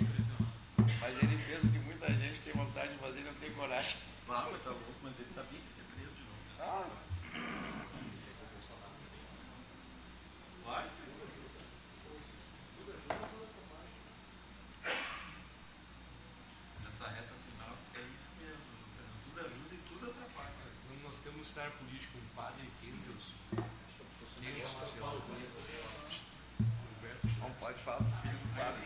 Mas 1.00 1.22
ele 1.22 1.38
pensa 1.42 1.66
que 1.66 1.78
muita 1.78 2.12
gente 2.12 2.40
tem 2.40 2.52
vontade 2.52 2.92
de 2.92 2.98
fazer 2.98 3.20
e 3.20 3.24
não 3.24 3.32
tem 3.36 3.50
coragem. 3.52 3.96
Não, 4.28 4.50
mas 4.52 4.62
tá 4.62 4.68
louco, 4.68 4.92
mas 5.02 5.14
ele 5.18 5.32
sabia 5.32 5.58
que 5.58 5.64
ia 5.64 5.72
ser 5.72 5.84
preso 5.96 6.10
de 6.16 6.22
novo. 6.22 6.36
Vai. 10.66 10.90
Nessa 16.84 17.08
reta 17.08 17.32
final 17.40 17.72
é 17.94 18.00
isso 18.14 18.32
mesmo, 18.38 18.60
Fernando. 18.94 19.16
Tudo 19.24 19.40
ajuda 19.40 19.74
e 19.74 19.78
tudo 19.88 20.10
atrapalha. 20.10 20.52
Quando 20.86 21.02
cenário 21.54 21.72
político, 21.78 22.18
um 22.18 22.34
padre 22.34 22.68
Roberto 26.90 27.26
Não 27.38 27.50
pode 27.60 27.78
falar 27.78 27.98
do 27.98 28.10
filho 28.22 28.36
do 28.36 28.48
padre. 28.56 28.82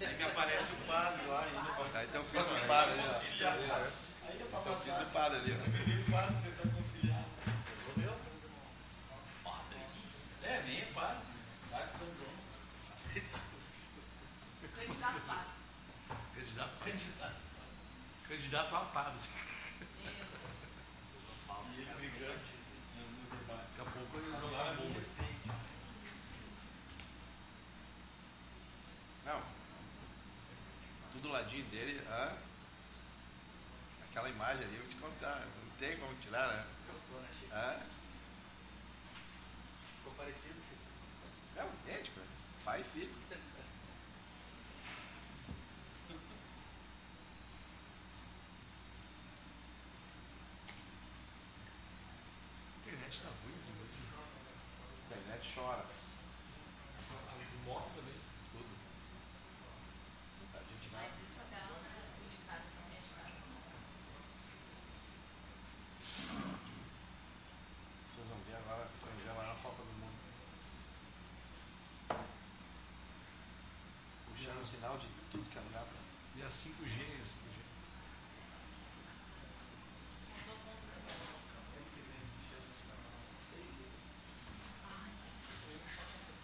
Aí 0.00 0.16
me 0.16 0.22
aparece 0.24 0.72
o 0.72 0.76
padre 0.86 1.26
lá 1.26 1.44
ainda. 1.44 1.98
Aí 1.98 2.06
tem 2.08 2.20
o 2.20 2.24
filho 2.24 2.42
do 2.42 2.66
padre 2.66 2.92
ali, 2.94 3.02
ó. 3.02 3.12
Tem 3.12 4.72
o 4.72 4.80
filho 4.80 4.96
do 4.96 5.12
padre 5.12 5.38
ali, 5.40 5.52
ó. 5.52 5.56
O 5.56 6.10
padre 6.10 6.36
tentar 6.42 6.74
conciliar. 6.74 7.24
Resolveu? 7.68 8.16
Padre. 9.44 9.78
É, 10.42 10.62
nem 10.62 10.80
é 10.80 10.84
padre. 10.94 11.24
Padre 11.70 11.92
São 11.92 12.06
João. 12.16 12.30
Candidato, 16.34 16.70
candidato. 16.82 17.36
Candidato 18.26 18.74
a 18.76 18.80
padre. 18.86 19.18
E 21.72 21.82
ele 21.82 21.94
brigando 21.94 22.40
no 22.96 23.30
debate. 23.30 23.62
Daqui 23.76 23.80
a 23.80 23.84
pouco 23.84 24.16
ele 24.18 24.30
vai 24.30 24.40
Agora 24.40 24.64
dar 24.64 24.70
me 24.70 24.76
bomba. 24.82 24.94
respeite. 24.94 25.50
Não. 29.24 29.42
Tudo 31.12 31.28
ladinho 31.28 31.59
dele, 31.70 32.00
hã? 32.08 32.32
Aquela 34.10 34.28
imagem 34.28 34.64
ali, 34.64 34.74
eu 34.74 34.80
vou 34.82 34.90
te 34.90 34.96
contar. 34.96 35.40
Não 35.40 35.70
tem 35.78 35.96
como 35.98 36.14
tirar, 36.16 36.48
né? 36.48 36.66
Gostou, 36.92 37.20
né, 37.20 37.28
Chico? 37.38 37.54
Hã? 37.54 37.80
Ficou 39.98 40.12
parecido. 40.14 40.60
É 41.56 41.64
um 41.64 41.72
idêntico, 41.84 42.18
né? 42.20 42.26
pai 42.64 42.80
e 42.80 42.84
filho. 42.84 43.14
A 43.30 43.34
internet 52.86 53.20
tá 53.20 53.28
ruim 53.28 53.54
aqui 53.54 53.72
hoje. 53.80 53.98
A 54.92 54.94
internet 55.06 55.42
chora. 55.54 55.84
A 57.28 57.30
moto 57.66 57.90
também. 57.94 58.14
Tudo. 58.50 58.74
Não 60.40 60.46
tá 60.52 60.58
de 60.60 60.88
nada. 60.90 61.04
Mas 61.08 61.14
isso 61.30 61.40
até 61.40 61.56
não 61.66 61.76
é 61.76 61.78
de 62.28 62.36
casa, 62.46 62.68
não 62.74 62.82
é 62.90 62.92
de 63.00 63.08
casa. 63.14 63.40
Vocês 68.10 68.26
vão 68.28 68.38
ver 68.46 68.56
agora, 68.56 68.84
vocês 68.84 69.02
vão 69.14 69.24
ver 69.24 69.30
agora 69.30 69.48
na 69.48 69.54
Copa 69.62 69.82
do 69.82 69.92
Mundo. 70.00 70.18
Puxando 74.26 74.59
sinal 74.70 74.96
de 74.98 75.06
tudo 75.30 75.50
que 75.50 75.58
é 75.58 75.60
lugar. 75.60 75.86
E 76.36 76.42
a 76.42 76.46
5G, 76.46 77.00
a 77.20 77.24
5G. 77.24 77.60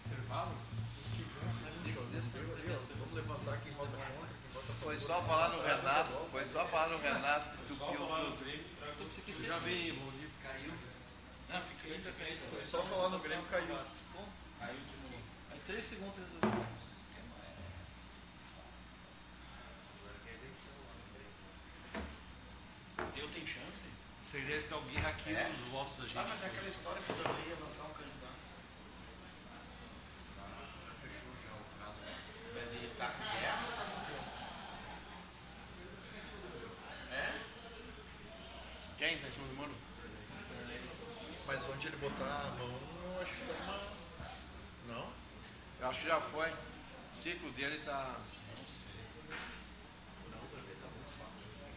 Intervalo? 0.05 0.57
Vamos 2.97 3.13
levantar 3.13 3.57
quem 3.61 3.71
vota 3.73 3.91
contra, 3.91 4.35
quem 4.35 4.51
vota 4.53 4.73
Foi 4.81 4.99
só 4.99 5.21
falar 5.21 5.49
no 5.49 5.61
Renato, 5.61 6.11
foi 6.31 6.45
só 6.45 6.65
falar 6.65 6.89
no 6.89 6.97
Renato 6.97 7.57
do 7.65 7.75
Só 7.75 7.91
que 7.91 7.97
falar 7.97 8.21
o 8.21 8.29
no 8.29 8.37
Grêmio 8.37 8.65
já 9.47 9.57
aí. 9.57 9.97
Não, 11.49 11.61
fica 11.61 11.93
aí, 11.93 12.61
só 12.61 12.83
falar 12.83 13.09
no 13.09 13.19
Grêmio, 13.19 13.45
caiu. 13.45 13.67
Caiu 14.59 14.75
de 14.75 14.97
novo. 15.03 15.23
Aí 15.51 15.59
três 15.65 15.85
segundos 15.85 16.15
resolveu. 16.17 16.67
Deu 23.15 23.27
tem 23.29 23.47
chance? 23.47 23.83
Seria 24.21 24.47
deve 24.47 24.67
ter 24.67 24.75
hackeando 25.27 25.63
os 25.63 25.69
votos 25.69 25.95
da 25.97 26.03
gente. 26.03 26.17
Ah, 26.17 26.25
mas 26.29 26.43
é 26.43 26.45
aquela 26.45 26.69
história 26.69 27.01
que 27.01 27.11
o 27.11 27.15
Danley 27.15 27.47
ia 27.49 27.55
lançar 27.55 27.83
um 27.83 27.93
candidato. 27.93 28.39
fechou 31.01 31.31
já 31.43 31.53
o 31.53 31.63
caso. 31.79 31.99
Mas 32.53 32.71
ele 32.71 32.91
tá 32.97 33.07
com 33.07 33.23
guerra 33.23 33.63
ou 33.65 33.71
tá 33.73 33.83
com 33.91 33.99
quê? 34.05 34.17
É? 37.11 37.17
Quem 38.97 39.17
tá 39.19 39.27
em 39.27 39.31
cima 39.31 39.47
do 39.47 39.55
muro? 39.55 39.75
Mas 41.47 41.69
onde 41.69 41.87
ele 41.87 41.97
botar 41.97 42.47
a 42.47 42.51
mão, 42.51 42.79
eu 43.05 43.21
acho 43.21 43.33
que 43.33 43.45
dá 43.45 43.53
uma. 43.63 43.81
Não? 44.87 45.13
Eu 45.79 45.89
acho 45.89 45.99
que 45.99 46.07
já 46.07 46.21
foi. 46.21 46.49
O 46.49 47.15
ciclo 47.15 47.51
dele 47.51 47.81
tá. 47.85 48.15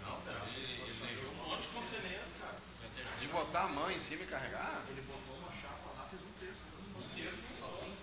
Não, 0.03 0.47
ele, 0.49 0.65
ele 0.65 0.83
elegeu 0.83 1.31
um 1.31 1.49
monte 1.49 1.63
de 1.63 1.69
conselheiro, 1.69 2.25
cara. 2.41 2.57
É 2.83 2.87
a 2.87 2.91
terceira 2.91 3.21
De 3.21 3.29
botar 3.29 3.63
a 3.63 3.69
mão 3.69 3.91
em 3.91 4.00
cima 4.11 4.25
e 4.25 4.27
carregar? 4.27 4.83
Ele 4.89 5.03
botou 5.03 5.39
uma 5.39 5.53
chapa 5.55 5.95
lá, 5.95 6.03
fez 6.11 6.23
um 6.23 6.33
terço. 6.43 6.67
Um 6.99 7.15
terço 7.15 7.47
sozinho. 7.63 7.97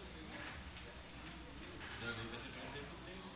Danley 2.00 2.28
vai 2.32 2.40
ser 2.40 2.48
presidente 2.56 2.88
do 2.88 2.98
Grêmio. 3.04 3.28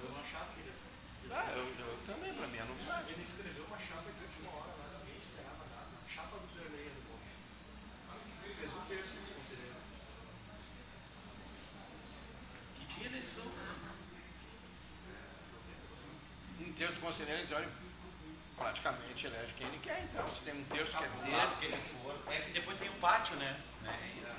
Deu 0.00 0.08
uma 0.08 0.24
chapa 0.24 0.48
que 0.56 0.60
ele, 0.64 0.72
Ah, 1.30 1.52
eu, 1.52 1.68
eu 1.68 1.98
também, 2.06 2.32
pra 2.32 2.46
mim 2.48 2.56
é 2.56 2.64
novidade. 2.64 3.12
ele 3.12 3.20
escreveu 3.20 3.64
uma 3.64 3.76
chapa 3.76 4.08
de 4.08 4.24
última 4.24 4.50
hora 4.56 4.72
lá, 4.72 4.98
ninguém 5.04 5.18
esperava 5.20 5.68
nada. 5.68 5.92
Chapa 6.08 6.38
do 6.40 6.48
Derlei 6.56 6.88
do 6.88 7.02
bom. 7.04 7.20
Ele 8.42 8.54
fez 8.54 8.72
um 8.72 8.84
terço 8.88 9.20
dos 9.20 9.36
conselheiros. 9.36 9.84
Que 12.72 12.86
tinha 12.88 13.06
eleição, 13.06 13.44
né? 13.44 13.68
Um 16.60 16.72
terço 16.72 16.94
do 16.94 17.00
conselheiro, 17.02 17.42
então, 17.44 17.58
ele 17.58 17.89
praticamente 18.60 19.26
elege 19.26 19.54
quem 19.54 19.66
ele 19.66 19.78
quer. 19.78 20.04
Então, 20.04 20.28
se 20.28 20.42
tem 20.42 20.54
um 20.54 20.64
terço 20.64 20.96
que 20.98 21.04
é 21.04 21.08
dele. 21.08 21.56
que 21.58 21.64
ele 21.64 21.78
for. 21.78 22.14
É 22.28 22.40
que 22.40 22.52
depois 22.52 22.78
tem 22.78 22.90
o 22.90 22.94
pátio, 22.94 23.34
né? 23.36 23.58
É 23.86 24.20
isso. 24.20 24.36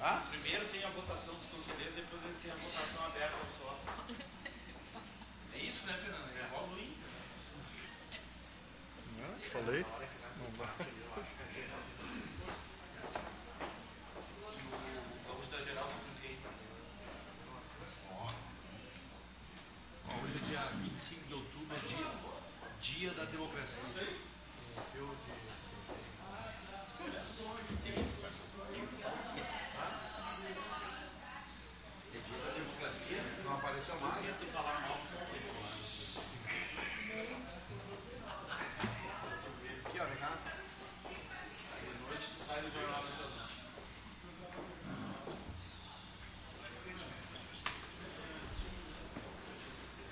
Ah? 0.00 0.22
Primeiro 0.30 0.64
tem 0.66 0.84
a 0.84 0.88
votação 0.88 1.34
dos 1.34 1.46
conselheiros, 1.46 1.96
depois 1.96 2.22
ele 2.22 2.38
tem 2.40 2.52
a 2.52 2.54
votação 2.54 3.06
aberta 3.06 3.34
aos 3.42 3.50
sócios. 3.50 3.90
É 5.52 5.58
isso, 5.58 5.86
né, 5.86 5.94
Fernando? 5.94 6.30
É 6.38 6.46
igual 6.46 6.64
o 6.64 6.72
Inter. 6.78 7.10
Não, 9.18 9.38
te 9.40 9.48
falei. 9.48 9.84
Não 10.36 10.50
dá. 10.58 10.70
O 15.16 15.28
Gaúcho 15.28 15.50
da 15.50 15.58
Geral 15.64 15.84
com 15.88 16.20
quem? 16.20 16.38
Ó, 18.12 18.30
Hoje 20.22 20.36
é 20.36 20.46
dia 20.46 20.68
25 20.82 21.26
de 21.26 21.34
outubro, 21.34 21.74
é 21.74 21.78
dia, 21.88 22.25
dia 22.86 23.10
da 23.10 23.24
democracia. 23.24 23.82
É 32.14 32.18
dia 32.18 32.38
da 32.38 32.50
democracia. 32.52 33.22
Não 33.44 33.54
apareceu 33.54 33.98
mais. 34.00 34.38
Tu 34.38 34.46
falar 34.46 34.80
mal. 34.82 34.98
Aqui, 39.84 40.00
ó, 40.00 40.04
vem 40.04 40.16
cá. 40.16 40.30
De 41.82 41.88
noite 42.06 42.26
tu 42.36 42.44
sai 42.44 42.62
do 42.62 42.70
Jornal 42.70 43.02
Nacional. 43.02 43.46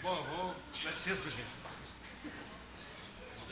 Bom, 0.03 0.17
eu 0.17 0.25
vou. 0.25 0.57
Dá 0.83 0.91
licença, 0.91 1.23
presidente. 1.23 1.64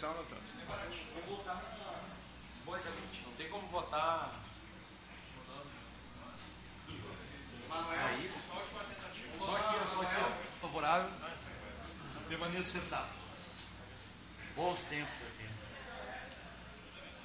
doutor. 0.00 0.38
Vamos 1.14 1.30
votar 1.30 1.62
simbolicamente. 2.50 3.22
Não 3.26 3.32
tem 3.34 3.48
como 3.48 3.66
votar. 3.68 4.32
É 7.72 8.16
isso. 8.24 8.52
Só 9.38 9.56
aqui, 9.56 9.76
ó, 9.82 9.86
só 9.86 10.02
aqui, 10.02 10.14
ó. 10.20 10.60
Favorável. 10.60 11.10
Permaneço 12.28 12.78
sentado. 12.78 13.08
Bons 14.56 14.82
tempos 14.84 15.14
aqui. 15.14 15.48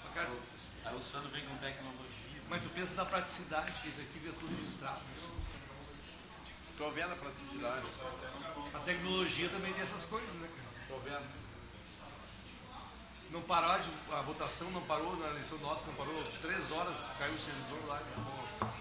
Mas, 0.03 0.13
cara, 0.13 0.29
Aí 0.85 0.95
o 0.95 1.01
Sandro 1.01 1.29
vem 1.29 1.45
com 1.45 1.55
tecnologia. 1.57 2.41
Mas 2.49 2.63
tu 2.63 2.69
pensa 2.69 2.95
na 2.95 3.05
praticidade, 3.05 3.71
que 3.73 3.89
isso 3.89 4.01
aqui 4.01 4.19
vê 4.19 4.31
tudo 4.31 4.55
registrado. 4.59 5.01
Estou 6.71 6.91
vendo 6.91 7.11
a 7.11 7.15
praticidade. 7.15 7.85
A 8.73 8.79
tecnologia 8.79 9.49
também 9.49 9.73
tem 9.73 9.83
essas 9.83 10.05
coisas, 10.05 10.33
né, 10.35 10.47
cara? 10.47 10.81
Estou 10.81 10.99
vendo. 11.01 11.48
Não 13.39 13.45
parou 13.45 13.79
de, 13.79 13.89
a 14.11 14.21
votação 14.21 14.69
não 14.71 14.81
parou 14.81 15.15
na 15.15 15.27
eleição 15.29 15.57
nossa, 15.59 15.87
não 15.87 15.93
parou 15.93 16.13
três 16.41 16.71
horas, 16.73 17.07
caiu 17.17 17.33
o 17.33 17.39
servidor 17.39 17.79
lá. 17.87 17.95
acabou. 17.95 18.73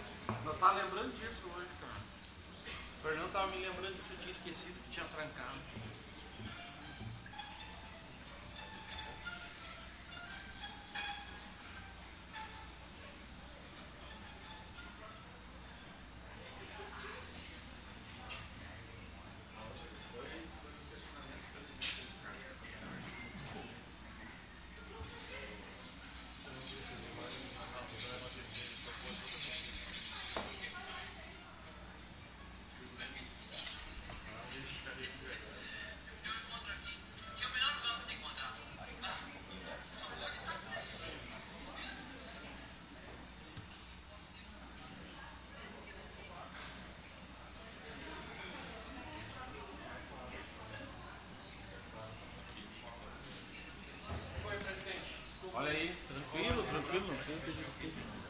Nós 0.44 0.56
tá 0.56 0.72
lembrando 0.72 1.12
disso 1.12 1.42
hoje, 1.56 1.68
cara. 1.80 1.92
O 1.94 3.02
Fernando 3.02 3.32
tava 3.32 3.46
me 3.52 3.64
lembrando 3.64 3.94
disso, 3.94 4.08
eu 4.10 4.18
tinha 4.18 4.32
esquecido 4.32 4.82
que 4.82 4.90
tinha 4.90 5.06
trancado. 5.06 6.07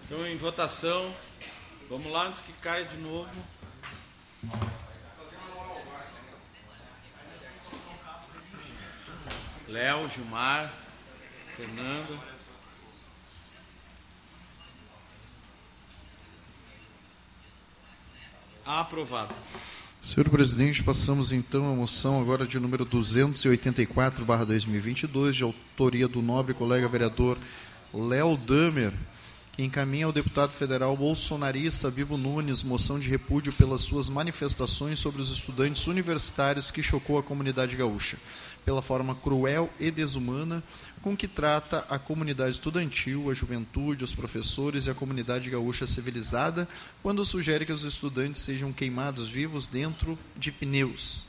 Então, 0.04 0.26
em 0.26 0.36
votação, 0.36 1.14
vamos 1.88 2.10
lá 2.10 2.26
antes 2.26 2.40
que 2.40 2.52
caia 2.54 2.84
de 2.84 2.96
novo. 2.96 3.30
Léo, 9.68 10.08
Gilmar, 10.08 10.72
Fernando. 11.54 12.18
Aprovado. 18.64 19.34
Senhor 20.02 20.28
presidente, 20.30 20.82
passamos 20.82 21.30
então 21.32 21.70
à 21.70 21.74
moção 21.74 22.18
agora 22.20 22.46
de 22.46 22.58
número 22.58 22.86
284/2022, 22.86 25.32
de 25.32 25.42
autoria 25.42 26.08
do 26.08 26.22
nobre 26.22 26.54
colega 26.54 26.88
vereador 26.88 27.36
Léo 27.92 28.36
Damer, 28.36 28.92
que 29.52 29.64
encaminha 29.64 30.04
ao 30.04 30.12
deputado 30.12 30.52
federal 30.52 30.94
bolsonarista 30.94 31.90
Bibo 31.90 32.18
Nunes 32.18 32.62
moção 32.62 32.98
de 32.98 33.08
repúdio 33.08 33.50
pelas 33.54 33.80
suas 33.80 34.10
manifestações 34.10 34.98
sobre 34.98 35.22
os 35.22 35.30
estudantes 35.30 35.86
universitários 35.86 36.70
que 36.70 36.82
chocou 36.82 37.16
a 37.16 37.22
comunidade 37.22 37.76
gaúcha, 37.76 38.18
pela 38.62 38.82
forma 38.82 39.14
cruel 39.14 39.70
e 39.80 39.90
desumana 39.90 40.62
com 41.00 41.16
que 41.16 41.26
trata 41.26 41.86
a 41.88 41.98
comunidade 41.98 42.50
estudantil, 42.50 43.30
a 43.30 43.34
juventude, 43.34 44.04
os 44.04 44.14
professores 44.14 44.84
e 44.84 44.90
a 44.90 44.94
comunidade 44.94 45.48
gaúcha 45.48 45.86
civilizada, 45.86 46.68
quando 47.02 47.24
sugere 47.24 47.64
que 47.64 47.72
os 47.72 47.84
estudantes 47.84 48.42
sejam 48.42 48.70
queimados 48.70 49.28
vivos 49.28 49.66
dentro 49.66 50.18
de 50.36 50.52
pneus. 50.52 51.26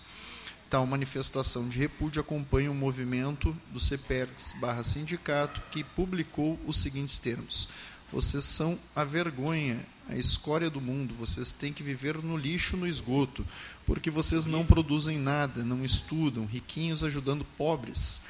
Tal 0.70 0.86
manifestação 0.86 1.68
de 1.68 1.80
repúdio 1.80 2.22
acompanha 2.22 2.70
o 2.70 2.76
movimento 2.76 3.58
do 3.74 3.80
CPERX 3.80 4.54
barra 4.60 4.84
sindicato 4.84 5.60
que 5.72 5.84
publicou 5.84 6.60
os 6.64 6.80
seguintes 6.80 7.18
termos. 7.18 7.70
Vocês 8.12 8.44
são 8.44 8.78
a 8.96 9.04
vergonha, 9.04 9.84
a 10.08 10.16
escória 10.16 10.70
do 10.70 10.80
mundo. 10.80 11.16
Vocês 11.16 11.52
têm 11.52 11.74
que 11.74 11.82
viver 11.82 12.20
no 12.20 12.38
lixo, 12.38 12.78
no 12.78 12.86
esgoto, 12.86 13.44
porque 13.84 14.12
vocês 14.12 14.46
não 14.46 14.64
produzem 14.64 15.18
nada, 15.18 15.64
não 15.64 15.84
estudam, 15.84 16.46
riquinhos 16.46 17.04
ajudando 17.04 17.44
pobres. 17.58 18.22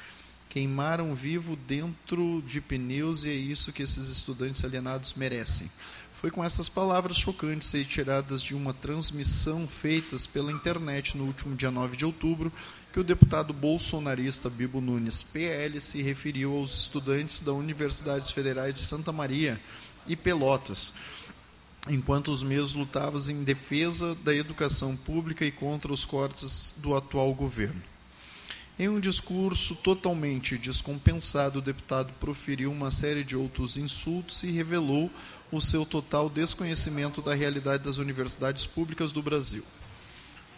Queimaram 0.48 1.14
vivo 1.14 1.56
dentro 1.56 2.42
de 2.46 2.58
pneus 2.58 3.22
e 3.24 3.28
é 3.28 3.34
isso 3.34 3.70
que 3.70 3.82
esses 3.82 4.08
estudantes 4.08 4.64
alienados 4.64 5.12
merecem. 5.12 5.70
Foi 6.20 6.30
com 6.30 6.44
essas 6.44 6.68
palavras 6.68 7.16
chocantes 7.16 7.72
retiradas 7.72 8.42
de 8.42 8.54
uma 8.54 8.74
transmissão 8.74 9.66
feitas 9.66 10.26
pela 10.26 10.52
internet 10.52 11.16
no 11.16 11.24
último 11.24 11.56
dia 11.56 11.70
9 11.70 11.96
de 11.96 12.04
outubro 12.04 12.52
que 12.92 13.00
o 13.00 13.02
deputado 13.02 13.54
bolsonarista 13.54 14.50
Bibo 14.50 14.82
Nunes, 14.82 15.22
PL, 15.22 15.80
se 15.80 16.02
referiu 16.02 16.54
aos 16.54 16.78
estudantes 16.78 17.40
da 17.40 17.54
Universidades 17.54 18.32
Federais 18.32 18.74
de 18.74 18.80
Santa 18.80 19.10
Maria 19.10 19.58
e 20.06 20.14
Pelotas, 20.14 20.92
enquanto 21.88 22.30
os 22.30 22.42
mesmos 22.42 22.74
lutavam 22.74 23.18
em 23.30 23.42
defesa 23.42 24.14
da 24.16 24.34
educação 24.34 24.94
pública 24.94 25.42
e 25.46 25.50
contra 25.50 25.90
os 25.90 26.04
cortes 26.04 26.74
do 26.82 26.94
atual 26.94 27.32
governo. 27.32 27.89
Em 28.80 28.88
um 28.88 28.98
discurso 28.98 29.74
totalmente 29.74 30.56
descompensado, 30.56 31.58
o 31.58 31.62
deputado 31.62 32.14
proferiu 32.18 32.72
uma 32.72 32.90
série 32.90 33.22
de 33.22 33.36
outros 33.36 33.76
insultos 33.76 34.42
e 34.42 34.50
revelou 34.50 35.10
o 35.52 35.60
seu 35.60 35.84
total 35.84 36.30
desconhecimento 36.30 37.20
da 37.20 37.34
realidade 37.34 37.84
das 37.84 37.98
universidades 37.98 38.66
públicas 38.66 39.12
do 39.12 39.22
Brasil. 39.22 39.62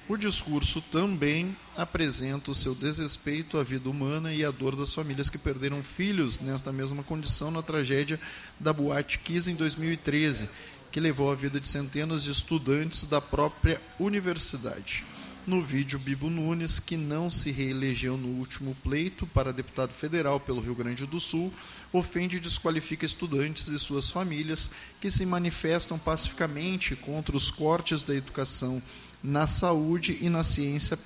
O 0.08 0.16
discurso 0.16 0.80
também 0.80 1.56
apresenta 1.76 2.52
o 2.52 2.54
seu 2.54 2.76
desrespeito 2.76 3.58
à 3.58 3.64
vida 3.64 3.90
humana 3.90 4.32
e 4.32 4.44
à 4.44 4.52
dor 4.52 4.76
das 4.76 4.94
famílias 4.94 5.28
que 5.28 5.36
perderam 5.36 5.82
filhos 5.82 6.38
nesta 6.38 6.70
mesma 6.70 7.02
condição 7.02 7.50
na 7.50 7.60
tragédia 7.60 8.20
da 8.60 8.72
Boate 8.72 9.18
Kiss 9.18 9.50
em 9.50 9.56
2013, 9.56 10.48
que 10.92 11.00
levou 11.00 11.28
a 11.28 11.34
vida 11.34 11.58
de 11.58 11.66
centenas 11.66 12.22
de 12.22 12.30
estudantes 12.30 13.02
da 13.02 13.20
própria 13.20 13.82
universidade. 13.98 15.04
No 15.44 15.60
vídeo, 15.60 15.98
Bibo 15.98 16.30
Nunes, 16.30 16.78
que 16.78 16.96
não 16.96 17.28
se 17.28 17.50
reelegeu 17.50 18.16
no 18.16 18.28
último 18.28 18.76
pleito 18.80 19.26
para 19.26 19.52
deputado 19.52 19.92
federal 19.92 20.38
pelo 20.38 20.60
Rio 20.60 20.74
Grande 20.74 21.04
do 21.04 21.18
Sul, 21.18 21.52
ofende 21.92 22.36
e 22.36 22.40
desqualifica 22.40 23.04
estudantes 23.04 23.66
e 23.66 23.76
suas 23.76 24.08
famílias 24.08 24.70
que 25.00 25.10
se 25.10 25.26
manifestam 25.26 25.98
pacificamente 25.98 26.94
contra 26.94 27.36
os 27.36 27.50
cortes 27.50 28.04
da 28.04 28.14
educação 28.14 28.80
na 29.20 29.48
saúde 29.48 30.16
e 30.20 30.28
na 30.28 30.44
ciência 30.44 30.96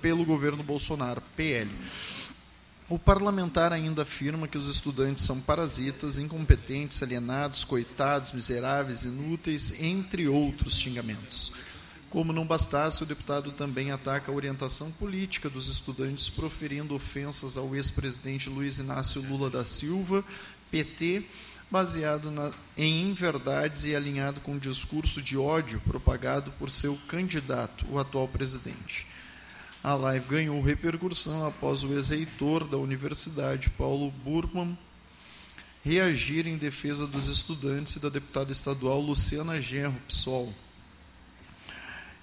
pelo 0.00 0.24
governo 0.24 0.62
Bolsonaro, 0.62 1.20
PL. 1.34 1.68
O 2.88 2.96
parlamentar 2.96 3.72
ainda 3.72 4.02
afirma 4.02 4.46
que 4.46 4.58
os 4.58 4.68
estudantes 4.68 5.24
são 5.24 5.40
parasitas, 5.40 6.16
incompetentes, 6.16 7.02
alienados, 7.02 7.64
coitados, 7.64 8.32
miseráveis, 8.32 9.02
inúteis, 9.02 9.80
entre 9.80 10.28
outros 10.28 10.76
xingamentos. 10.76 11.52
Como 12.10 12.32
não 12.32 12.44
bastasse, 12.44 13.04
o 13.04 13.06
deputado 13.06 13.52
também 13.52 13.92
ataca 13.92 14.32
a 14.32 14.34
orientação 14.34 14.90
política 14.90 15.48
dos 15.48 15.68
estudantes, 15.68 16.28
proferindo 16.28 16.92
ofensas 16.92 17.56
ao 17.56 17.76
ex-presidente 17.76 18.50
Luiz 18.50 18.80
Inácio 18.80 19.22
Lula 19.22 19.48
da 19.48 19.64
Silva, 19.64 20.24
PT, 20.72 21.22
baseado 21.70 22.32
na, 22.32 22.50
em 22.76 23.08
inverdades 23.08 23.84
e 23.84 23.94
alinhado 23.94 24.40
com 24.40 24.56
o 24.56 24.58
discurso 24.58 25.22
de 25.22 25.38
ódio 25.38 25.80
propagado 25.86 26.50
por 26.58 26.68
seu 26.68 26.98
candidato, 27.06 27.86
o 27.88 27.96
atual 27.96 28.26
presidente. 28.26 29.06
A 29.82 29.94
live 29.94 30.26
ganhou 30.26 30.60
repercussão 30.60 31.46
após 31.46 31.84
o 31.84 31.92
ex-reitor 31.94 32.66
da 32.66 32.76
universidade, 32.76 33.70
Paulo 33.70 34.10
Burman, 34.10 34.76
reagir 35.84 36.44
em 36.48 36.58
defesa 36.58 37.06
dos 37.06 37.28
estudantes 37.28 37.94
e 37.94 38.00
da 38.00 38.08
deputada 38.08 38.50
estadual 38.50 39.00
Luciana 39.00 39.60
Genro, 39.60 39.94
PSOL, 40.08 40.52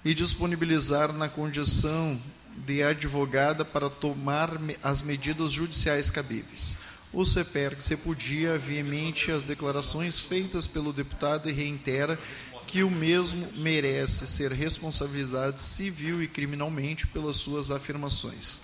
e 0.04 0.14
disponibilizar 0.14 1.12
na 1.12 1.28
condição 1.28 2.20
de 2.66 2.82
advogada 2.82 3.64
para 3.64 3.88
tomar 3.88 4.50
as 4.82 5.02
medidas 5.02 5.52
judiciais 5.52 6.10
cabíveis. 6.10 6.76
O 7.12 7.24
CEPERG 7.24 7.78
repudia 7.88 8.58
veemente 8.58 9.30
as 9.30 9.42
declarações 9.42 10.20
feitas 10.20 10.66
pelo 10.66 10.92
deputado 10.92 11.48
e 11.48 11.52
reitera 11.52 12.18
que 12.66 12.82
o 12.82 12.90
mesmo 12.90 13.48
merece 13.56 14.26
ser 14.26 14.52
responsabilizado 14.52 15.58
civil 15.58 16.22
e 16.22 16.28
criminalmente 16.28 17.06
pelas 17.06 17.36
suas 17.36 17.70
afirmações. 17.70 18.60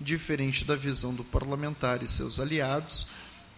Diferente 0.00 0.64
da 0.64 0.76
visão 0.76 1.12
do 1.12 1.24
parlamentar 1.24 2.00
e 2.02 2.06
seus 2.06 2.38
aliados, 2.38 3.08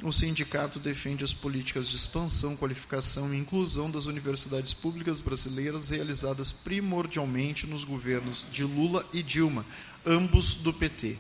o 0.03 0.13
sindicato 0.13 0.81
defende 0.81 1.25
as 1.25 1.33
políticas 1.33 1.89
de 1.89 1.97
expansão, 1.97 2.57
qualificação 2.57 3.33
e 3.33 3.39
inclusão 3.39 3.91
das 3.91 4.07
universidades 4.07 4.75
públicas 4.75 5.21
brasileiras 5.21 5.91
realizadas 5.91 6.51
primordialmente 6.51 7.67
nos 7.67 7.85
governos 7.85 8.47
de 8.51 8.65
Lula 8.65 9.07
e 9.13 9.23
Dilma, 9.23 9.65
ambos 10.05 10.57
do 10.57 10.73
PT. 10.73 11.17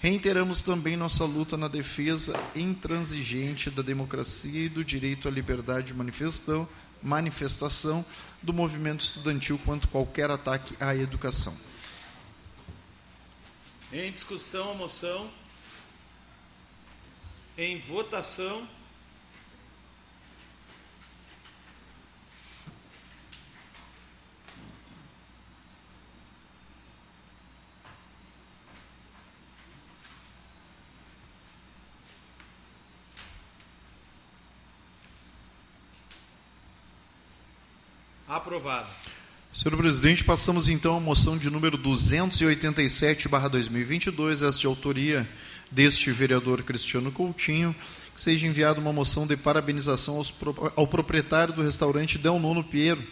Reiteramos 0.00 0.60
também 0.60 0.96
nossa 0.96 1.24
luta 1.24 1.56
na 1.56 1.68
defesa 1.68 2.34
intransigente 2.56 3.70
da 3.70 3.82
democracia 3.82 4.64
e 4.64 4.68
do 4.68 4.84
direito 4.84 5.28
à 5.28 5.30
liberdade 5.30 5.88
de 5.88 5.94
manifestação, 5.94 6.68
manifestação 7.02 8.04
do 8.42 8.52
movimento 8.52 9.00
estudantil 9.00 9.60
quanto 9.64 9.86
qualquer 9.88 10.30
ataque 10.30 10.74
à 10.80 10.96
educação. 10.96 11.56
Em 13.92 14.10
discussão, 14.10 14.72
a 14.72 14.74
moção. 14.74 15.30
Em 17.62 17.78
votação. 17.78 18.66
Aprovado. 38.26 38.88
Senhor 39.52 39.76
presidente, 39.76 40.24
passamos 40.24 40.70
então 40.70 40.96
à 40.96 41.00
moção 41.00 41.36
de 41.36 41.50
número 41.50 41.76
287/2022, 41.76 44.40
esta 44.40 44.60
de 44.60 44.66
autoria 44.66 45.28
deste 45.70 46.10
vereador 46.10 46.62
Cristiano 46.62 47.12
Coutinho, 47.12 47.74
que 48.14 48.20
seja 48.20 48.46
enviada 48.46 48.80
uma 48.80 48.92
moção 48.92 49.26
de 49.26 49.36
parabenização 49.36 50.16
aos, 50.16 50.32
ao 50.74 50.86
proprietário 50.86 51.54
do 51.54 51.62
restaurante 51.62 52.18
Del 52.18 52.38
Nono 52.38 52.64
Piero, 52.64 53.02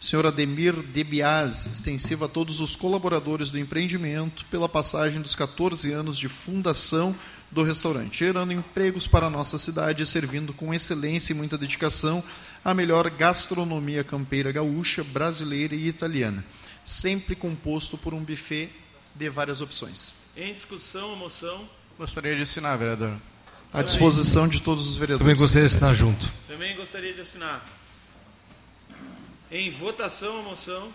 senhor 0.00 0.26
Ademir 0.26 0.74
Debiaz, 0.74 1.66
extensiva 1.66 2.26
a 2.26 2.28
todos 2.28 2.60
os 2.60 2.76
colaboradores 2.76 3.50
do 3.50 3.58
empreendimento 3.58 4.44
pela 4.46 4.68
passagem 4.68 5.20
dos 5.20 5.34
14 5.34 5.90
anos 5.92 6.16
de 6.16 6.28
fundação 6.28 7.16
do 7.50 7.62
restaurante, 7.62 8.18
gerando 8.18 8.52
empregos 8.52 9.06
para 9.06 9.26
a 9.26 9.30
nossa 9.30 9.58
cidade 9.58 10.02
e 10.02 10.06
servindo 10.06 10.52
com 10.52 10.72
excelência 10.72 11.32
e 11.32 11.36
muita 11.36 11.58
dedicação 11.58 12.22
a 12.64 12.74
melhor 12.74 13.08
gastronomia 13.10 14.04
campeira 14.04 14.52
gaúcha, 14.52 15.02
brasileira 15.02 15.74
e 15.74 15.88
italiana, 15.88 16.44
sempre 16.84 17.34
composto 17.34 17.96
por 17.96 18.12
um 18.14 18.22
buffet 18.22 18.70
de 19.14 19.28
várias 19.28 19.60
opções. 19.60 20.12
Em 20.36 20.54
discussão, 20.54 21.14
a 21.14 21.16
moção. 21.16 21.77
Gostaria 21.98 22.36
de 22.36 22.42
assinar, 22.42 22.78
vereador. 22.78 23.18
À 23.72 23.82
disposição 23.82 24.46
de 24.46 24.62
todos 24.62 24.88
os 24.88 24.96
vereadores. 24.96 25.18
Também 25.26 25.36
gostaria 25.36 25.68
de 25.68 25.74
assinar 25.74 25.94
junto. 25.96 26.32
Também 26.46 26.76
gostaria 26.76 27.12
de 27.12 27.20
assinar. 27.20 27.66
Em 29.50 29.68
votação, 29.72 30.38
a 30.38 30.42
moção. 30.42 30.92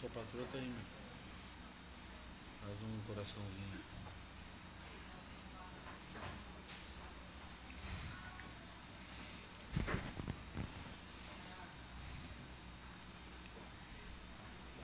Tua 0.00 0.08
patroa 0.08 0.46
tá. 0.50 0.58
Faz 2.64 2.78
um 2.82 2.98
coraçãozinho. 3.06 3.74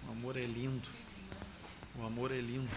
O 0.06 0.12
amor 0.12 0.36
é 0.36 0.44
lindo. 0.44 0.90
O 1.96 2.04
amor 2.04 2.30
é 2.32 2.38
lindo. 2.38 2.68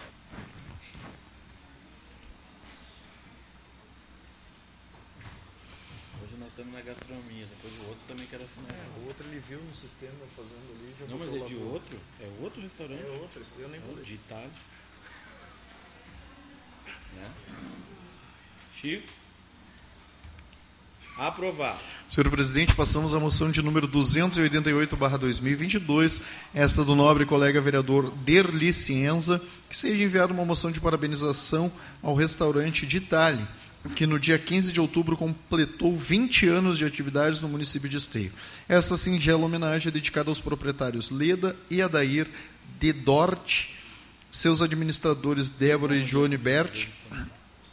Estamos 6.54 6.72
na 6.72 6.82
gastronomia, 6.82 7.46
depois 7.46 7.74
o 7.82 7.88
outro 7.88 8.04
também 8.06 8.26
quer 8.26 8.40
assinar. 8.40 8.70
o 9.02 9.06
outro 9.08 9.26
ele 9.26 9.40
viu 9.48 9.58
no 9.60 9.74
sistema 9.74 10.12
fazendo 10.36 10.70
ali. 10.70 10.94
já 11.00 11.06
Não, 11.06 11.18
mas 11.18 11.28
é 11.34 11.38
de 11.46 11.54
pro- 11.54 11.72
outro? 11.72 11.98
É 12.20 12.28
outro 12.40 12.62
restaurante? 12.62 13.02
É 13.02 13.08
outro, 13.20 13.42
daí 13.56 13.62
eu 13.64 13.68
nem 13.70 13.80
É 13.80 13.84
vou 13.84 13.96
de 13.96 14.14
Itália. 14.14 14.50
Né? 17.16 17.28
Chico? 18.72 19.08
Aprovado. 21.18 21.78
Senhor 22.08 22.28
presidente, 22.30 22.72
passamos 22.74 23.14
à 23.14 23.20
moção 23.20 23.50
de 23.50 23.60
número 23.62 23.88
288/2022, 23.88 26.20
esta 26.54 26.84
do 26.84 26.94
nobre 26.94 27.24
colega 27.26 27.60
vereador 27.60 28.10
Derli 28.10 28.72
Cienza, 28.72 29.40
que 29.68 29.76
seja 29.78 30.02
enviada 30.04 30.32
uma 30.32 30.44
moção 30.44 30.70
de 30.70 30.80
parabenização 30.80 31.72
ao 32.02 32.14
restaurante 32.14 32.86
de 32.86 32.96
Itália, 32.98 33.48
que 33.94 34.06
no 34.06 34.18
dia 34.18 34.38
15 34.38 34.72
de 34.72 34.80
outubro 34.80 35.16
completou 35.16 35.96
20 35.96 36.48
anos 36.48 36.78
de 36.78 36.84
atividades 36.84 37.40
no 37.40 37.48
município 37.48 37.88
de 37.88 37.96
Esteio. 37.96 38.32
Esta 38.68 38.96
singela 38.96 39.44
homenagem 39.44 39.88
é 39.88 39.92
dedicada 39.92 40.30
aos 40.30 40.40
proprietários 40.40 41.10
Leda 41.10 41.54
e 41.70 41.82
Adair 41.82 42.26
de 42.78 42.92
Dort, 42.92 43.66
seus 44.30 44.62
administradores 44.62 45.50
Débora 45.50 45.96
e 45.96 46.04
Johnny 46.04 46.36
Bert, 46.36 46.88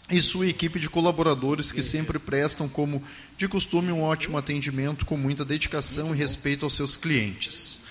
e 0.09 0.21
sua 0.21 0.47
equipe 0.47 0.79
de 0.79 0.89
colaboradores 0.89 1.71
que 1.71 1.81
sempre 1.81 2.19
prestam, 2.19 2.67
como 2.67 3.01
de 3.37 3.47
costume, 3.47 3.91
um 3.91 4.01
ótimo 4.01 4.37
atendimento 4.37 5.05
com 5.05 5.15
muita 5.15 5.45
dedicação 5.45 6.13
e 6.13 6.17
respeito 6.17 6.65
aos 6.65 6.73
seus 6.73 6.97
clientes. 6.97 7.85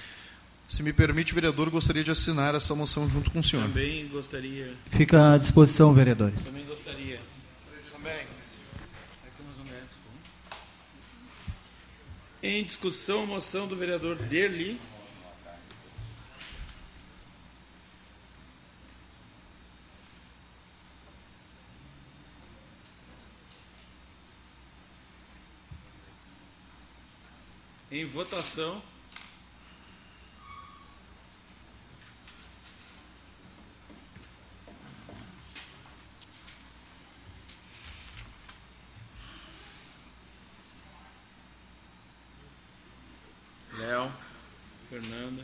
Se 0.69 0.85
me 0.85 0.93
permite, 0.93 1.35
vereador, 1.35 1.69
gostaria 1.69 2.05
de 2.05 2.13
assinar 2.13 2.55
essa 2.55 2.75
moção 2.77 3.09
junto 3.11 3.31
com 3.31 3.41
o 3.41 3.43
senhor. 3.43 3.67
Também 3.67 4.07
gostaria. 4.07 4.73
Fica 4.91 5.33
à 5.33 5.39
disposição, 5.39 5.93
vereadores. 5.93 6.45
Também 6.45 6.65
gostaria. 6.65 7.19
Também. 7.93 8.27
Em 12.43 12.65
discussão, 12.65 13.27
moção 13.27 13.69
do 13.69 13.77
vereador 13.77 14.17
Derli. 14.17 14.81
Em 27.91 28.07
votação. 28.07 28.83
Léo, 43.91 44.09
Fernanda. 44.89 45.43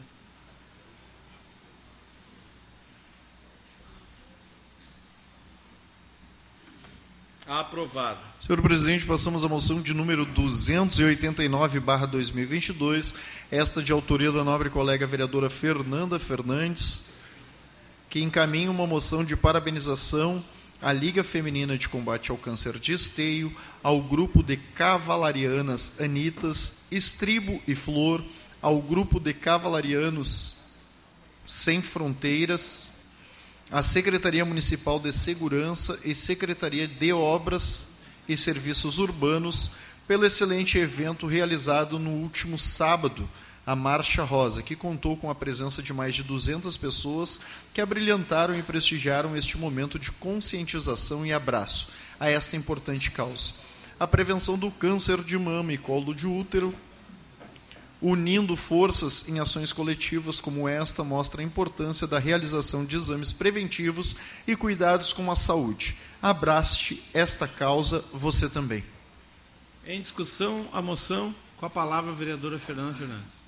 Aprovado. 7.44 8.20
Senhor 8.40 8.62
presidente, 8.62 9.04
passamos 9.04 9.44
à 9.44 9.48
moção 9.48 9.80
de 9.80 9.92
número 9.92 10.24
289/2022, 10.26 13.14
esta 13.50 13.82
de 13.82 13.90
autoria 13.90 14.30
da 14.30 14.44
nobre 14.44 14.70
colega 14.70 15.08
vereadora 15.08 15.50
Fernanda 15.50 16.20
Fernandes, 16.20 17.06
que 18.08 18.22
encaminha 18.22 18.70
uma 18.70 18.86
moção 18.86 19.24
de 19.24 19.36
parabenização 19.36 20.40
à 20.80 20.92
Liga 20.92 21.24
Feminina 21.24 21.76
de 21.78 21.88
Combate 21.88 22.30
ao 22.30 22.36
Câncer 22.36 22.78
de 22.78 22.92
Esteio, 22.92 23.54
ao 23.82 24.00
grupo 24.00 24.42
de 24.42 24.56
cavalarianas 24.56 26.00
Anitas, 26.00 26.84
Estribo 26.90 27.60
e 27.66 27.74
Flor, 27.74 28.22
ao 28.60 28.80
grupo 28.80 29.18
de 29.18 29.32
cavalarianos 29.32 30.56
Sem 31.46 31.80
Fronteiras, 31.80 32.92
a 33.70 33.82
Secretaria 33.82 34.44
Municipal 34.44 34.98
de 35.00 35.12
Segurança 35.12 35.98
e 36.04 36.14
Secretaria 36.14 36.86
de 36.86 37.12
Obras 37.12 37.96
e 38.28 38.36
Serviços 38.36 38.98
Urbanos 38.98 39.70
pelo 40.06 40.24
excelente 40.24 40.78
evento 40.78 41.26
realizado 41.26 41.98
no 41.98 42.10
último 42.10 42.58
sábado, 42.58 43.28
a 43.66 43.74
Marcha 43.74 44.22
Rosa, 44.22 44.62
que 44.62 44.76
contou 44.76 45.16
com 45.16 45.28
a 45.28 45.34
presença 45.34 45.82
de 45.82 45.92
mais 45.92 46.14
de 46.14 46.22
200 46.22 46.76
pessoas 46.76 47.40
que 47.74 47.80
abrilhantaram 47.80 48.56
e 48.56 48.62
prestigiaram 48.62 49.36
este 49.36 49.58
momento 49.58 49.98
de 49.98 50.12
conscientização 50.12 51.26
e 51.26 51.32
abraço 51.32 51.88
a 52.20 52.30
esta 52.30 52.56
importante 52.56 53.10
causa. 53.10 53.52
A 53.98 54.06
prevenção 54.06 54.56
do 54.56 54.70
câncer 54.70 55.20
de 55.24 55.36
mama 55.36 55.72
e 55.72 55.78
colo 55.78 56.14
de 56.14 56.28
útero, 56.28 56.72
unindo 58.00 58.56
forças 58.56 59.28
em 59.28 59.40
ações 59.40 59.72
coletivas 59.72 60.40
como 60.40 60.68
esta, 60.68 61.02
mostra 61.02 61.40
a 61.40 61.44
importância 61.44 62.06
da 62.06 62.20
realização 62.20 62.84
de 62.84 62.94
exames 62.94 63.32
preventivos 63.32 64.14
e 64.46 64.54
cuidados 64.54 65.12
com 65.12 65.28
a 65.28 65.34
saúde. 65.34 65.96
Abraste 66.22 67.02
esta 67.12 67.48
causa, 67.48 68.04
você 68.12 68.48
também. 68.48 68.84
Em 69.84 70.00
discussão, 70.00 70.68
a 70.72 70.80
moção. 70.80 71.34
Com 71.56 71.64
a 71.64 71.70
palavra, 71.70 72.10
a 72.10 72.14
vereadora 72.14 72.58
Fernanda 72.58 72.94
Fernandes. 72.94 73.45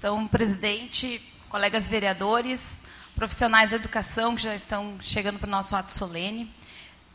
Então, 0.00 0.26
presidente, 0.26 1.20
colegas 1.50 1.86
vereadores, 1.86 2.82
profissionais 3.14 3.68
da 3.68 3.76
educação 3.76 4.34
que 4.34 4.40
já 4.40 4.54
estão 4.54 4.96
chegando 4.98 5.38
para 5.38 5.46
o 5.46 5.50
nosso 5.50 5.76
ato 5.76 5.92
solene, 5.92 6.50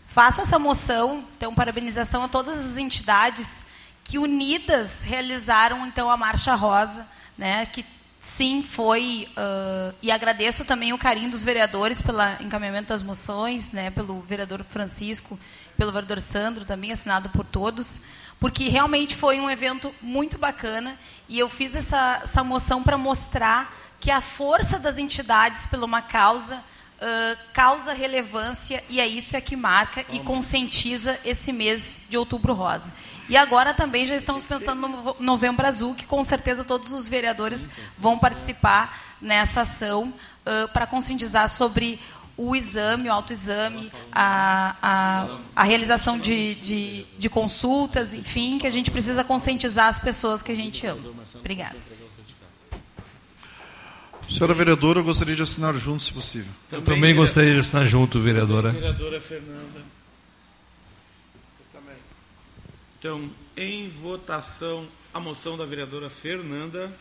faço 0.06 0.40
essa 0.40 0.60
moção, 0.60 1.26
então, 1.36 1.52
parabenização 1.56 2.24
a 2.24 2.28
todas 2.28 2.60
as 2.64 2.78
entidades 2.78 3.66
que 4.04 4.20
unidas 4.20 5.02
realizaram, 5.02 5.88
então, 5.88 6.12
a 6.12 6.16
Marcha 6.16 6.54
Rosa, 6.54 7.08
né, 7.36 7.66
que 7.66 7.84
sim 8.22 8.62
foi, 8.62 9.28
uh, 9.32 9.96
e 10.00 10.12
agradeço 10.12 10.64
também 10.64 10.94
o 10.94 10.98
carinho 11.00 11.32
dos 11.32 11.44
vereadores 11.44 12.04
pelo 12.04 12.22
encaminhamento 12.40 12.90
das 12.90 13.02
moções, 13.02 13.72
né, 13.72 13.90
pelo 13.90 14.22
vereador 14.22 14.64
Francisco, 14.64 15.40
pelo 15.76 15.92
vereador 15.92 16.22
Sandro, 16.22 16.66
também 16.66 16.92
assinado 16.92 17.30
por 17.30 17.44
todos, 17.44 18.02
porque 18.46 18.70
realmente 18.70 19.16
foi 19.16 19.40
um 19.40 19.50
evento 19.50 19.92
muito 20.00 20.38
bacana 20.38 20.96
e 21.28 21.40
eu 21.40 21.50
fiz 21.50 21.76
essa, 21.76 22.20
essa 22.22 22.44
moção 22.44 22.84
para 22.84 22.96
mostrar 22.96 23.76
que 24.00 24.12
a 24.12 24.22
força 24.22 24.78
das 24.78 25.00
entidades 25.00 25.66
pela 25.66 25.84
uma 25.84 26.00
causa 26.00 26.56
uh, 26.58 27.38
causa 27.54 27.92
relevância 27.92 28.84
e 28.88 29.00
é 29.00 29.08
isso 29.08 29.36
é 29.36 29.42
que 29.42 29.56
marca 29.56 30.06
e 30.12 30.20
conscientiza 30.20 31.20
esse 31.26 31.52
mês 31.52 32.02
de 32.08 32.20
outubro 32.20 32.54
rosa. 32.54 32.94
E 33.28 33.36
agora 33.36 33.74
também 33.74 34.06
já 34.06 34.14
estamos 34.14 34.46
pensando 34.46 34.88
no 34.88 35.16
novembro 35.20 35.66
azul, 35.66 35.96
que 35.96 36.06
com 36.06 36.24
certeza 36.24 36.64
todos 36.64 36.94
os 36.94 37.10
vereadores 37.10 37.68
vão 37.98 38.16
participar 38.20 39.18
nessa 39.20 39.62
ação 39.62 40.14
uh, 40.46 40.72
para 40.72 40.86
conscientizar 40.86 41.50
sobre 41.50 42.00
o 42.38 42.56
exame, 42.56 43.08
o 43.08 43.12
autoexame, 43.12 43.92
a, 44.12 44.76
a, 44.82 45.38
a 45.56 45.64
realização 45.64 46.20
de, 46.20 46.56
de, 46.56 47.06
de, 47.18 47.30
consultas, 47.30 48.14
enfim, 48.14 48.58
que 48.58 48.68
a 48.68 48.70
gente 48.70 48.92
precisa 48.92 49.24
conscientizar 49.24 49.88
as 49.88 50.00
pessoas 50.00 50.44
que 50.44 50.52
a 50.52 50.56
gente 50.56 50.86
ama. 50.86 51.02
Obrigada. 51.36 51.78
Senhora 54.30 54.54
vereadora, 54.54 55.00
eu 55.00 55.04
gostaria 55.04 55.36
de 55.36 55.44
assinar 55.44 55.74
junto, 55.76 56.02
se 56.02 56.12
possível. 56.12 56.52
Eu 56.72 56.82
também 56.82 57.16
gostaria 57.16 57.54
de 57.54 57.60
assinar 57.60 57.86
junto, 57.88 58.20
vereadora. 58.20 58.72
Vereadora 58.72 59.22
Fernanda. 59.22 59.86
Então, 63.00 63.30
em 63.56 63.88
votação, 63.88 64.88
a 65.14 65.20
moção 65.20 65.56
da 65.56 65.64
vereadora 65.64 66.10
Fernanda. 66.10 66.92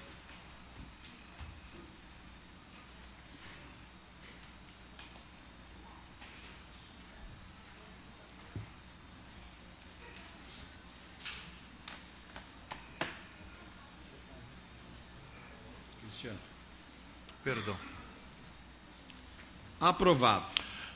Perdão. 17.44 17.76
Aprovado. 19.78 20.46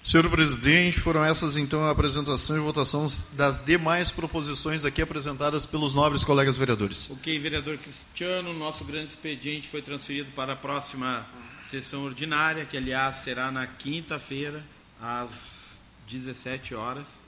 Senhor 0.03 0.31
presidente, 0.31 0.99
foram 0.99 1.23
essas 1.23 1.57
então 1.57 1.85
a 1.85 1.91
apresentação 1.91 2.57
e 2.57 2.61
votação 2.61 3.07
das 3.35 3.62
demais 3.62 4.11
proposições 4.11 4.87
aqui 4.87 5.03
apresentadas 5.03 5.66
pelos 5.66 5.93
nobres 5.93 6.25
colegas 6.25 6.57
vereadores. 6.57 7.11
Ok, 7.11 7.39
vereador 7.39 7.77
Cristiano, 7.77 8.55
nosso 8.55 8.85
grande 8.85 9.11
expediente 9.11 9.69
foi 9.69 9.83
transferido 9.83 10.31
para 10.35 10.55
a 10.55 10.57
próxima 10.57 11.27
sessão 11.62 12.05
ordinária, 12.05 12.65
que 12.65 12.79
aliás 12.79 13.16
será 13.16 13.51
na 13.51 13.66
quinta-feira, 13.66 14.65
às 14.99 15.83
17 16.09 16.75
horas. 16.75 17.23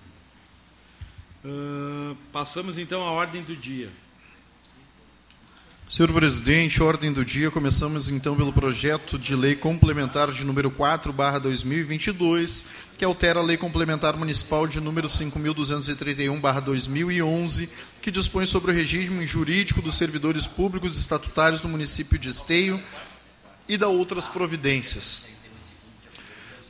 Uh, 1.45 2.17
passamos 2.33 2.79
então 2.79 3.03
à 3.03 3.11
ordem 3.11 3.43
do 3.43 3.55
dia. 3.55 3.91
Senhor 5.91 6.13
presidente, 6.13 6.81
ordem 6.81 7.13
do 7.13 7.25
dia, 7.25 7.51
começamos 7.51 8.09
então 8.09 8.37
pelo 8.37 8.53
projeto 8.53 9.19
de 9.19 9.35
lei 9.35 9.57
complementar 9.57 10.31
de 10.31 10.45
número 10.45 10.71
4, 10.71 11.13
barra 11.13 11.41
2022, 11.41 12.65
que 12.97 13.05
altera 13.05 13.41
a 13.41 13.43
lei 13.43 13.57
complementar 13.57 14.17
municipal 14.17 14.69
de 14.69 14.81
número 14.81 15.09
5.231, 15.09 16.39
barra 16.39 16.61
2011, 16.61 17.69
que 18.01 18.13
dispõe 18.13 18.47
sobre 18.47 18.71
o 18.71 18.75
regime 18.75 19.27
jurídico 19.27 19.83
dos 19.83 19.97
servidores 19.97 20.47
públicos 20.47 20.97
estatutários 20.97 21.61
do 21.61 21.69
município 21.69 22.17
de 22.21 22.29
Esteio 22.29 22.81
e 23.69 23.77
da 23.77 23.89
outras 23.89 24.29
providências. 24.29 25.40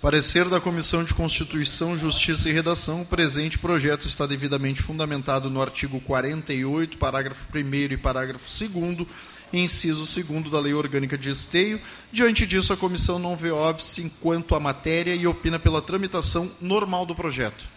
Parecer 0.01 0.49
da 0.49 0.59
Comissão 0.59 1.05
de 1.05 1.13
Constituição, 1.13 1.97
Justiça 1.97 2.49
e 2.49 2.53
Redação, 2.53 3.03
o 3.03 3.07
presente 3.07 3.59
projeto 3.59 4.09
está 4.09 4.27
devidamente 4.27 4.81
fundamentado 4.81 5.51
no 5.51 5.61
artigo 5.61 6.01
48, 6.01 6.97
parágrafo 6.97 7.45
1 7.55 7.93
e 7.93 7.97
parágrafo 7.99 8.49
2 8.67 9.07
inciso 9.53 10.07
2 10.23 10.51
da 10.51 10.59
Lei 10.59 10.73
Orgânica 10.73 11.19
de 11.19 11.29
Esteio. 11.29 11.79
Diante 12.11 12.47
disso, 12.47 12.73
a 12.73 12.79
comissão 12.79 13.19
não 13.19 13.37
vê 13.37 13.51
óbice 13.51 14.01
enquanto 14.01 14.55
à 14.55 14.61
matéria 14.61 15.15
e 15.15 15.27
opina 15.27 15.59
pela 15.59 15.83
tramitação 15.83 16.51
normal 16.63 17.05
do 17.05 17.15
projeto. 17.15 17.69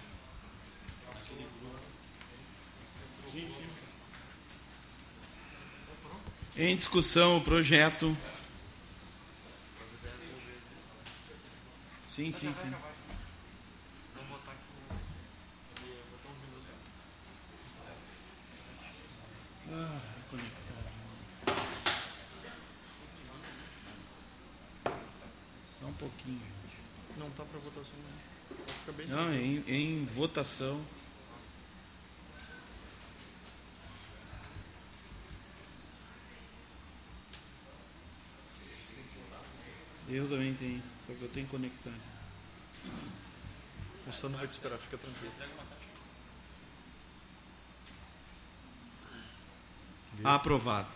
Em 6.56 6.74
discussão 6.74 7.36
o 7.36 7.42
projeto. 7.42 8.16
Sim, 12.14 12.32
sim, 12.32 12.54
sim. 12.54 12.72
Ah, 19.72 20.00
conectado. 20.30 20.86
Só 25.66 25.88
um 25.88 25.94
pouquinho. 25.94 26.40
Não 27.18 27.30
está 27.30 27.46
para 27.46 27.60
votação, 27.60 27.96
não. 27.98 28.58
Pode 28.58 28.74
ficar 28.74 28.92
bem 28.92 29.08
Não, 29.08 29.34
em, 29.34 29.64
em 29.68 30.06
votação. 30.06 30.86
Eu 40.08 40.30
também 40.30 40.54
tenho, 40.54 40.93
só 41.06 41.14
que 41.14 41.22
eu 41.22 41.30
tenho 41.30 41.46
que 41.46 41.52
conectar. 41.52 41.92
O 44.08 44.12
Sandro 44.12 44.38
vai 44.38 44.48
te 44.48 44.52
esperar, 44.52 44.78
fica 44.78 44.98
tranquilo. 44.98 45.34
Aprovado. 50.24 50.88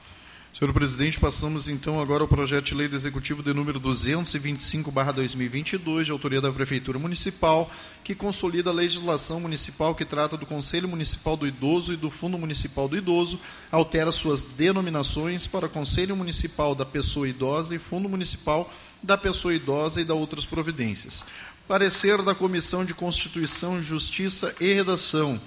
Senhor 0.57 0.73
presidente, 0.73 1.19
passamos 1.19 1.69
então 1.69 2.01
agora 2.01 2.23
ao 2.23 2.27
projeto 2.27 2.65
de 2.65 2.73
lei 2.73 2.87
do 2.87 2.95
Executivo 2.95 3.43
de 3.43 3.53
número 3.53 3.79
225/2022, 3.79 6.05
de 6.05 6.11
autoria 6.11 6.41
da 6.41 6.51
Prefeitura 6.51 6.97
Municipal, 6.97 7.69
que 8.03 8.15
consolida 8.15 8.71
a 8.71 8.73
legislação 8.73 9.39
municipal 9.39 9.93
que 9.93 10.03
trata 10.03 10.35
do 10.35 10.47
Conselho 10.47 10.87
Municipal 10.87 11.37
do 11.37 11.45
Idoso 11.45 11.93
e 11.93 11.95
do 11.95 12.09
Fundo 12.09 12.39
Municipal 12.39 12.87
do 12.87 12.97
Idoso, 12.97 13.39
altera 13.71 14.11
suas 14.11 14.41
denominações 14.41 15.45
para 15.45 15.69
Conselho 15.69 16.15
Municipal 16.15 16.73
da 16.73 16.87
Pessoa 16.87 17.29
Idosa 17.29 17.75
e 17.75 17.79
Fundo 17.79 18.09
Municipal 18.09 18.67
da 19.01 19.17
Pessoa 19.17 19.53
Idosa 19.53 20.01
e 20.01 20.05
da 20.05 20.13
outras 20.13 20.45
providências. 20.45 21.25
Parecer 21.67 22.21
da 22.21 22.33
Comissão 22.33 22.85
de 22.85 22.93
Constituição, 22.93 23.81
Justiça 23.81 24.55
e 24.59 24.73
Redação. 24.73 25.39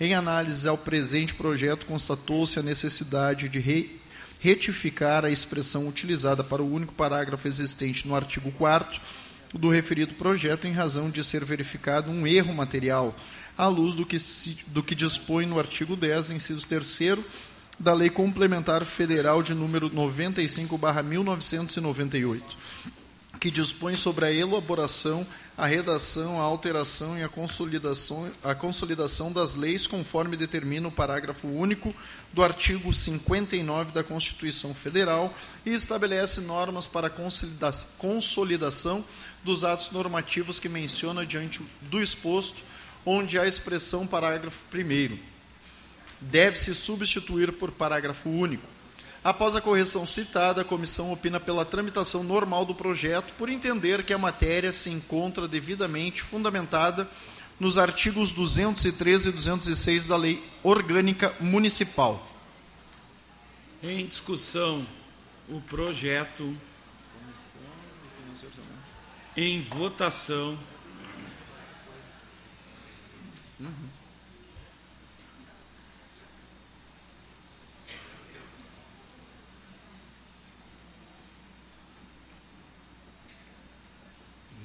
Em 0.00 0.14
análise 0.14 0.68
ao 0.68 0.76
presente 0.76 1.34
projeto, 1.34 1.86
constatou-se 1.86 2.58
a 2.58 2.62
necessidade 2.62 3.48
de 3.48 3.58
re 3.58 4.02
retificar 4.40 5.24
a 5.24 5.30
expressão 5.30 5.86
utilizada 5.86 6.42
para 6.42 6.60
o 6.60 6.74
único 6.74 6.92
parágrafo 6.92 7.46
existente 7.46 8.08
no 8.08 8.16
artigo 8.16 8.50
4 8.50 9.00
do 9.54 9.68
referido 9.68 10.14
projeto, 10.14 10.66
em 10.66 10.72
razão 10.72 11.10
de 11.10 11.22
ser 11.22 11.44
verificado 11.44 12.10
um 12.10 12.26
erro 12.26 12.52
material, 12.52 13.14
à 13.56 13.68
luz 13.68 13.94
do 13.94 14.04
que, 14.04 14.18
se, 14.18 14.64
do 14.66 14.82
que 14.82 14.96
dispõe 14.96 15.46
no 15.46 15.60
artigo 15.60 15.94
10, 15.94 16.32
inciso 16.32 16.66
3 16.66 16.98
da 17.82 17.92
Lei 17.92 18.08
Complementar 18.08 18.84
Federal 18.84 19.42
de 19.42 19.54
número 19.54 19.90
95/1998, 19.90 22.40
que 23.40 23.50
dispõe 23.50 23.96
sobre 23.96 24.24
a 24.24 24.32
elaboração, 24.32 25.26
a 25.58 25.66
redação, 25.66 26.40
a 26.40 26.44
alteração 26.44 27.18
e 27.18 27.24
a 27.24 27.28
consolidação, 27.28 28.30
a 28.44 28.54
consolidação 28.54 29.32
das 29.32 29.56
leis 29.56 29.88
conforme 29.88 30.36
determina 30.36 30.86
o 30.86 30.92
parágrafo 30.92 31.48
único 31.48 31.92
do 32.32 32.44
artigo 32.44 32.92
59 32.92 33.90
da 33.90 34.04
Constituição 34.04 34.72
Federal 34.72 35.34
e 35.66 35.74
estabelece 35.74 36.40
normas 36.42 36.86
para 36.86 37.08
a 37.08 37.12
consolidação 37.98 39.04
dos 39.42 39.64
atos 39.64 39.90
normativos 39.90 40.60
que 40.60 40.68
menciona 40.68 41.26
diante 41.26 41.60
do 41.80 42.00
exposto, 42.00 42.62
onde 43.04 43.40
a 43.40 43.44
expressão 43.44 44.06
parágrafo 44.06 44.60
1 44.72 45.31
deve-se 46.30 46.74
substituir 46.74 47.52
por 47.52 47.70
parágrafo 47.70 48.28
único. 48.28 48.66
Após 49.24 49.54
a 49.54 49.60
correção 49.60 50.04
citada, 50.04 50.62
a 50.62 50.64
comissão 50.64 51.12
opina 51.12 51.38
pela 51.38 51.64
tramitação 51.64 52.24
normal 52.24 52.64
do 52.64 52.74
projeto, 52.74 53.32
por 53.38 53.48
entender 53.48 54.02
que 54.04 54.12
a 54.12 54.18
matéria 54.18 54.72
se 54.72 54.90
encontra 54.90 55.46
devidamente 55.46 56.22
fundamentada 56.22 57.08
nos 57.60 57.78
artigos 57.78 58.32
213 58.32 59.28
e 59.28 59.32
206 59.32 60.06
da 60.06 60.16
Lei 60.16 60.42
Orgânica 60.62 61.32
Municipal. 61.38 62.28
Em 63.80 64.04
discussão, 64.06 64.84
o 65.48 65.60
projeto 65.60 66.56
em 69.36 69.62
votação. 69.62 70.58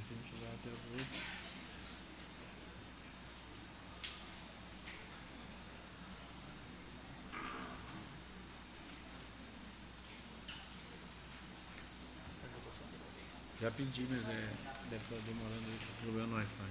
Se 0.08 0.14
a 0.14 0.16
gente 0.16 0.32
vai 0.40 0.50
até 0.54 0.70
as 0.70 1.00
oito. 1.00 1.28
Já 13.68 13.72
pedi, 13.72 14.08
mas 14.10 14.22
é, 14.30 14.50
deve 14.90 15.04
estar 15.04 15.18
demorando 15.26 15.66
aí, 15.66 15.76
o 15.76 16.02
problema 16.02 16.28
no 16.28 16.36
Wi-Fi. 16.38 16.64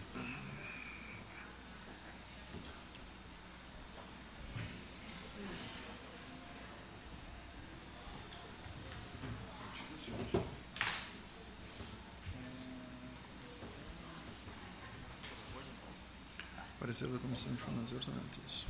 Parecer 16.80 17.08
da 17.08 17.18
Comissão 17.18 17.52
de 17.52 17.60
Finanças 17.60 17.92
Orçamento. 17.92 18.40
Isso. 18.46 18.66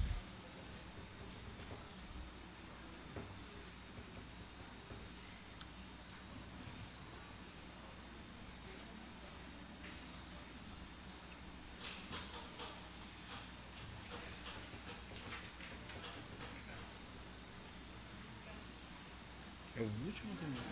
É 19.78 19.82
o 19.82 19.84
último 20.06 20.30
ou 20.30 20.36
tem 20.38 20.48
mais? 20.48 20.62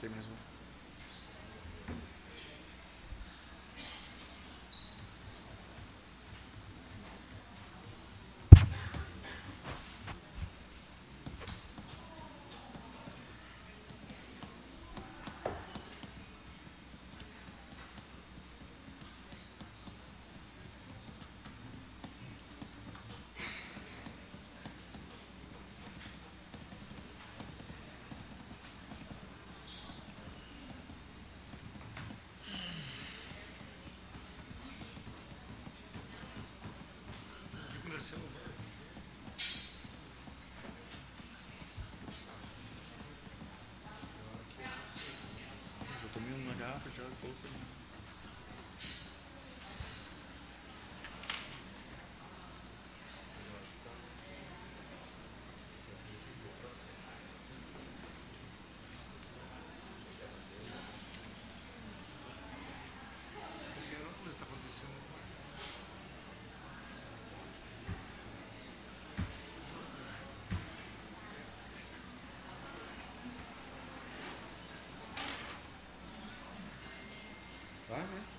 Tem 0.00 0.10
mais 0.10 0.26
um. 0.26 0.58
Já 46.00 46.08
tomei 46.14 46.32
uma 46.98 47.04
garrafa, 47.04 47.04
já 47.04 47.04
pouco. 47.20 47.36
Esse 63.78 63.94
ano 63.94 64.10
não 64.24 64.30
está 64.30 64.44
acontecendo. 64.44 65.08
Vai, 77.88 78.00
vai. 78.00 78.38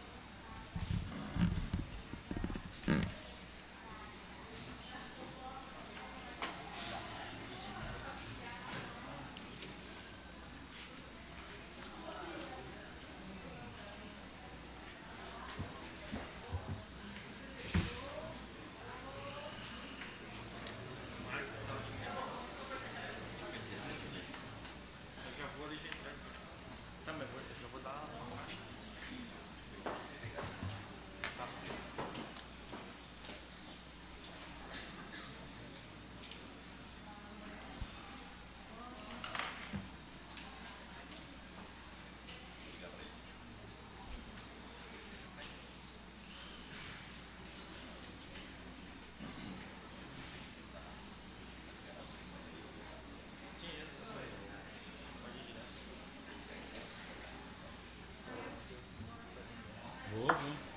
Vou, 60.11 60.26
vou. 60.26 60.69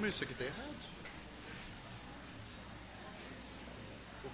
Mas 0.00 0.14
isso 0.14 0.24
aqui 0.24 0.32
está 0.32 0.44
errado. 0.44 0.78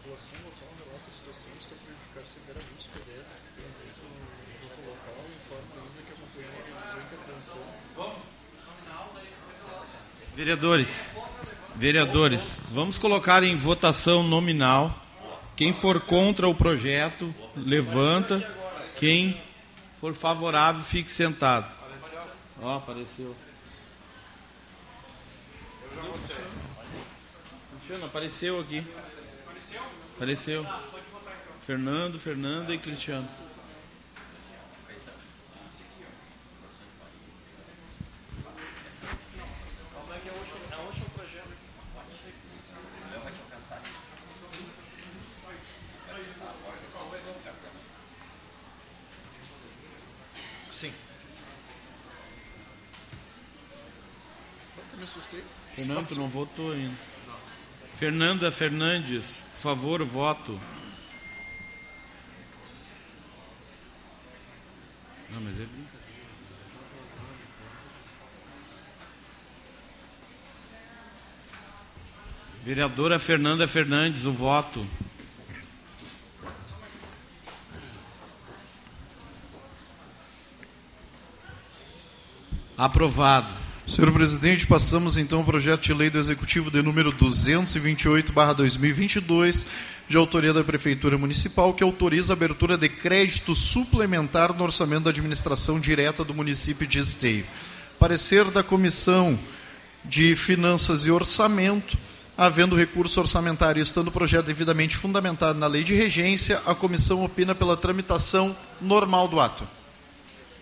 população 0.04 0.36
local 0.44 0.68
relata 0.84 1.08
a 1.08 1.14
situação 1.14 1.50
de 1.52 1.58
estar 1.64 1.76
prejudicar 1.76 2.22
severamente 2.28 2.78
os 2.78 2.86
pedestres 2.86 3.40
que 3.40 3.52
transitam 3.56 4.04
no 4.12 4.26
duto 4.60 4.80
local 4.86 5.16
e 5.24 5.32
informa 5.32 5.74
ainda 5.80 6.00
que 6.04 6.12
acompanhando 6.12 6.56
a 6.60 6.64
revisão 6.68 7.00
e 7.00 7.04
intervenção. 7.04 7.64
Vereadores, 10.36 11.12
vereadores, 11.76 12.58
vamos 12.70 12.98
colocar 12.98 13.42
em 13.42 13.56
votação 13.56 14.22
nominal. 14.22 15.02
Quem 15.56 15.72
for 15.72 16.00
contra 16.00 16.46
o 16.48 16.54
projeto, 16.54 17.34
levanta. 17.56 18.46
Quem 18.98 19.40
for 20.00 20.12
favorável, 20.12 20.82
fique 20.82 21.10
sentado. 21.10 21.66
Ó, 22.60 22.76
apareceu. 22.76 23.34
Cristiano, 27.84 28.06
apareceu 28.06 28.60
aqui. 28.60 28.82
Apareceu. 30.16 30.66
Fernando, 31.60 32.18
Fernanda 32.18 32.74
e 32.74 32.78
Cristiano. 32.78 33.28
Sim. 50.70 50.90
me 54.96 55.04
assustei. 55.04 55.44
Fernando, 55.76 56.08
tu 56.08 56.14
não 56.14 56.28
votou 56.28 56.72
ainda. 56.72 57.13
Fernanda 57.96 58.50
Fernandes, 58.50 59.42
por 59.52 59.60
favor, 59.60 60.04
voto. 60.04 60.60
Não, 65.30 65.40
mas 65.40 65.60
é. 65.60 65.66
Vereadora 72.64 73.18
Fernanda 73.18 73.68
Fernandes, 73.68 74.26
o 74.26 74.32
voto. 74.32 74.84
Aprovado. 82.76 83.63
Senhor 83.86 84.10
presidente, 84.12 84.66
passamos 84.66 85.18
então 85.18 85.40
ao 85.40 85.44
projeto 85.44 85.82
de 85.82 85.92
lei 85.92 86.08
do 86.08 86.18
Executivo 86.18 86.70
de 86.70 86.80
número 86.80 87.12
228/2022, 87.12 89.66
de 90.08 90.16
autoria 90.16 90.54
da 90.54 90.64
Prefeitura 90.64 91.18
Municipal, 91.18 91.74
que 91.74 91.84
autoriza 91.84 92.32
a 92.32 92.36
abertura 92.36 92.78
de 92.78 92.88
crédito 92.88 93.54
suplementar 93.54 94.54
no 94.54 94.64
orçamento 94.64 95.04
da 95.04 95.10
administração 95.10 95.78
direta 95.78 96.24
do 96.24 96.32
município 96.32 96.86
de 96.86 96.98
Esteio. 96.98 97.44
Parecer 97.98 98.50
da 98.50 98.62
Comissão 98.62 99.38
de 100.02 100.34
Finanças 100.34 101.04
e 101.04 101.10
Orçamento, 101.10 101.98
havendo 102.38 102.74
recurso 102.74 103.20
orçamentário 103.20 103.80
e 103.80 103.82
estando 103.82 104.08
o 104.08 104.12
projeto 104.12 104.46
devidamente 104.46 104.96
fundamentado 104.96 105.58
na 105.58 105.66
lei 105.66 105.84
de 105.84 105.92
regência, 105.92 106.58
a 106.64 106.74
comissão 106.74 107.22
opina 107.22 107.54
pela 107.54 107.76
tramitação 107.76 108.56
normal 108.80 109.28
do 109.28 109.38
ato. 109.38 109.68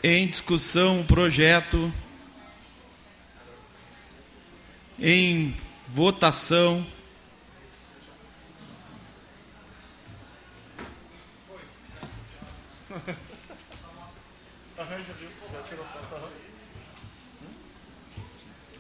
Em 0.03 0.27
discussão 0.27 1.03
o 1.03 1.05
projeto. 1.05 1.95
Em 5.05 5.57
votação. 5.89 6.87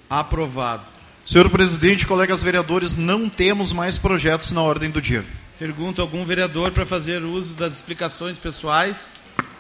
Aprovado. 0.09 0.85
Senhor 1.27 1.51
presidente, 1.51 2.07
colegas 2.07 2.41
vereadores, 2.41 2.95
não 2.97 3.29
temos 3.29 3.73
mais 3.73 3.99
projetos 3.99 4.53
na 4.53 4.63
ordem 4.63 4.91
do 4.91 5.03
dia. 5.03 5.25
Pergunto 5.59 6.01
algum 6.01 6.25
vereador 6.25 6.71
para 6.71 6.87
fazer 6.87 7.25
uso 7.25 7.55
das 7.55 7.75
explicações 7.75 8.39
pessoais? 8.39 9.11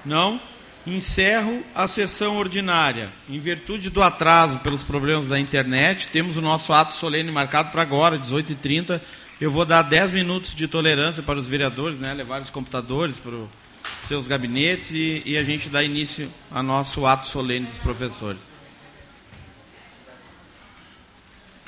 Não? 0.05 0.40
Encerro 0.87 1.63
a 1.75 1.87
sessão 1.87 2.39
ordinária. 2.39 3.13
Em 3.29 3.39
virtude 3.39 3.89
do 3.89 4.03
atraso 4.03 4.59
pelos 4.59 4.83
problemas 4.83 5.29
da 5.29 5.39
internet, 5.39 6.09
temos 6.09 6.37
o 6.37 6.43
nosso 6.43 6.73
ato 6.73 6.95
solene 6.95 7.31
marcado 7.31 7.71
para 7.71 7.83
agora, 7.83 8.19
18h30. 8.19 9.01
Eu 9.41 9.51
vou 9.51 9.65
dar 9.65 9.83
10 9.83 10.11
minutos 10.11 10.55
de 10.55 10.67
tolerância 10.67 11.23
para 11.23 11.39
os 11.39 11.47
vereadores, 11.47 12.01
né, 12.01 12.13
levar 12.13 12.41
os 12.41 12.51
computadores 12.51 13.21
para 13.21 13.35
os 13.35 13.49
seus 14.09 14.27
gabinetes 14.27 14.91
e, 14.91 15.23
e 15.25 15.39
a 15.39 15.45
gente 15.45 15.69
dá 15.69 15.85
início 15.85 16.29
ao 16.51 16.65
nosso 16.65 17.07
ato 17.07 17.27
solene 17.27 17.67
dos 17.67 17.79
professores. 17.79 18.51